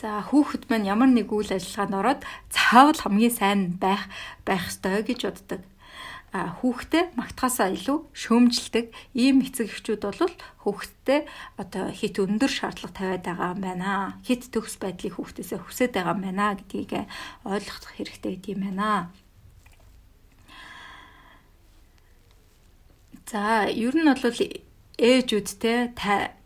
За 0.00 0.24
хүүхэд 0.24 0.66
маань 0.72 0.88
ямар 0.88 1.10
нэг 1.12 1.30
үйл 1.30 1.54
ажиллагаанд 1.54 1.94
ороод 2.00 2.20
заавал 2.50 2.98
хамгийн 2.98 3.34
сайн 3.34 3.60
байх 3.78 4.10
байх 4.42 4.72
ёстой 4.72 5.06
гэж 5.06 5.20
боддог. 5.28 5.62
А 6.34 6.50
хүүхдээ 6.50 7.14
магтахаасаа 7.14 7.70
илүү 7.70 8.10
шөөмжилдэг 8.10 8.90
ийм 9.14 9.46
эцэг 9.46 9.70
эхчүүд 9.70 10.02
бол 10.02 10.34
хүүхэдтэй 10.66 11.30
одоо 11.62 11.94
хит 11.94 12.18
өндөр 12.18 12.50
шаардлага 12.50 12.98
тавиад 12.98 13.22
байгаа 13.22 13.54
юм 13.54 13.60
байна. 13.62 14.18
Хит 14.26 14.50
төгс 14.50 14.82
байдлыг 14.82 15.14
хүүхдээсээ 15.14 15.62
хүсэж 15.62 15.94
байгаа 15.94 16.18
юм 16.18 16.22
байна 16.26 16.58
гэдгийг 16.58 17.06
ойлгох 17.46 17.94
хэрэгтэй 17.94 18.34
гэдэм 18.34 18.66
байна. 18.66 19.14
За 23.34 23.66
ер 23.66 23.98
нь 23.98 24.06
бол 24.06 24.38
ээжүүд 24.94 25.48
те 25.58 25.90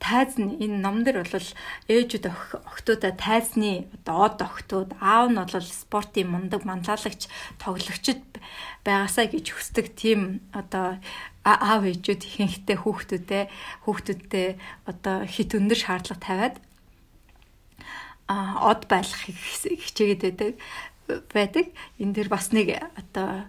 тайз 0.01 0.41
нь 0.41 0.57
энэ 0.57 0.81
номдэр 0.81 1.21
бол 1.21 1.49
ээжүүд 1.85 2.25
охтуудаа 2.65 3.13
тайзны 3.13 3.85
одоо 3.93 4.17
од 4.25 4.41
охтууд 4.41 4.91
аав 4.97 5.29
нь 5.29 5.37
бол 5.37 5.69
спортын 5.69 6.33
мундаг 6.33 6.65
манлайлагч 6.65 7.29
тоглогчд 7.61 8.41
байгаасаа 8.89 9.29
гэж 9.29 9.47
хүсдэг 9.53 9.93
тийм 10.01 10.41
одоо 10.57 10.97
аав 11.45 11.85
ээжүүд 11.85 12.25
ихэнхдээ 12.25 12.81
хүүхдүүдээ 12.81 13.45
хүүхдүүдтэй 13.85 14.49
одоо 14.89 15.17
хит 15.29 15.53
өндөр 15.53 15.77
шаардлага 15.85 16.25
тавиад 16.25 16.57
а 18.33 18.65
од 18.65 18.89
байлах 18.89 19.29
хичээгээд 19.29 20.25
байдаг 20.25 20.51
байдаг. 21.37 21.67
Энэ 22.01 22.17
дэр 22.17 22.29
бас 22.33 22.49
нэг 22.57 22.81
одоо 22.97 23.45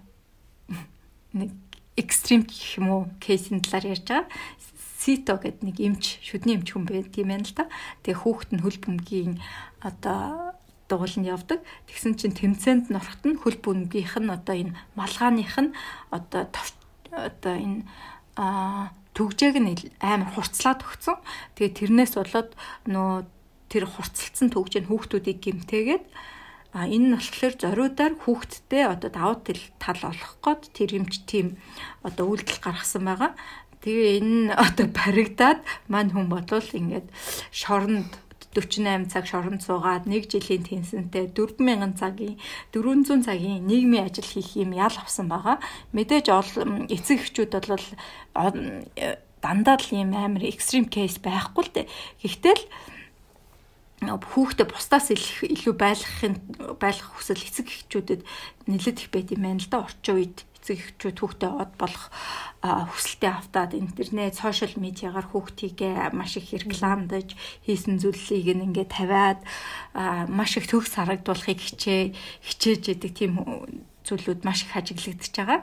нэг 1.40 1.56
экстрим 2.00 2.48
гэх 2.48 2.80
юм 2.80 2.88
уу 2.90 3.02
кейсийн 3.20 3.60
талаар 3.60 4.00
ярьж 4.00 4.08
байгаа. 4.08 4.32
Сито 5.00 5.36
гэдэг 5.40 5.64
нэг 5.64 5.78
эмч, 5.80 6.24
шүдний 6.24 6.56
эмч 6.56 6.72
хүн 6.72 6.88
байт 6.88 7.12
юм 7.20 7.32
байна 7.32 7.44
л 7.44 7.56
да. 7.56 7.68
Тэгээ 8.04 8.20
хүүхэд 8.24 8.52
нь 8.56 8.64
хөл 8.64 8.80
бөмбөгийн 8.80 9.36
одоо 9.84 10.56
дугуулнд 10.90 11.28
явдаг. 11.28 11.60
Тэгсэн 11.88 12.16
чинь 12.20 12.36
тэмцээнд 12.36 12.92
нь 12.92 12.98
орохт 13.00 13.24
нь 13.24 13.40
хөл 13.40 13.60
бөмбөгийнх 13.62 14.16
нь 14.20 14.34
одоо 14.34 14.56
энэ 14.56 14.76
малгааных 14.98 15.56
нь 15.56 15.72
одоо 16.12 16.50
одоо 17.14 17.56
энэ 17.56 17.84
а 18.36 18.92
түгжээг 19.14 19.56
нь 19.60 19.72
амар 20.00 20.32
хурцлаад 20.34 20.84
өгцөн. 20.84 21.20
Тэгээ 21.56 21.78
тэрнээс 21.78 22.14
болоод 22.18 22.52
нөө 22.88 23.28
тэр 23.70 23.86
хурцлцсан 23.86 24.50
түгжээ 24.50 24.84
нь 24.84 24.90
хүүхдүүдийг 24.90 25.40
гимтээгээд 25.44 26.06
А 26.70 26.86
энэ 26.86 27.06
нь 27.10 27.16
болохоор 27.18 27.56
зориудаар 27.58 28.14
хүүхдтэй 28.22 28.84
одоо 28.86 29.10
давуу 29.10 29.38
тал 29.82 30.02
олох 30.06 30.34
гээд 30.46 30.62
тэр 30.78 30.90
юмч 31.02 31.26
тийм 31.26 31.58
одоо 32.06 32.30
үйлдэл 32.30 32.62
гаргасан 32.62 33.10
байгаа. 33.10 33.34
Тэгээ 33.82 34.22
энэ 34.22 34.34
нь 34.38 34.50
одоо 34.66 34.86
баригдаад 34.86 35.60
мань 35.90 36.14
хүн 36.14 36.30
бодвол 36.30 36.70
ингээд 36.70 37.10
шоронд 37.50 38.14
48 38.54 39.10
цаг 39.10 39.26
шоронд 39.30 39.62
суугаад 39.62 40.06
1 40.10 40.30
жилийн 40.30 40.66
тэнцэнтэй 40.66 41.34
4000 41.34 41.98
цагийн 41.98 42.38
400 42.74 43.26
цагийн 43.26 43.66
нийгмийн 43.66 44.10
ажил 44.10 44.26
хийх 44.26 44.58
юм 44.58 44.74
ял 44.74 44.94
авсан 44.94 45.30
байгаа. 45.30 45.58
Мэдээж 45.94 46.26
эцэг 46.90 47.18
эхчүүд 47.26 47.54
бол 47.70 47.86
дандаа 49.42 49.78
л 49.78 49.90
ийм 49.94 50.12
амар 50.14 50.44
экстрим 50.50 50.86
кейс 50.90 51.22
байхгүй 51.22 51.64
л 51.66 51.74
дээ. 51.74 51.88
Гэхдээ 52.26 52.56
л 52.58 52.64
хүүхдээ 54.00 54.68
бусдаас 54.72 55.12
илүү 55.12 55.76
байлгахын 55.76 56.36
байлгах 56.80 57.12
хүсэл 57.20 57.44
эцэг 57.44 57.68
эхчүүдэд 57.68 58.22
нэлээд 58.72 58.98
их 59.04 59.10
байд 59.12 59.36
юм 59.36 59.44
байна 59.44 59.60
л 59.60 59.68
да 59.68 59.84
орчин 59.84 60.16
үед 60.16 60.38
эцэг 60.60 60.80
эхчүүд 60.80 61.18
хүүхдээ 61.20 61.52
од 61.52 61.72
болох 61.76 62.08
хүсэлтэд 62.64 63.28
автаад 63.28 63.72
интернет, 63.76 64.40
сошиал 64.40 64.76
медиагаар 64.80 65.28
хүүхдийгээ 65.32 66.16
маш 66.16 66.40
их 66.40 66.48
рекламдаж 66.52 67.36
хийсэн 67.68 68.00
зүйлийг 68.00 68.48
ингээ 68.56 68.88
тавиад 68.88 69.44
маш 70.32 70.56
их 70.56 70.68
төгс 70.72 70.96
харагдуулахыг 70.96 71.60
хичээ 71.60 72.16
хичээж 72.44 72.84
идэг 72.96 73.12
тийм 73.16 73.34
зүйлүүд 74.08 74.48
маш 74.48 74.64
их 74.64 74.76
ажиглагдчихж 74.76 75.36
байгаа. 75.44 75.60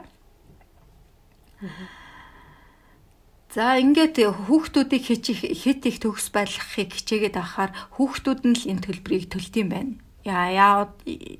За 3.47 3.79
ингээд 3.79 4.19
хүүхдүүдийг 4.19 5.03
хит 5.07 5.81
их 5.87 5.97
төгс 6.03 6.35
байлгахыг 6.35 6.91
хичээгээд 6.91 7.39
авахаар 7.39 7.71
хүүхдүүд 7.95 8.41
нь 8.43 8.57
л 8.59 8.69
энэ 8.75 8.83
төлбөрийг 8.83 9.31
төлдөм 9.31 9.67
байна. 9.71 9.93
Яа 10.27 10.51
яа 10.51 10.79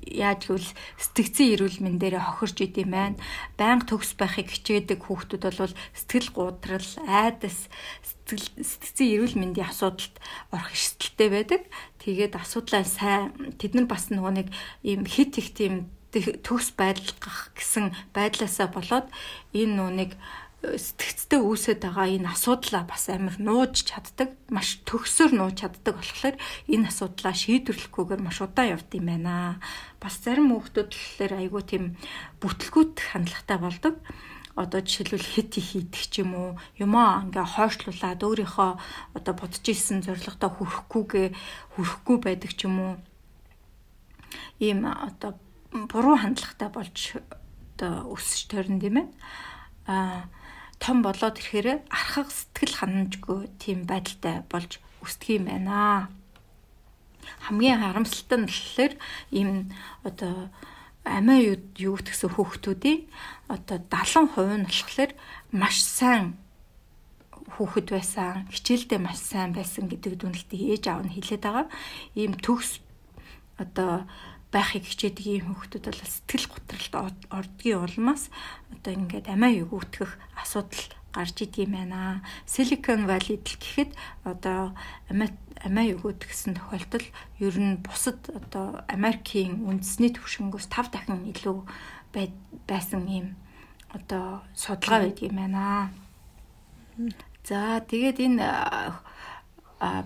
яаж 0.08 0.48
гэвэл 0.48 0.72
сэтгцэн 0.96 1.52
эрүүл 1.52 1.84
мэнд 1.84 2.00
дээр 2.00 2.16
хохирч 2.24 2.64
идэм 2.64 2.88
байна. 2.96 3.20
Байнга 3.60 3.84
төгс 3.84 4.16
байхыг 4.16 4.48
хичээдэг 4.48 5.04
хүүхдүүд 5.04 5.44
бол 5.60 5.76
сэтгэл 5.92 6.32
гутрал, 6.32 6.90
айдас, 7.04 7.68
сэтгцэн 8.24 9.12
эрүүл 9.12 9.36
мэндийн 9.36 9.68
асуудалд 9.68 10.16
орох 10.48 10.72
эрсдэлтэй 10.72 11.28
байдаг. 11.28 11.62
Тэгээд 12.00 12.40
асуудлаа 12.40 12.88
сайн 12.88 13.52
тэд 13.60 13.76
нар 13.76 13.84
бас 13.84 14.08
нөгөө 14.08 14.32
нэг 14.40 14.48
ийм 14.80 15.04
хит 15.04 15.36
их 15.36 15.52
тийм 15.52 15.92
төгс 16.16 16.72
байлгах 16.72 17.52
гэсэн 17.52 17.92
байдлаасаа 18.16 18.72
болоод 18.72 19.12
энэ 19.52 19.84
нэг 19.92 20.10
сэтгцтэй 20.58 21.38
үүсэт 21.38 21.86
байгаа 21.86 22.18
энэ 22.18 22.34
асуудлаа 22.34 22.82
бас 22.82 23.06
амар 23.06 23.38
нууж 23.38 23.86
чаддаг, 23.86 24.34
маш 24.50 24.82
төгсөөр 24.82 25.38
нууж 25.38 25.62
чаддаг 25.62 25.94
болохоор 25.94 26.34
энэ 26.66 26.90
асуудлаа 26.90 27.30
шийдвэрлэхгүйгээр 27.30 28.22
маш 28.26 28.42
удаан 28.42 28.74
явд 28.74 28.90
юм 28.98 29.06
байна. 29.06 29.62
Бас 30.02 30.18
зарим 30.18 30.50
хүүхдүүд 30.50 30.90
болохоор 30.90 31.32
айгүй 31.38 31.62
тийм 31.62 31.84
бүтлгүүт 32.42 32.96
хандлагатай 32.98 33.58
болдог. 33.62 33.94
Одоо 34.58 34.82
жишээлбэл 34.82 35.30
хит 35.30 35.54
хийдэг 35.54 36.04
ч 36.10 36.26
юм 36.26 36.34
уу, 36.34 36.50
юмаа 36.74 37.22
ингээ 37.22 37.46
хойшлуулад 37.54 38.18
өөрийнхөө 38.26 38.70
одоо 39.14 39.34
бодож 39.38 39.62
исэн 39.62 40.02
зорилгодоо 40.02 40.50
хүрэхгүйгээ 40.58 41.28
хүрэхгүй 41.78 42.16
байдаг 42.18 42.50
ч 42.58 42.66
юм 42.66 42.76
уу. 42.82 42.94
Ийм 44.58 44.82
одоо 44.90 45.38
буруу 45.70 46.18
хандлагатай 46.18 46.66
болж 46.74 47.14
одоо 47.78 48.10
өсөж 48.10 48.50
тойрно 48.50 48.82
тийм 48.82 48.96
ээ. 48.98 49.08
Аа 49.86 50.26
том 50.78 51.02
болоод 51.02 51.38
ирэхээр 51.38 51.84
архаг 51.90 52.28
сэтгэл 52.30 52.74
ханамжгүй 52.78 53.40
тийм 53.58 53.84
байдалтай 53.84 54.46
болж 54.46 54.78
өсдөг 55.02 55.28
юм 55.38 55.44
байна. 55.50 56.08
Хамгийн 57.44 57.82
харамсалтай 57.82 58.38
нь 58.38 58.48
болохоор 58.48 58.92
ийм 59.34 59.50
одоо 60.06 60.48
амиа 61.04 61.58
юу 61.76 61.96
гэсэн 61.98 62.30
хүүхдүүдийн 62.34 63.00
одоо 63.50 63.78
70% 63.90 64.62
нь 64.62 64.68
болохоор 64.68 65.10
маш 65.52 65.76
сайн 65.82 66.38
хүүхэд 67.58 67.88
байсан, 67.90 68.46
хичээлдээ 68.54 69.00
маш 69.02 69.18
сайн 69.18 69.50
байсан 69.56 69.88
гэдэг 69.88 70.14
дүнэлтийг 70.20 70.62
ээж 70.78 70.84
аав 70.88 71.02
нь 71.02 71.14
хэлээд 71.16 71.42
байгаа. 71.42 71.66
Ийм 72.14 72.36
төгс 72.38 72.78
одоо 73.58 74.06
байхыг 74.54 74.84
хичээдэг 74.88 75.26
ийм 75.28 75.44
хүүхдүүд 75.52 75.84
бол 75.92 76.02
сэтгэл 76.08 76.46
готролд 76.48 76.94
ордгийн 77.28 77.84
улмаас 77.84 78.32
одоо 78.72 78.92
ингээд 78.96 79.26
амиа 79.28 79.64
өгөөтгөх 79.68 80.12
асуудал 80.40 80.84
гарч 81.12 81.36
идэг 81.44 81.68
юм 81.68 81.72
байна. 81.76 82.24
Silicon 82.48 83.04
Valley-д 83.08 83.44
л 83.44 83.60
гэхэд 83.60 83.90
одоо 84.24 84.72
амиа 85.10 85.92
өгөөтгсөн 85.96 86.56
тохиолдол 86.56 87.06
ер 87.44 87.56
нь 87.60 87.80
бусад 87.84 88.20
одоо 88.32 88.84
Америкийн 88.88 89.68
үндэсний 89.68 90.12
түвшингөөс 90.16 90.68
5 90.72 90.92
дахин 90.96 91.28
илүү 91.32 91.58
байсан 92.68 93.04
ийм 93.08 93.26
одоо 93.92 94.40
судалгаа 94.54 95.08
байдаг 95.08 95.24
юм 95.28 95.36
байна. 95.36 95.92
За 97.44 97.80
тэгээд 97.84 98.18
энэ 98.20 98.44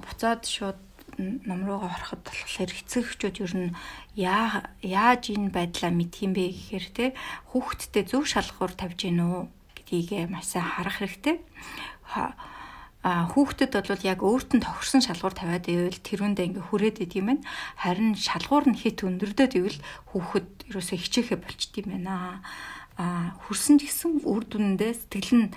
буцаад 0.02 0.46
шууд 0.46 0.78
ном 1.18 1.60
руугаа 1.68 1.92
ороход 1.92 2.24
болохоор 2.24 2.72
эцэг 2.72 3.04
эхчүүд 3.04 3.36
ер 3.44 3.54
нь 3.56 3.70
яа 4.16 4.70
яаж 4.80 5.32
энэ 5.32 5.52
байдлаа 5.52 5.92
мэдх 5.92 6.24
юм 6.24 6.32
бэ 6.32 6.52
гэхээр 6.52 6.86
те 6.96 7.04
хүүхдтэй 7.52 8.04
зөв 8.08 8.24
шалгуур 8.24 8.72
тавьж 8.72 9.08
гин 9.08 9.20
үү 9.20 9.40
гэдгийг 9.76 10.32
маш 10.32 10.56
сайн 10.56 10.64
харах 10.64 11.04
хэрэгтэй. 11.04 11.36
А 13.02 13.34
хүүхдэд 13.34 13.74
бол 13.74 14.04
яг 14.06 14.20
өөрт 14.22 14.54
нь 14.54 14.62
тохирсон 14.62 15.02
шалгуур 15.02 15.34
тавиад 15.34 15.66
ивэл 15.66 15.98
тэрүүндээ 16.06 16.46
ингээ 16.54 16.66
хүрээд 16.70 17.02
идэг 17.02 17.18
юм 17.18 17.34
байна. 17.34 17.44
Харин 17.82 18.14
шалгуур 18.14 18.70
нь 18.70 18.78
хит 18.78 19.02
өндөрдөд 19.02 19.58
ивэл 19.58 19.78
хүүхэд 20.14 20.70
ерөөсөө 20.70 20.98
хичээхэ 21.02 21.36
болчт 21.42 21.74
юм 21.82 21.98
байна. 21.98 22.38
А 22.94 23.34
хүрсэн 23.42 23.82
гэсэн 23.82 24.22
үр 24.22 24.46
дүндээ 24.46 24.92
сэтгэл 24.94 25.34
нь 25.34 25.48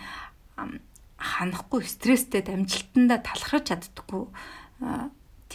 ханахгүй 1.21 1.85
стресстэй 1.85 2.41
дамжилтандаа 2.41 3.21
талхарч 3.21 3.69
чаддаггүй 3.69 4.25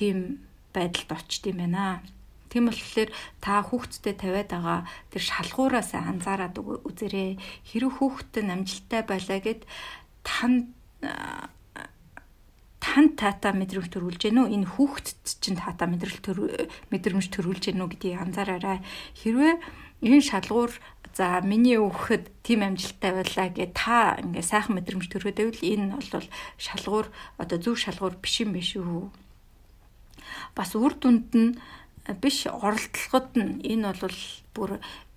тийм 0.00 0.40
байдалд 0.72 1.12
очт 1.12 1.44
юм 1.44 1.60
байна. 1.60 2.00
Тийм 2.48 2.72
болохоор 2.72 3.10
та 3.44 3.60
хүүхдтэй 3.60 4.14
тавиад 4.16 4.48
байгаа 4.50 4.80
тэр 5.12 5.22
шалгуураас 5.22 5.92
анзаараад 5.92 6.56
үзээрэй. 6.88 7.36
Хэрэг 7.68 7.92
хүүхдтэй 8.00 8.48
амжилттай 8.48 9.02
байлаа 9.04 9.38
гэд 9.44 9.62
тань 10.24 10.72
тань 12.80 13.12
тата 13.14 13.54
мэдрэмж 13.54 13.92
төрүүлж 13.92 14.20
гэнэ 14.24 14.40
үү? 14.40 14.52
Энэ 14.56 14.70
хүүхдэд 14.72 15.20
чинь 15.38 15.60
тата 15.60 15.86
мэдрэл 15.86 16.18
мэдрэмж 16.90 17.26
төрүүлж 17.30 17.64
гэнэ 17.70 17.82
үү 17.86 17.90
гэдгийг 17.94 18.18
анзаараарай. 18.18 18.82
Хэрвээ 19.20 19.54
энэ 20.10 20.24
шалгуур 20.24 20.72
за 21.14 21.38
миний 21.46 21.78
өгөхөд 21.78 22.24
тийм 22.42 22.66
амжилттай 22.66 23.12
байлаа 23.14 23.48
гэ 23.52 23.76
та 23.76 24.18
ингээ 24.18 24.42
сайхан 24.42 24.74
мэдрэмж 24.80 25.06
төрөөд 25.06 25.38
байвал 25.38 25.62
энэ 25.62 25.94
бол 25.94 26.26
шалгуур 26.58 27.06
одоо 27.38 27.58
зөв 27.62 27.76
шалгуур 27.78 28.18
биш 28.18 28.42
юм 28.42 28.56
биш 28.56 28.74
үү? 28.80 29.12
Бас 30.56 30.74
үр 30.74 30.94
дүнд 30.98 31.28
нь 31.36 31.58
биш 32.22 32.46
оролдлогод 32.46 33.28
нь 33.36 33.60
энэ 33.62 33.94
бол 34.00 34.18
бүр 34.54 34.70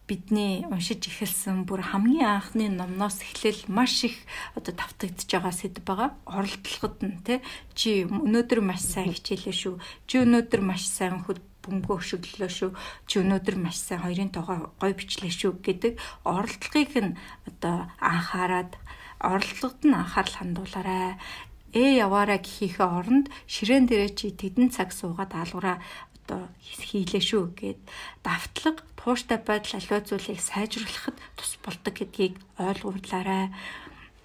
бидний 0.07 0.67
уншиж 0.67 1.07
эхэлсэн 1.07 1.63
бүр 1.63 1.81
хамгийн 1.81 2.27
анхны 2.27 2.67
номноос 2.67 3.23
эхлээл 3.23 3.71
маш 3.71 4.03
их 4.03 4.17
одоо 4.53 4.75
давтагдж 4.75 5.29
байгаа 5.31 5.53
сэдв 5.55 5.83
байгаа. 5.87 6.09
Оролдлогод 6.27 6.97
нь 7.07 7.23
те 7.23 7.39
чи 7.73 8.03
өнөөдөр 8.03 8.59
маш 8.59 8.83
сайн 8.83 9.15
хичээлээ 9.15 9.55
шүү. 9.55 9.75
Чи 10.07 10.15
өнөөдөр 10.27 10.61
маш 10.61 10.83
сайн 10.91 11.23
хөд 11.23 11.39
бөмбөгөө 11.63 11.97
өшөглөлөө 12.03 12.51
шүү. 12.51 12.71
Чи 13.07 13.15
өнөөдөр 13.23 13.55
маш 13.63 13.79
сайн 13.79 14.03
хоёрын 14.03 14.35
тоогоо 14.35 14.75
гой 14.75 14.91
бичлээ 14.91 15.31
шүү 15.31 15.63
гэдэг 15.63 15.93
оролдлогыг 16.27 16.93
нь 16.99 17.15
одоо 17.47 17.87
анхаарад 18.03 18.75
оролдлогод 19.23 19.81
нь 19.87 19.95
анхаарал 19.95 20.35
хандуулаарай 20.35 21.15
ээ 21.73 22.05
яваараа 22.05 22.39
гэхийнхээ 22.41 22.89
оронд 22.99 23.25
ширээн 23.49 23.85
дээрээ 23.89 24.11
чи 24.13 24.27
тэдэн 24.31 24.69
цаг 24.69 24.89
суугаад 24.93 25.33
аалгаараа 25.33 25.77
одоо 26.23 26.47
хийлээ 26.61 27.19
шүү 27.19 27.43
гэд 27.59 27.79
давтлаг 28.23 28.85
тууштай 28.95 29.39
байдал 29.43 29.75
аливаа 29.77 30.01
зүйлийг 30.07 30.39
сайжруулахад 30.39 31.17
тус 31.35 31.59
болдог 31.65 31.93
гэдгийг 31.97 32.39
ойлгуулаарай 32.55 33.51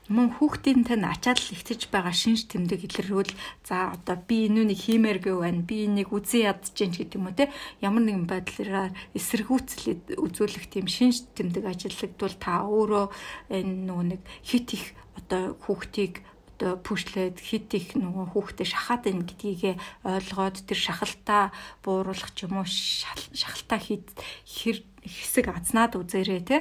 мөн 0.08 0.40
хүүхдийн 0.40 0.88
тань 0.88 1.04
ачаал 1.04 1.36
ихтэж 1.52 1.92
байгаа 1.92 2.16
шинж 2.16 2.48
тэмдэг 2.48 2.80
илэрхүүл. 2.88 3.32
За 3.68 3.92
одоо 3.92 4.16
би 4.16 4.48
энүүнийг 4.48 4.80
хиймээргүй 4.88 5.36
байна. 5.36 5.60
Би 5.68 5.84
энийг 5.84 6.08
үзэн 6.16 6.48
ядчихээн 6.48 6.96
гэдэг 6.96 7.18
юм 7.20 7.28
уу 7.28 7.36
те? 7.36 7.52
Ямар 7.84 8.02
нэгэн 8.08 8.24
байдлаараа 8.24 8.88
эсэргүүцэл 9.12 10.16
үзүүлэх 10.16 10.64
тийм 10.72 10.88
шинж 10.88 11.28
тэмдэг 11.36 11.64
ажиллагдвал 11.68 12.36
та 12.40 12.64
өөрөө 12.64 13.06
энэ 13.52 13.72
нөгөө 13.84 14.06
нэг 14.16 14.22
хит 14.48 14.68
их 14.72 14.96
одоо 15.20 15.52
хүүхдийг 15.60 16.24
пүшлээд 16.58 17.38
хит 17.38 17.70
их 17.74 17.94
нөгөө 17.94 18.34
хүүхдээ 18.34 18.68
шахаад 18.68 19.06
ийн 19.06 19.22
гэдгийг 19.24 19.78
ойлгоод 20.02 20.56
тэр 20.66 20.78
шахалтаа 20.78 21.54
бууруулах 21.82 22.34
ч 22.34 22.46
юм 22.50 22.62
уу 22.62 22.66
шахалтаа 22.66 23.78
хит 23.78 24.06
хэр 24.44 24.82
хэсэг 25.06 25.46
азнаад 25.54 25.94
үзээрэй 25.94 26.42
те 26.42 26.58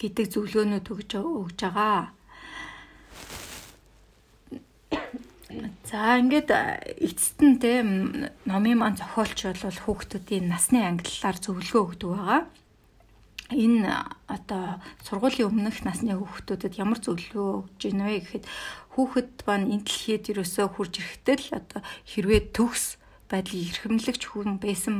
гэдэг 0.00 0.26
зөвлөгөөнүүд 0.32 0.86
өгж 0.90 1.10
өгж 1.22 1.58
байгаа. 1.62 2.10
За 5.86 6.18
ингээд 6.18 6.50
эцэст 6.98 7.38
нь 7.38 7.60
те 7.62 7.80
номын 8.42 8.76
маань 8.82 8.98
зохиолч 8.98 9.62
бол 9.62 9.80
хүүхдүүдийн 9.86 10.50
насны 10.50 10.82
ангиллаар 10.82 11.38
зөвлөгөө 11.38 11.82
өгдөг 11.86 12.10
байгаа. 12.10 12.42
Энэ 13.50 13.90
одоо 14.26 14.82
сургуулийн 15.06 15.50
өмнөх 15.50 15.86
насны 15.86 16.18
хүүхдүүдэд 16.18 16.74
ямар 16.82 16.98
зөвлөгөө 16.98 17.48
өгж 17.62 17.80
гинэ 17.80 18.04
вэ 18.06 18.18
гэхэд 18.22 18.44
хүүхэд 18.98 19.30
маань 19.46 19.70
энэ 19.70 19.86
дэлхийд 19.86 20.24
ерөөсөө 20.34 20.66
хурж 20.74 20.94
ирэхдээ 20.98 21.36
л 21.38 21.48
одоо 21.60 21.80
хэрвээ 22.10 22.40
төгс 22.56 22.98
байдлыг 23.30 23.70
эрхэмлэгч 23.70 24.22
хүн 24.26 24.58
байсан 24.58 24.94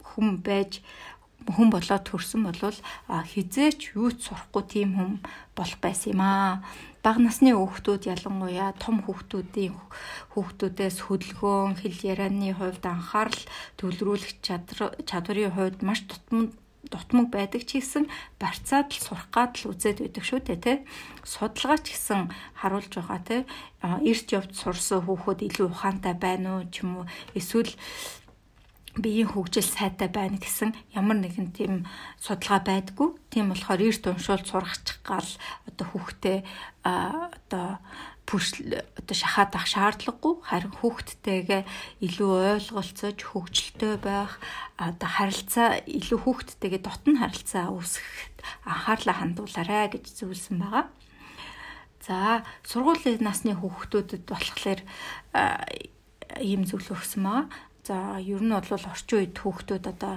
хүн 0.00 0.28
байж 0.40 0.80
хүн 1.48 1.72
болоод 1.72 2.04
төрсөн 2.04 2.44
болвол 2.44 2.78
хизээч 3.08 3.96
юу 3.96 4.12
ч 4.12 4.28
сурахгүй 4.28 4.64
тийм 4.68 4.90
хүн 4.96 5.12
болох 5.56 5.78
байсан 5.80 6.12
юм 6.12 6.20
аа. 6.20 6.60
Бага 7.00 7.20
насны 7.24 7.56
хүүхдүүд 7.56 8.12
ялангуяа 8.12 8.76
том 8.76 9.00
хүүхдүүдийн 9.00 9.72
хүүхдүүдээс 10.36 10.96
хөдөлгөөн, 11.08 11.80
хэл 11.80 11.98
ярианы 12.12 12.52
хувьд 12.52 12.84
анхаарал 12.84 13.42
төвлөрүүлэх 13.80 14.44
чадварын 15.08 15.56
хувьд 15.56 15.80
маш 15.80 16.04
тутам 16.04 16.52
дутмаг 16.88 17.28
байдаг 17.28 17.68
ч 17.68 17.78
гэсэн 17.82 18.08
барьцаад 18.40 18.88
л 18.96 19.04
сурах 19.04 19.28
гад 19.28 19.60
л 19.60 19.76
үзээд 19.76 20.00
байдаг 20.00 20.24
шүү 20.24 20.40
дээ 20.40 20.58
тий. 20.64 20.78
Судалгаа 21.26 21.78
ч 21.84 21.92
гэсэн 21.92 22.32
харуулж 22.56 22.92
байгаа 22.96 23.20
тий. 23.20 23.40
Эрт 23.84 24.28
явж 24.32 24.50
сурсан 24.56 25.04
хүүхэд 25.04 25.44
илүү 25.44 25.68
ухаантай 25.68 26.14
байна 26.16 26.60
уу 26.60 26.64
ч 26.72 26.80
юм 26.80 27.04
уу 27.04 27.06
эсвэл 27.36 27.76
биеийн 28.98 29.30
хөгжил 29.30 29.62
сайтай 29.64 30.10
байна 30.10 30.40
гэсэн 30.40 30.74
ямар 30.98 31.22
нэгэн 31.22 31.54
тийм 31.54 31.86
судалгаа 32.18 32.64
байдгүй. 32.66 33.08
Тийм 33.30 33.54
болохоор 33.54 33.80
эрт 33.86 34.04
уншуул 34.10 34.42
сурахчих 34.42 34.98
гал 35.06 35.30
одоо 35.68 35.86
хүүхдээ 35.94 36.38
одоо 36.82 37.78
бүршил 38.30 38.78
одоо 38.94 39.16
шахаад 39.18 39.52
ах 39.58 39.66
шаардлагагүй 39.66 40.34
харин 40.46 40.74
хүүхдтэйгээ 40.78 41.62
илүү 42.06 42.30
ойлголцож 42.54 43.18
хөгжилтэй 43.18 43.98
байх 43.98 44.38
одоо 44.78 45.10
харилцаа 45.10 45.82
илүү 45.82 46.18
хүүхдтэйгээ 46.22 46.82
дотн 46.86 47.18
харилцаа 47.18 47.74
үүсгэхэд 47.74 48.38
анхаарлаа 48.70 49.16
хандуулаарай 49.18 49.90
гэж 49.90 50.04
зөвлөсөн 50.14 50.62
байгаа. 50.62 50.86
За 52.06 52.46
сургуулийн 52.62 53.18
насны 53.20 53.58
хүүхдүүдэд 53.58 54.24
болохоор 54.30 54.80
ийм 56.38 56.62
зөвлөгөө 56.70 56.96
өгсөн 56.96 57.22
байгаа. 57.26 57.46
За 57.82 58.22
ер 58.22 58.40
нь 58.40 58.54
бол 58.54 58.86
орчин 58.86 59.18
үед 59.18 59.36
хүүхдүүд 59.42 59.84
одоо 59.90 60.14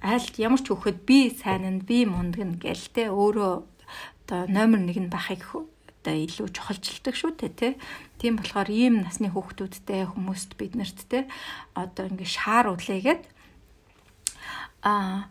аль 0.00 0.28
ямар 0.40 0.60
ч 0.64 0.66
хүүхэд 0.72 0.98
би 1.04 1.30
сайн 1.36 1.68
нь 1.68 1.84
би 1.84 2.08
мундаг 2.08 2.42
нь 2.48 2.60
гэлтэй 2.62 3.12
өөрөө 3.12 3.54
одоо 4.24 4.40
номер 4.48 4.80
1 4.88 5.04
нь 5.04 5.12
байхыг 5.12 5.42
одоо 6.08 6.24
илүү 6.24 6.48
чухалчилдаг 6.56 7.14
шүү 7.14 7.36
дээ 7.36 7.52
тий. 7.52 7.72
Тийм 8.16 8.40
болохоор 8.40 8.68
ийм 8.72 9.04
насны 9.04 9.28
хүүхдүүдтэй 9.28 10.08
хүмүүст 10.08 10.56
бид 10.56 10.72
нарт 10.72 11.04
тий 11.04 11.28
одоо 11.76 12.08
ингээ 12.08 12.24
шаар 12.24 12.72
үлээгээд 12.72 13.22
а 14.88 15.28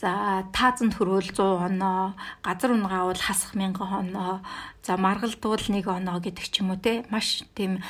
За 0.00 0.48
таазанд 0.56 0.96
хөрөөл 0.96 1.28
100 1.36 1.76
оноо, 1.76 2.16
газар 2.40 2.72
унгаавал 2.72 3.20
хасах 3.20 3.52
1000 3.52 3.84
оноо, 3.84 4.40
за 4.80 4.96
маргалдуул 4.96 5.60
1 5.60 5.84
оноо 5.84 6.24
гэдэг 6.24 6.48
ч 6.48 6.64
юм 6.64 6.72
уу 6.72 6.80
те 6.80 7.04
маш 7.12 7.44
тийм 7.52 7.84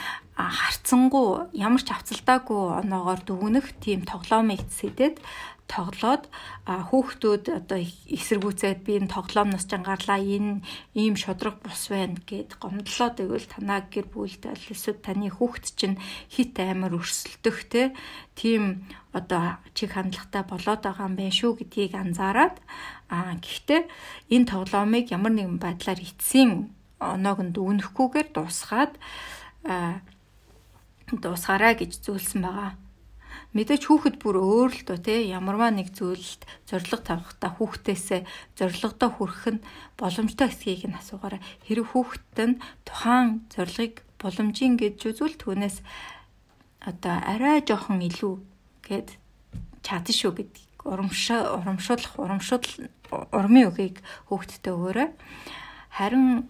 харцсангуу 0.49 1.53
ямар 1.53 1.83
ч 1.85 1.93
авцалдаагүй 1.93 2.81
оноогоор 2.81 3.21
дүгнэх 3.27 3.67
тийм 3.85 4.09
тоглоомыг 4.09 4.65
сэдэд 4.73 5.21
тоглоод 5.71 6.27
хүүхдүүд 6.67 7.45
одоо 7.63 7.79
эсэргүүцээд 8.11 8.83
би 8.83 8.99
энэ 8.99 9.15
тоглоомноос 9.15 9.71
ч 9.71 9.79
ангарлаа 9.79 10.19
энэ 10.19 10.67
ийм 10.99 11.15
шудраг 11.15 11.63
бус 11.63 11.95
байна 11.95 12.19
гэд 12.27 12.59
гомдлоо 12.59 13.11
тэгвэл 13.15 13.47
танаа 13.47 13.87
гэр 13.87 14.07
бүлд 14.11 14.43
эсвэл 14.51 14.99
таны 14.99 15.31
хүүхд 15.31 15.65
чинь 15.79 16.03
хит 16.27 16.59
амар 16.59 16.99
өрсөлдөх 16.99 17.71
те 17.71 17.95
тийм 18.35 18.83
одоо 19.15 19.63
чиг 19.79 19.95
хандлагатай 19.95 20.43
болоод 20.43 20.83
байгаа 20.83 21.07
юм 21.07 21.15
байна 21.15 21.39
шүү 21.39 21.63
гэдгийг 21.63 21.95
анзаараад 21.95 22.57
а 23.07 23.39
гэхдээ 23.39 23.83
энэ 24.35 24.51
тоглоомыг 24.51 25.07
ямар 25.15 25.33
нэгэн 25.39 25.59
байдлаар 25.63 26.01
эцсийн 26.03 26.75
оноог 26.99 27.39
нь 27.47 27.55
дүгнэхгүйгээр 27.55 28.29
дуусгаад 28.35 28.93
дуусгаарай 31.19 31.75
гэж 31.75 32.07
зүйлсэн 32.07 32.41
байгаа. 32.47 32.79
Мэдээж 33.51 33.83
хүүхэд 33.91 34.17
бүр 34.23 34.39
өөр 34.39 34.71
л 34.71 34.83
дөө 34.87 34.99
те 35.03 35.27
ямарваа 35.27 35.75
нэг 35.75 35.91
зүйлд 35.91 36.47
зориг 36.71 37.03
тавихтаа 37.03 37.51
хүүхдээсээ 37.59 38.23
зоригдоо 38.55 39.11
хүрэх 39.11 39.59
нь 39.59 39.65
боломжтой 39.99 40.55
эсхийг 40.55 40.87
нь 40.87 40.95
асуугаараа 40.95 41.43
хэрэг 41.67 41.87
хүүхэд 41.91 42.39
нь 42.47 42.63
тухайн 42.87 43.43
зорилгыг 43.51 44.07
боломжийн 44.23 44.79
гэж 44.79 44.99
үзвэл 45.03 45.35
түүнээс 45.35 45.83
одоо 46.87 47.17
арай 47.27 47.59
жоохон 47.67 48.07
илүү 48.07 48.35
гэд 48.87 49.19
чадсан 49.83 50.15
шүү 50.15 50.33
гэдгийг 50.39 50.81
урамшаа 50.87 51.59
урамшуулах 51.59 52.15
урамшуул 52.23 52.71
урмын 53.35 53.69
үгийг 53.69 53.99
хүүхдтэй 54.31 54.73
өгөөрэй. 54.73 55.09
Харин 55.91 56.47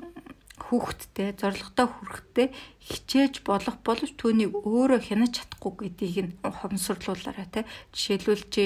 хүүхдтэй 0.61 1.35
зорилготой 1.41 1.87
хүрэхдээ 1.89 2.49
хичээж 2.85 3.35
болох 3.49 3.77
боловч 3.81 4.15
түүнийг 4.21 4.53
өөрөө 4.53 5.01
хянаж 5.01 5.33
чадахгүй 5.41 5.73
гэдгийг 5.91 6.19
нь 6.21 6.33
хомсорлуулаарай 6.45 7.49
те. 7.49 7.61
Жишээлбэл 7.97 8.45
чи 8.53 8.65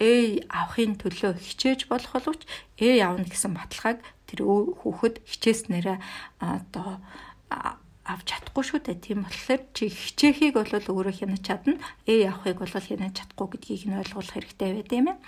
A 0.00 0.40
авахын 0.48 0.96
төлөө 0.96 1.36
хичээж 1.36 1.92
болох 1.92 2.12
боловч 2.16 2.48
A 2.80 2.88
авна 3.04 3.28
гэсэн 3.28 3.52
баталгааг 3.52 4.00
тэр 4.24 4.40
хүүхэд 4.80 5.20
хичээснээрээ 5.28 5.98
одоо 6.40 7.04
авч 7.52 8.26
чадахгүй 8.32 8.64
шүү 8.64 8.80
дээ. 8.80 9.04
Тийм 9.04 9.28
болохоор 9.28 9.62
чи 9.76 9.92
хичээхийг 9.92 10.56
бол 10.56 10.72
өөрөө 10.72 11.14
хянаж 11.20 11.42
чадна. 11.44 11.76
A 12.08 12.12
авахыг 12.32 12.58
бол 12.64 12.72
хянаж 12.72 13.12
чадахгүй 13.12 13.46
гэдгийг 13.60 13.84
нь 13.92 14.00
ойлгох 14.00 14.32
хэрэгтэй 14.32 14.70
байт 14.80 14.92
юм 14.96 15.06
ээ. 15.12 15.18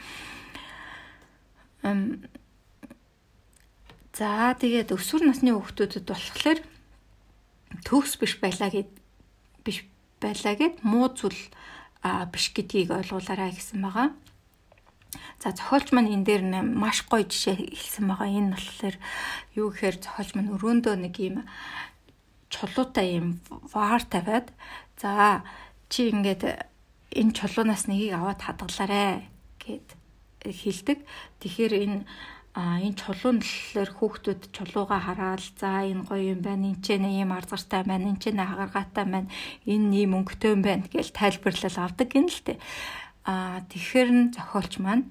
За 4.12 4.52
тэгээд 4.60 4.92
өсвөр 4.92 5.24
насны 5.24 5.56
хүүхдүүдэд 5.56 6.04
болохоор 6.04 6.60
төгс 7.80 8.20
биш 8.20 8.36
байлаа 8.44 8.68
гэд 8.68 8.90
биш 9.64 9.88
байлаа 10.20 10.52
гэд 10.52 10.84
муу 10.84 11.08
зүйл 11.16 11.40
биш 12.28 12.52
гэдгийг 12.52 12.92
ойлгуулаарай 12.92 13.56
гэсэн 13.56 13.80
байгаа. 13.80 14.12
За 15.40 15.56
зохиолч 15.56 15.96
маань 15.96 16.12
энэ 16.12 16.28
дээр 16.28 16.42
маш 16.60 17.08
гоё 17.08 17.24
жишээ 17.24 17.72
хэлсэн 17.72 18.04
байгаа. 18.04 18.28
Энэ 18.28 18.52
болохоор 18.52 18.96
юу 19.56 19.72
гэхээр 19.72 19.96
зохиолч 20.04 20.30
маань 20.36 20.52
өрөөндөө 20.60 20.94
нэг 21.00 21.14
юм 21.16 21.36
чулуутай 22.52 23.16
юм 23.16 23.40
ваар 23.72 24.04
тавиад 24.04 24.52
за 25.00 25.40
чи 25.88 26.12
ингээд 26.12 26.68
энэ 27.16 27.32
чулуунаас 27.32 27.88
нэгийг 27.88 28.12
аваад 28.12 28.44
хадгалаарэ 28.44 29.24
гэд 29.56 29.88
хэлдэг. 30.44 30.98
Тэгэхээр 31.40 31.72
энэ 31.80 31.98
а 32.52 32.84
энэ 32.84 33.00
чулуун 33.00 33.40
дэлхлээр 33.40 33.90
хүүхдүүд 33.96 34.42
чулууга 34.52 35.00
хараад 35.00 35.40
за 35.56 35.88
энэ 35.88 36.04
гоё 36.04 36.36
юм 36.36 36.40
байна 36.44 36.68
энэ 36.68 36.84
ч 36.84 37.00
юм 37.00 37.32
арзгартай 37.32 37.80
байна 37.88 38.12
энэ 38.12 38.20
ч 38.20 38.28
хагаргаатай 38.28 39.04
байна 39.08 39.30
энэ 39.64 39.96
ийм 40.04 40.12
өнгөтэй 40.20 40.52
юм 40.52 40.60
байна 40.60 40.84
гэж 40.84 41.16
тайлбарлал 41.16 41.78
авдаг 41.80 42.08
гин 42.12 42.28
л 42.28 42.40
тээ. 42.44 42.60
А 43.24 43.64
тэгэхээр 43.72 44.10
н 44.12 44.20
зохиолч 44.36 44.84
маань 44.84 45.08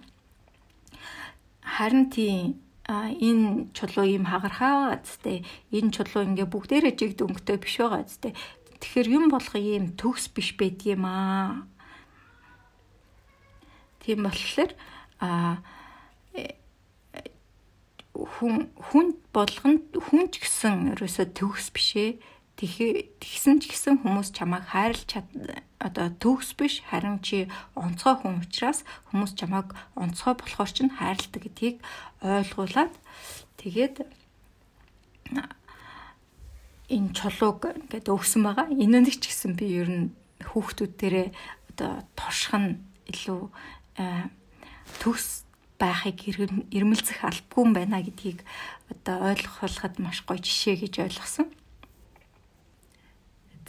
харин 1.65 2.13
тийм 2.13 2.61
а 2.85 3.09
энэ 3.09 3.73
чулуу 3.73 4.05
ийм 4.05 4.29
хагархаа 4.29 5.01
гэжтэй 5.01 5.41
энэ 5.73 5.93
чулуу 5.97 6.21
ингээ 6.29 6.45
бүгдээрээ 6.45 6.93
жигд 6.93 7.25
өнгөтэй 7.25 7.57
биш 7.57 7.81
байгаа 7.81 8.05
гэжтэй 8.05 8.33
тэгэхээр 8.77 9.07
юм 9.17 9.25
болох 9.33 9.55
ийм 9.57 9.97
төгс 9.97 10.29
биш 10.29 10.53
байдгийм 10.59 11.09
аа. 11.09 11.65
Тийм 14.05 14.29
болохоор 14.29 14.71
а 15.17 15.57
хүн 18.14 18.72
хүн 18.76 19.07
болгонд 19.32 19.95
хүн 19.95 20.28
ч 20.32 20.43
гэсэн 20.43 20.95
ерөөсө 20.95 21.32
төгс 21.32 21.72
бишээ. 21.72 22.20
Тэгсэн 22.62 23.57
ч 23.57 23.74
гэсэн 23.74 24.05
хүмүүс 24.05 24.36
чамайг 24.38 24.70
хайрлж 24.70 25.07
чад 25.09 25.26
одоо 25.82 26.14
төгс 26.22 26.53
биш 26.53 26.86
харин 26.86 27.18
чи 27.26 27.49
онцгой 27.74 28.22
хүн 28.22 28.45
учраас 28.45 28.86
хүмүүс 29.09 29.34
чамайг 29.34 29.74
онцгой 29.97 30.38
болохоор 30.38 30.70
ч 30.70 30.86
хайрладаг 30.86 31.41
гэдгийг 31.41 31.82
ойлгуулад 32.22 32.93
тэгээд 33.57 34.05
энэ 36.91 37.16
чулууг 37.16 37.66
ингээд 37.66 38.12
өгсөн 38.12 38.41
байгаа. 38.45 38.68
Энэ 38.70 39.09
нэг 39.09 39.18
ч 39.18 39.32
гэсэн 39.32 39.55
би 39.55 39.66
ер 39.82 39.89
нь 39.89 40.07
хүүхдүүдээрээ 40.43 41.28
одоо 41.74 42.03
турших 42.14 42.53
нь 42.59 42.78
илүү 43.09 43.41
төгс 44.99 45.49
байхыг 45.82 46.17
ирмэлцэх 46.77 47.25
албагүй 47.25 47.63
юм 47.65 47.73
байна 47.73 48.05
гэдгийг 48.05 48.39
одоо 48.93 49.34
ойлгоход 49.34 49.97
маш 49.97 50.21
гоё 50.21 50.38
жишээ 50.38 50.75
гэж 50.86 50.93
ойлгосон. 51.09 51.49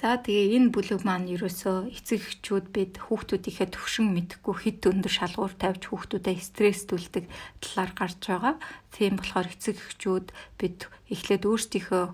За 0.02 0.18
тэгээ 0.18 0.58
энэ 0.58 0.74
бүлэг 0.74 1.06
маань 1.06 1.30
ерөөсөө 1.30 1.94
эцэг 1.94 2.20
эхчүүд 2.26 2.66
бид 2.74 2.92
хүүхдүүдийнхээ 3.06 3.70
төвшин 3.70 4.10
мэдэхгүй 4.10 4.54
хэд 4.66 4.90
өндөр 4.90 5.14
шалгуур 5.14 5.54
тавьж 5.54 5.82
хүүхдүүдэд 5.94 6.42
стресстүүлдэг 6.42 7.24
талаар 7.62 7.92
гарч 7.94 8.18
байгаа. 8.26 8.54
Тийм 8.90 9.22
болохоор 9.22 9.46
эцэг 9.54 9.78
эхчүүд 9.78 10.26
бид 10.58 10.90
эхлээд 11.06 11.46
өөрсдийнхөө 11.46 12.04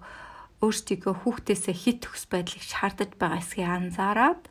өөрсдийгөө 0.60 1.14
хүүхдээсээ 1.22 1.76
хит 1.80 1.98
төгс 2.04 2.24
байдлыг 2.28 2.64
шаардаж 2.66 3.10
байгаа 3.16 3.40
эсгийг 3.40 3.70
анзаараад 3.72 4.42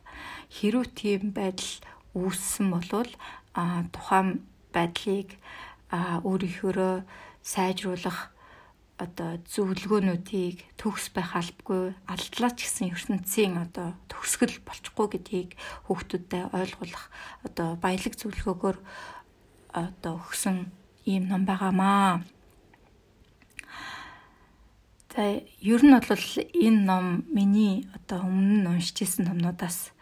хэрүү 0.55 0.85
тийм 0.95 1.35
байдал 1.35 1.73
үүссэн 2.15 2.67
болвол 2.71 3.11
а 3.53 3.83
тухайн 3.91 4.41
байдлыг 4.77 5.29
өөрийнхөө 5.89 7.01
сайжруулах 7.41 8.37
одоо 8.97 9.37
зөвлөгөөнүүдийг 9.45 10.73
төгс 10.81 11.13
байх 11.13 11.37
албагүй 11.37 11.93
алдлаа 12.09 12.51
ч 12.57 12.65
гэсэн 12.65 12.89
ертөнцийн 12.93 13.53
одоо 13.61 13.93
төгсгөл 14.09 14.57
болчихгүй 14.65 15.07
гэдгийг 15.13 15.49
хүүхдүүдэд 15.85 16.49
ойлгуулах 16.57 17.05
одоо 17.45 17.77
баялаг 17.77 18.13
зөвлөгөөгөөр 18.17 18.77
одоо 19.77 20.13
өгсөн 20.17 20.73
ийм 21.05 21.29
ном 21.29 21.45
байгаамаа. 21.45 22.25
За 25.13 25.23
ер 25.61 25.81
нь 25.85 25.93
бол 25.93 26.25
энэ 26.65 26.81
ном 26.89 27.05
миний 27.29 27.85
одоо 27.93 28.25
өмнө 28.25 28.65
нь 28.65 28.69
уншижсэн 28.69 29.29
номнуудаас 29.29 29.93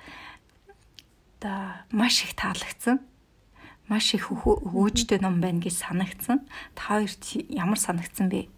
одоо 1.35 1.83
маш 1.91 2.23
их 2.23 2.35
таалагдсан. 2.39 2.99
Маш 3.87 4.13
их 4.17 4.31
өөжтэй 4.31 5.21
ном 5.21 5.41
байна 5.41 5.61
гэж 5.61 5.77
санагдсан. 5.77 6.41
Та 6.73 6.97
хоёрт 6.97 7.21
ямар 7.53 7.77
санагдсан 7.77 8.29
бэ? 8.29 8.49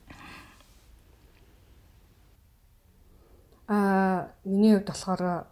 Аа 3.67 4.31
миний 4.47 4.79
хувьд 4.79 4.87
болохоор 4.87 5.51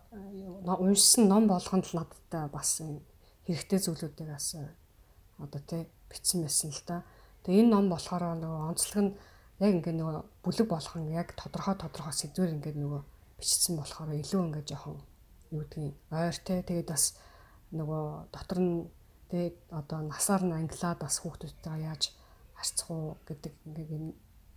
уншсан 0.80 1.28
ном 1.28 1.48
болгонд 1.52 1.86
л 1.92 2.00
надад 2.00 2.52
бас 2.52 2.80
хэрэгтэй 3.44 3.80
зүйлүүдийг 3.84 4.32
бас 4.32 4.56
одоо 5.38 5.62
тий 5.68 5.84
бичсэн 6.08 6.48
байсан 6.48 6.72
л 6.72 6.84
да. 6.88 7.04
Тэгээ 7.44 7.68
энэ 7.68 7.74
ном 7.76 7.92
болохоор 7.92 8.40
нөгөө 8.40 8.62
онцлог 8.72 9.04
нь 9.04 9.12
яг 9.60 9.72
ингээ 9.76 9.96
нөгөө 10.00 10.24
бүлэг 10.44 10.68
болгон 10.72 11.12
яг 11.12 11.36
тодорхой 11.36 11.76
тодорхой 11.76 12.16
сэдвэр 12.16 12.56
ингээ 12.56 12.76
нөгөө 12.80 13.02
бичсэн 13.40 13.76
болохоор 13.76 14.16
илүү 14.16 14.42
ингээ 14.48 14.64
жоохон 14.64 15.04
юу 15.52 15.64
гэдгийг 15.64 15.96
ойр 16.12 16.36
те 16.40 16.64
тэгээд 16.64 16.90
бас 16.92 17.20
нөгөө 17.76 18.32
дотор 18.32 18.60
нь 18.60 18.88
тэгээд 19.36 19.58
одоо 19.76 20.00
насаар 20.08 20.48
нь 20.48 20.56
англиад 20.56 20.96
бас 21.04 21.20
хүүхдүүдтэйгээ 21.20 21.92
яаж 21.92 22.16
харьцах 22.56 22.88
уу 22.88 23.20
гэдэг 23.28 23.52
ингээ 23.68 24.00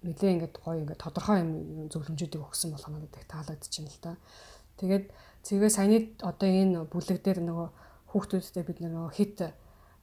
нэлээ 0.06 0.32
ингээд 0.38 0.54
гоё 0.62 0.78
ингээд 0.86 1.02
тодорхой 1.02 1.42
юм 1.42 1.50
зөвлөмжүүдийг 1.90 2.46
өгсөн 2.46 2.70
болох 2.70 2.86
надад 2.94 3.10
их 3.18 3.26
таалагдчихэв 3.26 3.90
л 3.90 3.98
да. 4.06 4.14
Тэгээд 4.78 5.04
цэгээ 5.42 5.70
саяны 5.74 5.98
одоо 6.22 6.46
энэ 6.46 6.86
бүлэг 6.86 7.18
дээр 7.26 7.42
нөгөө 7.42 7.68
хүүхдүүдтэй 8.14 8.62
бид 8.62 8.78
нөгөө 8.86 9.10
хит 9.18 9.38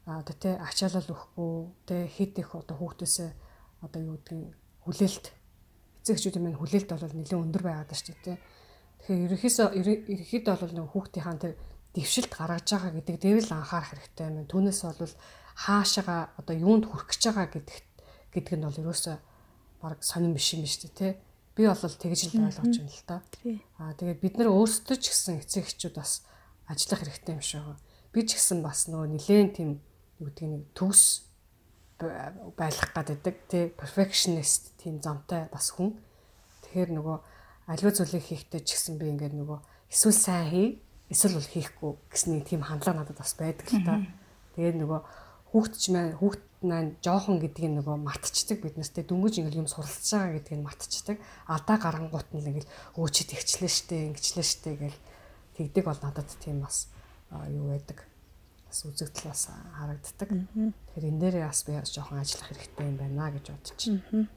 одоо 0.03 0.35
тэ 0.35 0.59
ачаалал 0.59 1.07
өгөхгүй 1.07 1.55
тэ 1.87 1.95
хит 2.11 2.35
их 2.35 2.51
одоо 2.51 2.75
хүүхдээсээ 2.75 3.31
одоо 3.79 3.99
юу 4.03 4.19
гэдгийг 4.19 4.51
хүлээлт 4.83 5.25
эцэгчүүдийн 6.03 6.43
маань 6.43 6.59
хүлээлт 6.59 6.89
бол 6.91 7.15
нэлээд 7.15 7.43
өндөр 7.47 7.63
байгаад 7.63 7.87
байна 7.87 8.03
шүү 8.03 8.19
дээ. 8.27 8.37
Тэгэхээр 8.99 9.23
ерөөхдөө 9.23 9.67
ерөөхдөө 9.79 10.55
бол 10.59 10.73
нөгөө 10.75 10.91
хүүхдийн 10.91 11.39
тэр 11.39 11.55
дэвшилт 11.95 12.31
гаргаж 12.35 12.67
байгаа 12.67 12.91
гэдэг 12.99 13.15
дээр 13.23 13.39
л 13.47 13.55
анхаарах 13.55 13.95
хэрэгтэй 13.95 14.27
юм. 14.27 14.45
Түүнээс 14.51 14.81
бол 14.83 15.15
хаашаага 15.55 16.35
одоо 16.35 16.55
юунд 16.55 16.85
хүрэх 16.91 17.07
гэж 17.07 17.21
байгаа 17.31 17.47
гэдэг 17.55 17.77
гэдэг 18.35 18.53
нь 18.59 18.67
бол 18.67 18.81
ерөөсөө 18.83 19.15
баг 19.79 20.03
сонирн 20.03 20.35
биш 20.35 20.51
юм 20.53 20.67
биш 20.67 20.75
үү 20.83 20.91
те. 20.91 21.17
Би 21.55 21.63
бол 21.63 21.79
тэгж 21.79 22.35
л 22.35 22.43
ойлгож 22.43 22.75
байна 22.75 22.91
л 22.91 23.07
та. 23.07 23.23
Аа 23.79 23.95
тэгээд 23.95 24.19
бид 24.19 24.35
нар 24.35 24.51
өөрсдөө 24.51 24.97
ч 24.99 25.15
гэсэн 25.15 25.39
эцэг 25.39 25.63
эхчүүд 25.63 25.95
бас 25.95 26.27
ажиллах 26.67 27.07
хэрэгтэй 27.07 27.33
юм 27.39 27.43
шиг. 27.43 27.63
Би 28.11 28.27
ч 28.27 28.35
гэсэн 28.35 28.59
бас 28.59 28.91
нөгөө 28.91 29.07
нилээн 29.15 29.49
тийм 29.55 29.69
юу 30.19 30.27
гэдэг 30.27 30.47
нэг 30.51 30.63
төгс 30.75 31.31
байлгах 32.59 32.91
гаддаг 32.91 33.37
тий 33.47 33.71
perfectionist 33.71 34.75
тийм 34.75 34.99
замтай 34.99 35.47
бас 35.47 35.71
хүн. 35.71 35.95
Тэгэхээр 36.67 36.91
нөгөө 36.91 37.17
аливаа 37.71 37.93
зүйлийг 37.95 38.23
хийхдээ 38.27 38.61
ч 38.67 38.75
гэсэн 38.75 38.99
би 38.99 39.07
ингээд 39.15 39.35
нөгөө 39.39 39.59
эсвэл 39.95 40.11
сайн 40.11 40.47
хий 40.51 40.67
эсвэл 41.09 41.37
бол 41.37 41.49
хийхгүй 41.53 41.91
гэсэн 42.09 42.29
нэг 42.33 42.43
тийм 42.49 42.61
хандлага 42.65 43.05
надад 43.05 43.17
бас 43.19 43.33
байдаг 43.37 43.67
л 43.69 43.85
та. 43.85 44.01
Тэгээд 44.57 44.77
нөгөө 44.81 44.99
хүүхд 45.53 45.73
ч 45.77 45.83
маань 45.93 46.17
хүүхд 46.17 46.43
маань 46.65 46.97
жоохон 46.99 47.37
гэдгийг 47.37 47.77
нөгөө 47.77 47.95
мартчихдаг 48.01 48.59
биднэртээ 48.65 49.05
дөнгөж 49.05 49.33
ингээл 49.37 49.61
юм 49.63 49.69
суралцж 49.69 50.09
байгаа 50.09 50.33
гэдгийг 50.41 50.61
мартчихдаг. 50.65 51.17
Алдаа 51.45 51.77
гарангуут 51.77 52.29
нь 52.33 52.41
ингээл 52.41 52.71
өөчөд 52.97 53.29
ихчлээ 53.37 53.71
штэ 53.71 53.95
ингэчлээ 54.09 54.45
штэ 54.45 54.71
гэл 54.81 54.99
тэгдэг 55.55 55.83
бол 55.85 55.99
надад 56.01 56.29
тийм 56.41 56.65
бас 56.65 56.89
юу 57.31 57.69
байдаг. 57.69 58.01
Бас 58.65 58.79
үзэгдэл 58.81 59.29
бас 59.29 59.43
харагддаг. 59.53 60.29
Тэгэхээр 60.33 61.05
энэ 61.05 61.21
дээрээ 61.21 61.45
бас 61.45 61.61
би 61.63 61.73
жоохон 61.77 62.19
ажиллах 62.19 62.49
хэрэгтэй 62.49 62.85
юм 62.89 62.97
байна 62.97 63.29
гэж 63.29 63.45
байна. 63.53 64.27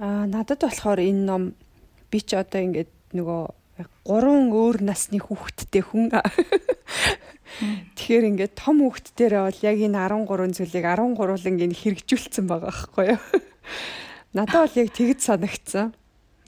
Аа 0.00 0.24
надад 0.26 0.60
болохоор 0.64 0.98
энэ 0.98 1.22
ном 1.28 1.42
би 2.10 2.18
ч 2.24 2.34
одоо 2.34 2.58
ингээд 2.58 2.90
нөгөө 3.14 3.42
гурван 4.06 4.54
өөр 4.54 4.82
насны 4.86 5.18
хүүхэдтэй 5.18 5.82
хүн 5.82 6.10
Тэгэхээр 7.94 8.24
ингээд 8.34 8.54
том 8.58 8.82
хүүхдтэрээ 8.82 9.42
бол 9.46 9.60
яг 9.62 9.78
энэ 9.78 9.98
13 9.98 10.58
зүйлийг 10.58 10.86
13-ыг 10.86 11.74
хэрэгжүүлсэн 11.78 12.46
байгаа 12.50 12.70
байхгүй 12.70 13.06
юу. 13.14 13.22
Надад 14.34 14.66
бол 14.66 14.80
яг 14.82 14.88
тэгж 14.90 15.20
санагдсан. 15.22 15.94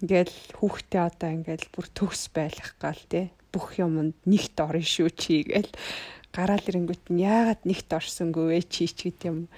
Ингээл 0.03 0.37
хүүхдээ 0.59 1.03
одоо 1.07 1.31
ингээл 1.31 1.67
бүр 1.71 1.87
төгс 1.95 2.29
байлгах 2.35 2.75
гал 2.83 3.03
те 3.07 3.31
бүх 3.55 3.79
юмд 3.79 4.19
нэгт 4.27 4.59
орно 4.59 4.83
шүү 4.83 5.09
чи 5.15 5.47
гээл 5.47 5.71
гараал 6.35 6.67
ирэнгүүт 6.67 7.09
нь 7.15 7.23
яагаад 7.25 7.63
нэгт 7.65 7.89
орсонгүй 7.95 8.45
вэ 8.53 8.61
чи 8.69 8.91
ч 8.91 9.09
гэдэм. 9.09 9.49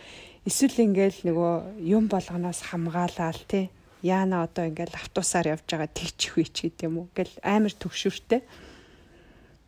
Эсвэл 0.46 0.84
ингээл 0.86 1.26
нөгөө 1.26 1.82
юм 1.82 2.06
болгоноос 2.06 2.70
хамгаалаал 2.70 3.40
те 3.50 3.72
яана 4.02 4.46
одоо 4.46 4.70
ингээл 4.70 4.94
автобусаар 4.94 5.58
явж 5.58 5.66
байгаа 5.66 5.90
тэгчих 5.90 6.38
үе 6.38 6.46
ч 6.46 6.70
гэдэм 6.70 6.94
юм. 6.94 7.10
Ингээл 7.10 7.34
амар 7.42 7.74
төгшөртэй. 7.74 8.42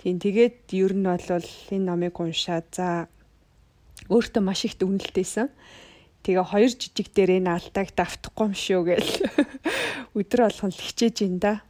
Тийм 0.00 0.16
тэгээд 0.16 0.70
ер 0.72 0.92
нь 0.94 1.04
бол 1.04 1.26
энэ 1.28 1.86
номыг 1.86 2.16
уншаад 2.16 2.66
за 2.72 3.10
өөртөө 4.08 4.42
маш 4.42 4.64
их 4.64 4.78
дүгнэлтэйсэн. 4.78 5.50
Тэгээ 6.24 6.46
хоёр 6.46 6.72
жижиг 6.72 7.08
дээр 7.12 7.42
энэ 7.42 7.52
алдааг 7.52 7.88
давтахгүй 7.96 8.46
юм 8.48 8.54
шүү 8.54 8.80
гэл 8.86 9.10
өдөр 10.18 10.40
болгон 10.46 10.72
л 10.72 10.84
хичээж 10.84 11.16
ин 11.26 11.36
да. 11.40 11.64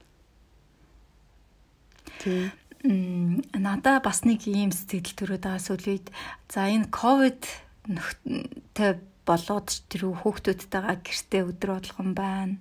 Тийм. 2.20 2.50
Надаа 3.54 4.00
бас 4.00 4.24
нэг 4.24 4.46
ийм 4.48 4.72
сэтгэл 4.72 5.16
төрөөд 5.16 5.44
байгаа 5.44 5.62
сүлээд 5.62 6.06
за 6.48 6.66
энэ 6.66 6.88
ковид 6.90 7.44
нөхтэй 7.86 8.98
болоод 9.28 9.68
тэр 9.90 10.02
хүүхдүүдтэйгээ 10.10 10.96
гэртээ 11.04 11.42
өдөр 11.48 11.70
болгон 11.76 12.10
байна. 12.14 12.56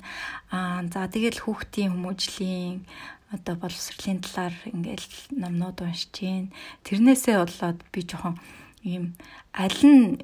Аа 0.52 0.84
за 0.88 1.08
тэгэл 1.08 1.44
хүүхдийн 1.44 1.94
хүмүүжлийн 1.94 2.86
одоо 3.34 3.56
боловсролын 3.62 4.20
талаар 4.26 4.56
ингээл 4.66 5.10
номнууд 5.38 5.82
уншиж 5.86 6.10
гин. 6.14 6.50
Тэрнээсээ 6.84 7.38
болоод 7.38 7.80
би 7.94 8.02
жоохон 8.02 8.36
ийм 8.82 9.14
аль 9.54 9.82
нь 9.86 10.18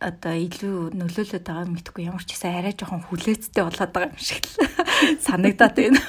одоо 0.00 0.32
илүү 0.32 0.96
нөлөөлөд 0.96 1.44
байгаа 1.44 1.68
юм 1.68 1.76
гэдэггүй 1.76 2.04
ямар 2.08 2.24
ч 2.24 2.32
гэсэн 2.36 2.56
арай 2.56 2.74
жоохон 2.76 3.04
хүлээцтэй 3.04 3.64
болоод 3.64 3.92
байгаа 3.92 4.12
юм 4.12 4.20
шиг 4.20 4.44
л 4.44 4.56
санагдаад 5.28 5.76
байна. 5.76 6.00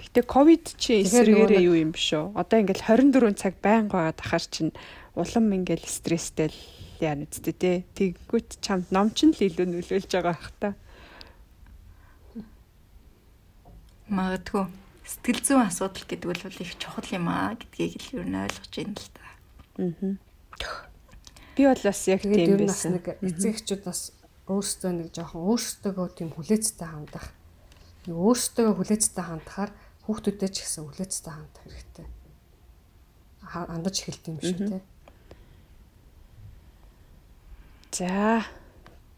Гэтэ 0.00 0.20
ковид 0.24 0.64
чи 0.80 1.04
эсрэгээрээ 1.04 1.64
юу 1.68 1.76
юм 1.76 1.92
биш 1.92 2.16
үү? 2.16 2.32
Одоо 2.32 2.64
ингээл 2.64 2.88
24 3.12 3.36
цаг 3.36 3.54
байнга 3.60 4.10
байгаад 4.10 4.20
ахаар 4.24 4.44
чинь 4.48 4.72
улам 5.20 5.52
ингээл 5.54 5.84
стресстэй 5.84 6.48
л 6.50 6.58
яа 7.04 7.14
нүцтэй 7.16 7.54
тий. 7.54 7.76
Тэггүүт 7.94 8.60
чамд 8.64 8.88
ном 8.90 9.12
ч 9.12 9.28
л 9.28 9.36
илүү 9.36 9.66
нөлөөлж 9.68 10.10
байгаа 10.10 10.34
бах 10.34 10.52
та. 10.58 10.70
магадгүй 14.10 14.66
сэтгэл 15.06 15.42
зүйн 15.46 15.66
асуудал 15.70 16.06
гэдэг 16.06 16.26
бол 16.26 16.42
их 16.42 16.74
чухал 16.82 17.08
юм 17.14 17.30
аа 17.30 17.54
гэдгийг 17.54 17.94
л 18.10 18.22
юу 18.22 18.24
н 18.26 18.42
ойлгож 18.42 18.74
байна 18.74 18.98
л 18.98 19.10
да. 19.14 19.26
Аа. 19.78 20.14
Би 21.54 21.62
бол 21.66 21.82
бас 21.86 22.00
яг 22.10 22.22
тийм 22.26 22.58
байсан. 22.58 22.98
Нэг 22.98 23.06
эцэгчүүд 23.22 23.82
бас 23.86 24.00
өөрсдөө 24.50 24.90
нэг 24.98 25.08
жоохон 25.14 25.46
өөрсдөө 25.46 26.06
тийм 26.18 26.30
хүлээцтэй 26.34 26.88
хандах. 26.90 27.26
Нэг 28.10 28.16
өөрсдөө 28.18 28.66
хүлээцтэй 28.74 29.24
хандахаар 29.24 29.70
хүүхдүүдэд 30.06 30.50
ч 30.50 30.58
гэсэн 30.66 30.82
хүлээцтэй 30.90 31.32
хандах 31.34 31.62
хэрэгтэй. 31.66 32.06
Андаж 33.50 33.94
эхэлт 34.02 34.24
юм 34.26 34.38
шүү 34.42 34.58
дээ. 34.74 34.82
За 37.92 38.44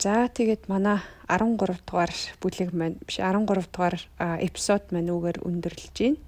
За 0.03 0.27
тэгээд 0.27 0.67
манай 0.67 0.99
13 1.31 1.79
дугаар 1.87 2.11
бүлэг 2.43 2.75
маань 2.75 2.99
биш 3.07 3.23
13 3.23 3.47
дугаар 3.71 3.95
эпизод 4.19 4.91
маань 4.91 5.15
үгээр 5.15 5.39
өндөрлөж 5.47 5.95
байна. 5.95 6.19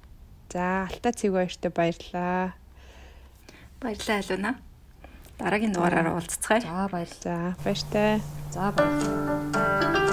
За 0.54 0.86
Алта 0.86 1.10
цэг 1.10 1.34
баяртай 1.34 1.70
баярлаа. 1.74 2.54
Баярлалаа 3.82 4.22
Алуна. 4.22 4.50
Дараагийн 5.42 5.74
дугаараараа 5.74 6.14
уулзцгаая. 6.14 6.62
За 6.62 6.86
баярлалаа. 6.86 7.58
Баяртай. 7.66 8.22
За 8.54 8.70
баярлалаа. 8.70 10.03